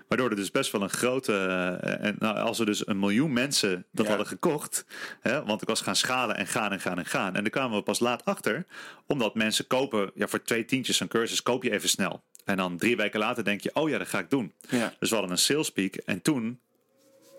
[0.08, 1.34] Waardoor er dus best wel een grote.
[1.82, 4.10] eh, en nou, als er dus een miljoen mensen dat Ja.
[4.12, 4.86] hadden gekocht.
[5.22, 7.36] Hè, want ik was gaan schalen en gaan en gaan en gaan.
[7.36, 8.66] En daar kwamen we pas laat achter.
[9.08, 10.12] Omdat mensen kopen.
[10.16, 12.24] Ja, voor twee tientjes een cursus koop je even snel.
[12.46, 14.54] En dan drie weken later denk je: oh ja, dat ga ik doen.
[14.70, 14.94] Ja.
[15.00, 15.96] Dus we hadden een sales peak.
[15.96, 16.60] En toen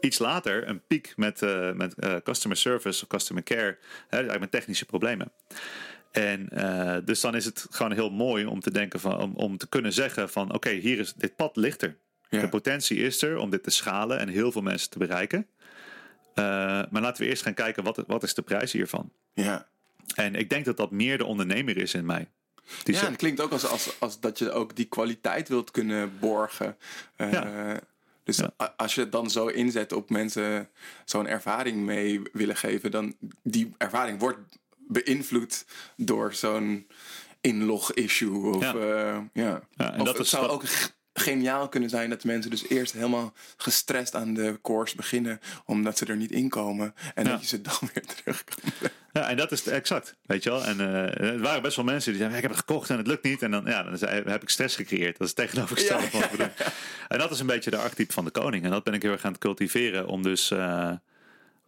[0.00, 3.78] iets later een piek met, eh, met eh, customer service of customer care.
[4.08, 5.32] Hè, eigenlijk met technische problemen.
[6.10, 9.56] En eh, dus dan is het gewoon heel mooi om te denken van, om, om
[9.56, 11.96] te kunnen zeggen van oké, hier is dit pad ligt er.
[12.28, 12.40] Ja.
[12.40, 15.46] De potentie is er om dit te schalen en heel veel mensen te bereiken.
[16.34, 19.12] Maar laten we eerst gaan kijken wat, wat is de prijs hiervan.
[19.34, 19.68] Ja.
[20.14, 22.28] En ik denk dat dat meer de ondernemer is in mij.
[22.82, 25.70] Die ja, zegt, het klinkt ook als, als, als dat je ook die kwaliteit wilt
[25.70, 26.76] kunnen borgen.
[27.16, 27.80] Ja.
[28.28, 28.74] Dus Ja.
[28.76, 30.68] als je het dan zo inzet op mensen
[31.04, 34.38] zo'n ervaring mee willen geven, dan die ervaring wordt
[34.88, 35.64] beïnvloed
[35.96, 36.86] door zo'n
[37.40, 38.54] inlog-issue.
[38.54, 38.74] Of, Ja.
[38.74, 39.60] eh, ja.
[39.76, 40.62] Ja, en of dat het is zou ook
[41.18, 46.06] geniaal kunnen zijn dat mensen dus eerst helemaal gestrest aan de course beginnen, omdat ze
[46.06, 46.94] er niet in komen.
[47.14, 47.30] En Ja.
[47.30, 50.64] dat je ze dan weer terug kan Ja, en dat is exact, weet je wel.
[50.64, 53.24] En er waren best wel mensen die zeiden, ik heb het gekocht en het lukt
[53.24, 53.42] niet.
[53.42, 55.18] En dan, ja, dan heb ik stress gecreëerd.
[55.18, 56.48] Dat is tegenovergestelde Ja, van wat.
[57.08, 58.64] En dat is een beetje de archetype van de koning.
[58.64, 60.50] En dat ben ik heel erg aan het cultiveren om dus...
[60.50, 60.92] eh,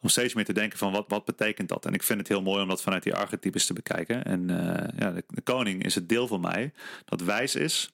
[0.02, 1.86] om steeds meer te denken van wat, wat betekent dat?
[1.86, 4.24] En ik vind het heel mooi om dat vanuit die archetypes te bekijken.
[4.24, 6.72] En eh, ja, de, de koning is het deel van mij
[7.04, 7.90] dat wijs is,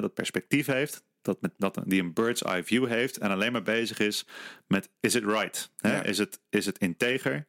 [0.00, 3.62] dat perspectief heeft, dat met, dat, die een bird's eye view heeft en alleen maar
[3.62, 4.26] bezig is
[4.66, 5.72] met is it right?
[5.76, 5.96] Hè?
[5.96, 6.02] Ja.
[6.02, 7.46] Is, het, is het integer?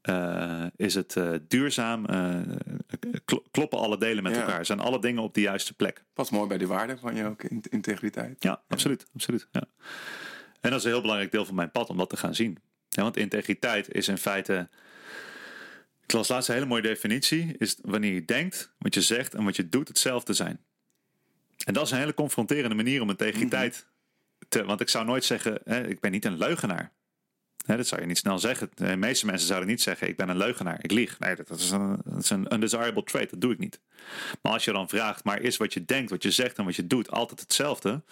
[0.00, 2.06] Eh, is het eh, duurzaam?
[2.06, 2.40] Eh,
[3.24, 4.40] kl- kloppen alle delen met Ja.
[4.40, 4.66] elkaar?
[4.66, 6.04] Zijn alle dingen op de juiste plek?
[6.12, 8.42] Past mooi bij de waarde van je ook, in- integriteit.
[8.42, 9.06] Ja, absoluut.
[9.14, 9.64] absoluut ja.
[10.60, 12.58] En dat is een heel belangrijk deel van mijn pad om dat te gaan zien.
[12.88, 14.68] Ja, want integriteit is in feite.
[16.02, 17.54] Ik las laatst een hele mooie definitie.
[17.58, 20.60] Is wanneer je denkt, wat je zegt en wat je doet hetzelfde zijn.
[21.64, 23.86] En dat is een hele confronterende manier om integriteit
[24.48, 24.64] te.
[24.64, 26.92] Want ik zou nooit zeggen, hè, ik ben niet een leugenaar.
[27.68, 28.70] Hè, dat zou je niet snel zeggen.
[28.74, 31.18] De meeste mensen zouden niet zeggen, ik ben een leugenaar, ik lieg.
[31.18, 33.80] Nee, dat is een, dat is een undesirable trait, dat doe ik niet.
[34.42, 36.76] Maar als je dan vraagt, maar is wat je denkt, wat je zegt en wat
[36.76, 38.02] je doet altijd hetzelfde?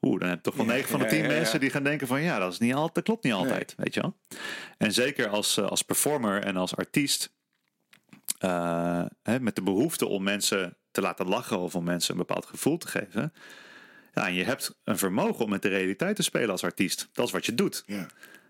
[0.00, 1.30] Oeh, dan heb je toch wel Ja, 9 van de ja, 10 ja, ja.
[1.30, 3.94] mensen die gaan denken van ja, dat, is niet altijd, dat klopt niet altijd, weet
[3.94, 4.16] je wel.
[4.78, 7.34] En zeker als, eh, als performer en als artiest,
[8.38, 12.46] eh, hè, met de behoefte om mensen te laten lachen of om mensen een bepaald
[12.46, 13.32] gevoel te geven.
[14.14, 17.08] Ja, en je hebt een vermogen om met de realiteit te spelen als artiest.
[17.12, 17.82] Dat is wat je doet.
[17.86, 18.06] Ja.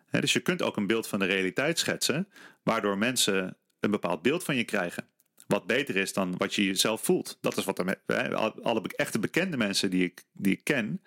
[0.07, 2.29] Hè, dus je kunt ook een beeld van de realiteit schetsen,
[2.63, 5.05] waardoor mensen een bepaald beeld van je krijgen.
[5.47, 7.39] Wat beter is dan wat je jezelf voelt.
[7.41, 11.03] Dat is wat er met, hè, alle echte bekende mensen die ik, die ik ken.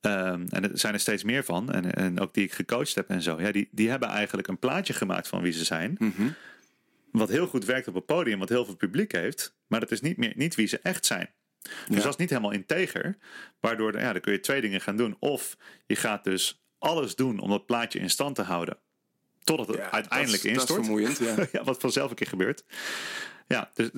[0.00, 1.72] ehm, en er zijn er steeds meer van.
[1.72, 3.40] En, en ook die ik gecoacht heb en zo.
[3.40, 5.96] Ja, die, die hebben eigenlijk een plaatje gemaakt van wie ze zijn.
[5.98, 6.28] Mhm.
[7.18, 9.56] Wat heel goed werkt op een podium, wat heel veel publiek heeft.
[9.66, 11.28] Maar dat is niet, meer, niet wie ze echt zijn.
[11.62, 11.94] Dus Ja.
[12.02, 13.16] dat is niet helemaal integer.
[13.60, 15.16] Waardoor ja, dan kun je twee dingen gaan doen.
[15.18, 15.56] Of
[15.86, 18.78] je gaat dus alles doen om dat plaatje in stand te houden.
[19.44, 20.68] Totdat het Ja, uiteindelijk dat is, instort.
[20.68, 20.84] Dat is
[21.16, 21.46] vermoeiend, ja.
[21.58, 22.64] ja, wat vanzelf een keer gebeurt.
[23.46, 23.90] Ja, dus,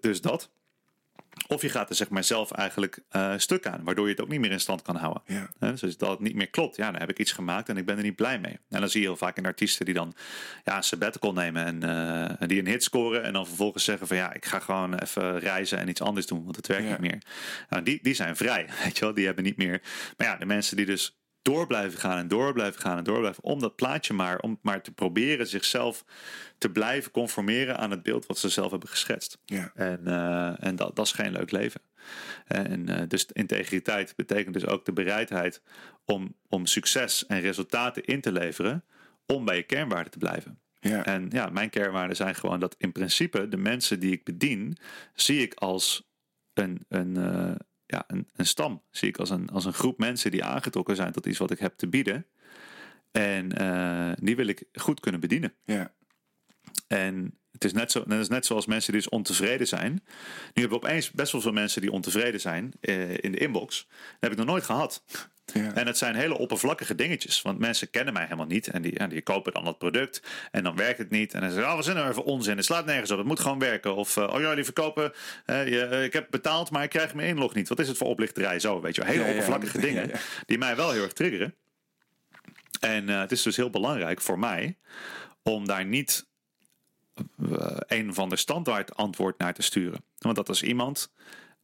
[0.00, 0.50] dus dat.
[1.46, 4.28] Of je gaat er zeg maar zelf eigenlijk eh, stuk aan, waardoor je het ook
[4.28, 5.22] niet meer in stand kan houden.
[5.26, 5.48] Ja.
[5.74, 7.96] Dus dat het niet meer klopt, ja, dan heb ik iets gemaakt en ik ben
[7.96, 8.58] er niet blij mee.
[8.68, 10.14] En dan zie je heel vaak in artiesten die dan
[10.64, 11.82] ja, een sabbatical nemen en
[12.40, 15.38] eh, die een hit scoren en dan vervolgens zeggen van ja, ik ga gewoon even
[15.38, 16.90] reizen en iets anders doen, want het werkt Ja.
[16.90, 17.22] niet meer.
[17.68, 19.82] Nou, die, die zijn vrij, weet je wel, die hebben niet meer.
[20.16, 21.17] Maar ja, de mensen die dus
[21.48, 24.58] door blijven gaan en door blijven gaan en door blijven, om dat plaatje maar, om
[24.62, 26.04] maar te proberen zichzelf
[26.58, 29.38] te blijven conformeren aan het beeld wat ze zelf hebben geschetst.
[29.44, 29.72] Ja.
[29.74, 31.80] En, eh, en dat, dat is geen leuk leven.
[32.46, 35.62] En eh, dus integriteit betekent dus ook de bereidheid
[36.04, 38.84] om, om succes en resultaten in te leveren
[39.26, 40.58] om bij je kernwaarden te blijven.
[40.80, 41.04] Ja.
[41.04, 44.76] En ja, mijn kernwaarden zijn gewoon dat in principe de mensen die ik bedien,
[45.14, 46.10] zie ik als
[46.54, 47.54] een, een, eh,
[47.90, 48.82] ja, een, een stam.
[48.90, 51.58] Zie ik als een, als een groep mensen die aangetrokken zijn tot iets wat ik
[51.58, 52.26] heb te bieden.
[53.10, 55.54] En eh, die wil ik goed kunnen bedienen.
[55.64, 55.94] Ja.
[56.86, 59.92] En het is net, zo, het is net zoals mensen die dus ontevreden zijn.
[59.92, 63.86] Nu hebben we opeens best wel veel mensen die ontevreden zijn eh, in de inbox.
[63.88, 65.02] Dat heb ik nog nooit gehad.
[65.52, 65.74] Ja.
[65.74, 67.42] En het zijn hele oppervlakkige dingetjes.
[67.42, 68.66] Want mensen kennen mij helemaal niet.
[68.68, 70.22] En die, ja, die kopen dan dat product.
[70.50, 71.34] En dan werkt het niet.
[71.34, 72.56] En dan zeggen ze, oh, wat is er nou even onzin?
[72.56, 73.18] Het slaat nergens op.
[73.18, 73.94] Het moet gewoon werken.
[73.96, 75.12] Of, eh, oh ja, jullie verkopen.
[75.44, 77.68] eh, je, ik heb betaald, maar ik krijg mijn inlog niet.
[77.68, 78.60] Wat is het voor oplichterij?
[78.60, 79.04] Zo, weet je.
[79.04, 80.10] Hele Ja, oppervlakkige ja, dingen.
[80.46, 81.54] Die mij wel heel erg triggeren.
[82.80, 84.78] En het is dus heel belangrijk voor mij.
[85.42, 86.26] Om daar niet
[87.86, 90.04] een of ander standaard antwoord naar te sturen.
[90.18, 91.10] Want dat is iemand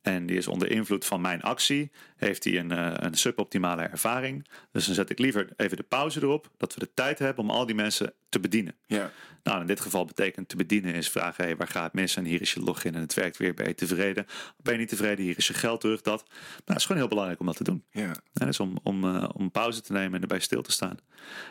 [0.04, 1.90] En die is onder invloed van mijn actie.
[2.16, 4.46] Heeft hij een, eh, een suboptimale ervaring.
[4.72, 6.50] Dus dan zet ik liever even de pauze erop.
[6.56, 8.74] Dat we de tijd hebben om al die mensen te bedienen.
[8.86, 9.10] Ja.
[9.42, 12.16] Nou, in dit geval betekent te bedienen is vragen: hey, waar gaat het mis?
[12.16, 13.54] En hier is je login en het werkt weer.
[13.54, 14.26] Ben je tevreden?
[14.62, 15.24] Ben je niet tevreden?
[15.24, 16.00] Hier is je geld terug.
[16.00, 16.24] Dat.
[16.28, 17.84] Maar het is gewoon heel belangrijk om dat te doen.
[17.90, 18.12] Ja.
[18.32, 20.96] Ja, dus om, om, eh, om pauze te nemen en erbij stil te staan.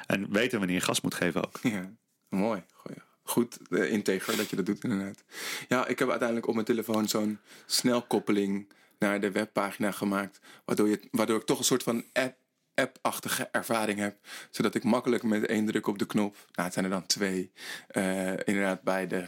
[0.05, 1.59] En weten wanneer je gas moet geven ook.
[1.61, 1.91] Ja,
[2.30, 2.63] mooi.
[2.73, 2.99] Goeie.
[3.23, 5.23] Goed uh, integer dat je dat doet inderdaad.
[5.67, 8.67] Ja, ik heb uiteindelijk op mijn telefoon zo'n snelkoppeling
[8.99, 10.39] naar de webpagina gemaakt.
[10.65, 12.41] Waardoor, je, waardoor ik toch een soort van app
[12.75, 14.17] app-achtige ervaring heb.
[14.49, 17.51] Zodat ik makkelijk met één druk op de knop, nou het zijn er dan twee,
[17.91, 19.27] uh, inderdaad bij de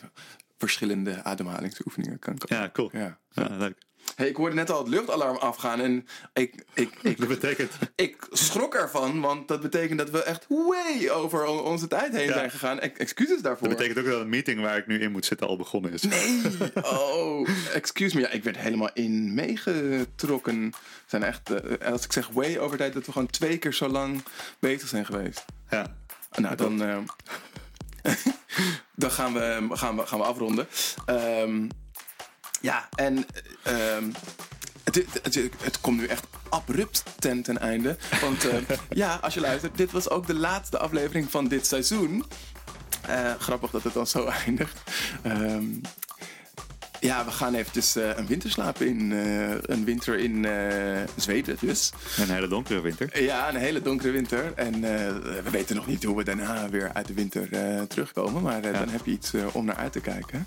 [0.57, 2.63] verschillende ademhalingsoefeningen kan komen.
[2.63, 2.89] Ja, cool.
[2.93, 3.19] Ja.
[3.29, 3.77] Ja, leuk.
[4.15, 7.71] Hey, ik hoorde net al het luchtalarm afgaan en ik, ik, ik, Dat betekent.
[7.95, 12.25] ik schrok ervan, want dat betekent dat we echt way over on- onze tijd heen
[12.27, 12.33] Ja.
[12.33, 12.77] zijn gegaan.
[12.77, 13.67] E- Excuses daarvoor.
[13.67, 16.01] Dat betekent ook dat een meeting waar ik nu in moet zitten al begonnen is.
[16.03, 16.41] Nee,
[16.83, 18.21] oh, excuse me.
[18.21, 20.73] Ja, ik werd helemaal in meegetrokken.
[21.05, 23.87] Zijn echt, eh, als ik zeg way over tijd, dat we gewoon twee keer zo
[23.87, 24.23] lang
[24.59, 25.45] bezig zijn geweest.
[25.69, 25.95] Ja.
[26.35, 26.97] Nou, dan, eh,
[28.95, 30.67] dan gaan, we, gaan, we, gaan we afronden.
[31.05, 31.67] Ehm,
[32.65, 33.25] ja, en
[33.63, 34.03] ehm,
[34.83, 37.97] het, het, het, komt nu echt abrupt ten, ten einde.
[38.21, 38.57] Want eh,
[39.03, 42.25] ja, als je luistert, dit was ook de laatste aflevering van dit seizoen.
[43.07, 44.81] Eh, grappig dat het dan zo eindigt.
[45.21, 45.63] Ehm,
[46.99, 49.11] ja, we gaan eventjes eh, een winterslaap in.
[49.11, 50.47] eh, een winter in
[51.15, 51.91] Zweden dus.
[52.17, 53.23] Een hele donkere winter.
[53.23, 54.53] Ja, een hele donkere winter.
[54.55, 54.81] En
[55.43, 57.49] we weten nog niet hoe we daarna weer uit de winter
[57.87, 58.41] terugkomen.
[58.41, 60.45] Maar dan heb je iets om naar uit te kijken.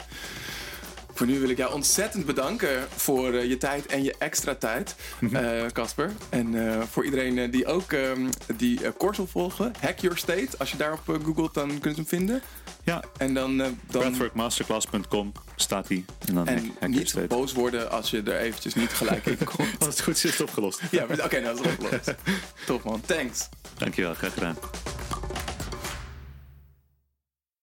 [1.18, 4.94] Voor nu wil ik jou ontzettend bedanken voor eh, je tijd en je extra tijd,
[5.32, 6.12] eh, Casper.
[6.28, 8.26] en eh, voor iedereen die ook ehm,
[8.56, 10.48] die course wil volgen, Hack Your State.
[10.58, 12.42] Als je daarop googelt, dan kunnen ze hem vinden.
[12.84, 13.02] Ja.
[13.16, 16.04] En dan, dan Breathworkmasterclass.com staat die.
[16.26, 19.78] En dan en hack- niet boos worden als je er eventjes niet gelijk in komt.
[19.78, 20.80] Als het goed is, is het opgelost.
[20.90, 22.14] ja, oké, nou, dat is opgelost.
[22.66, 23.48] Top man, thanks.
[23.76, 24.56] Dankjewel, graag gedaan.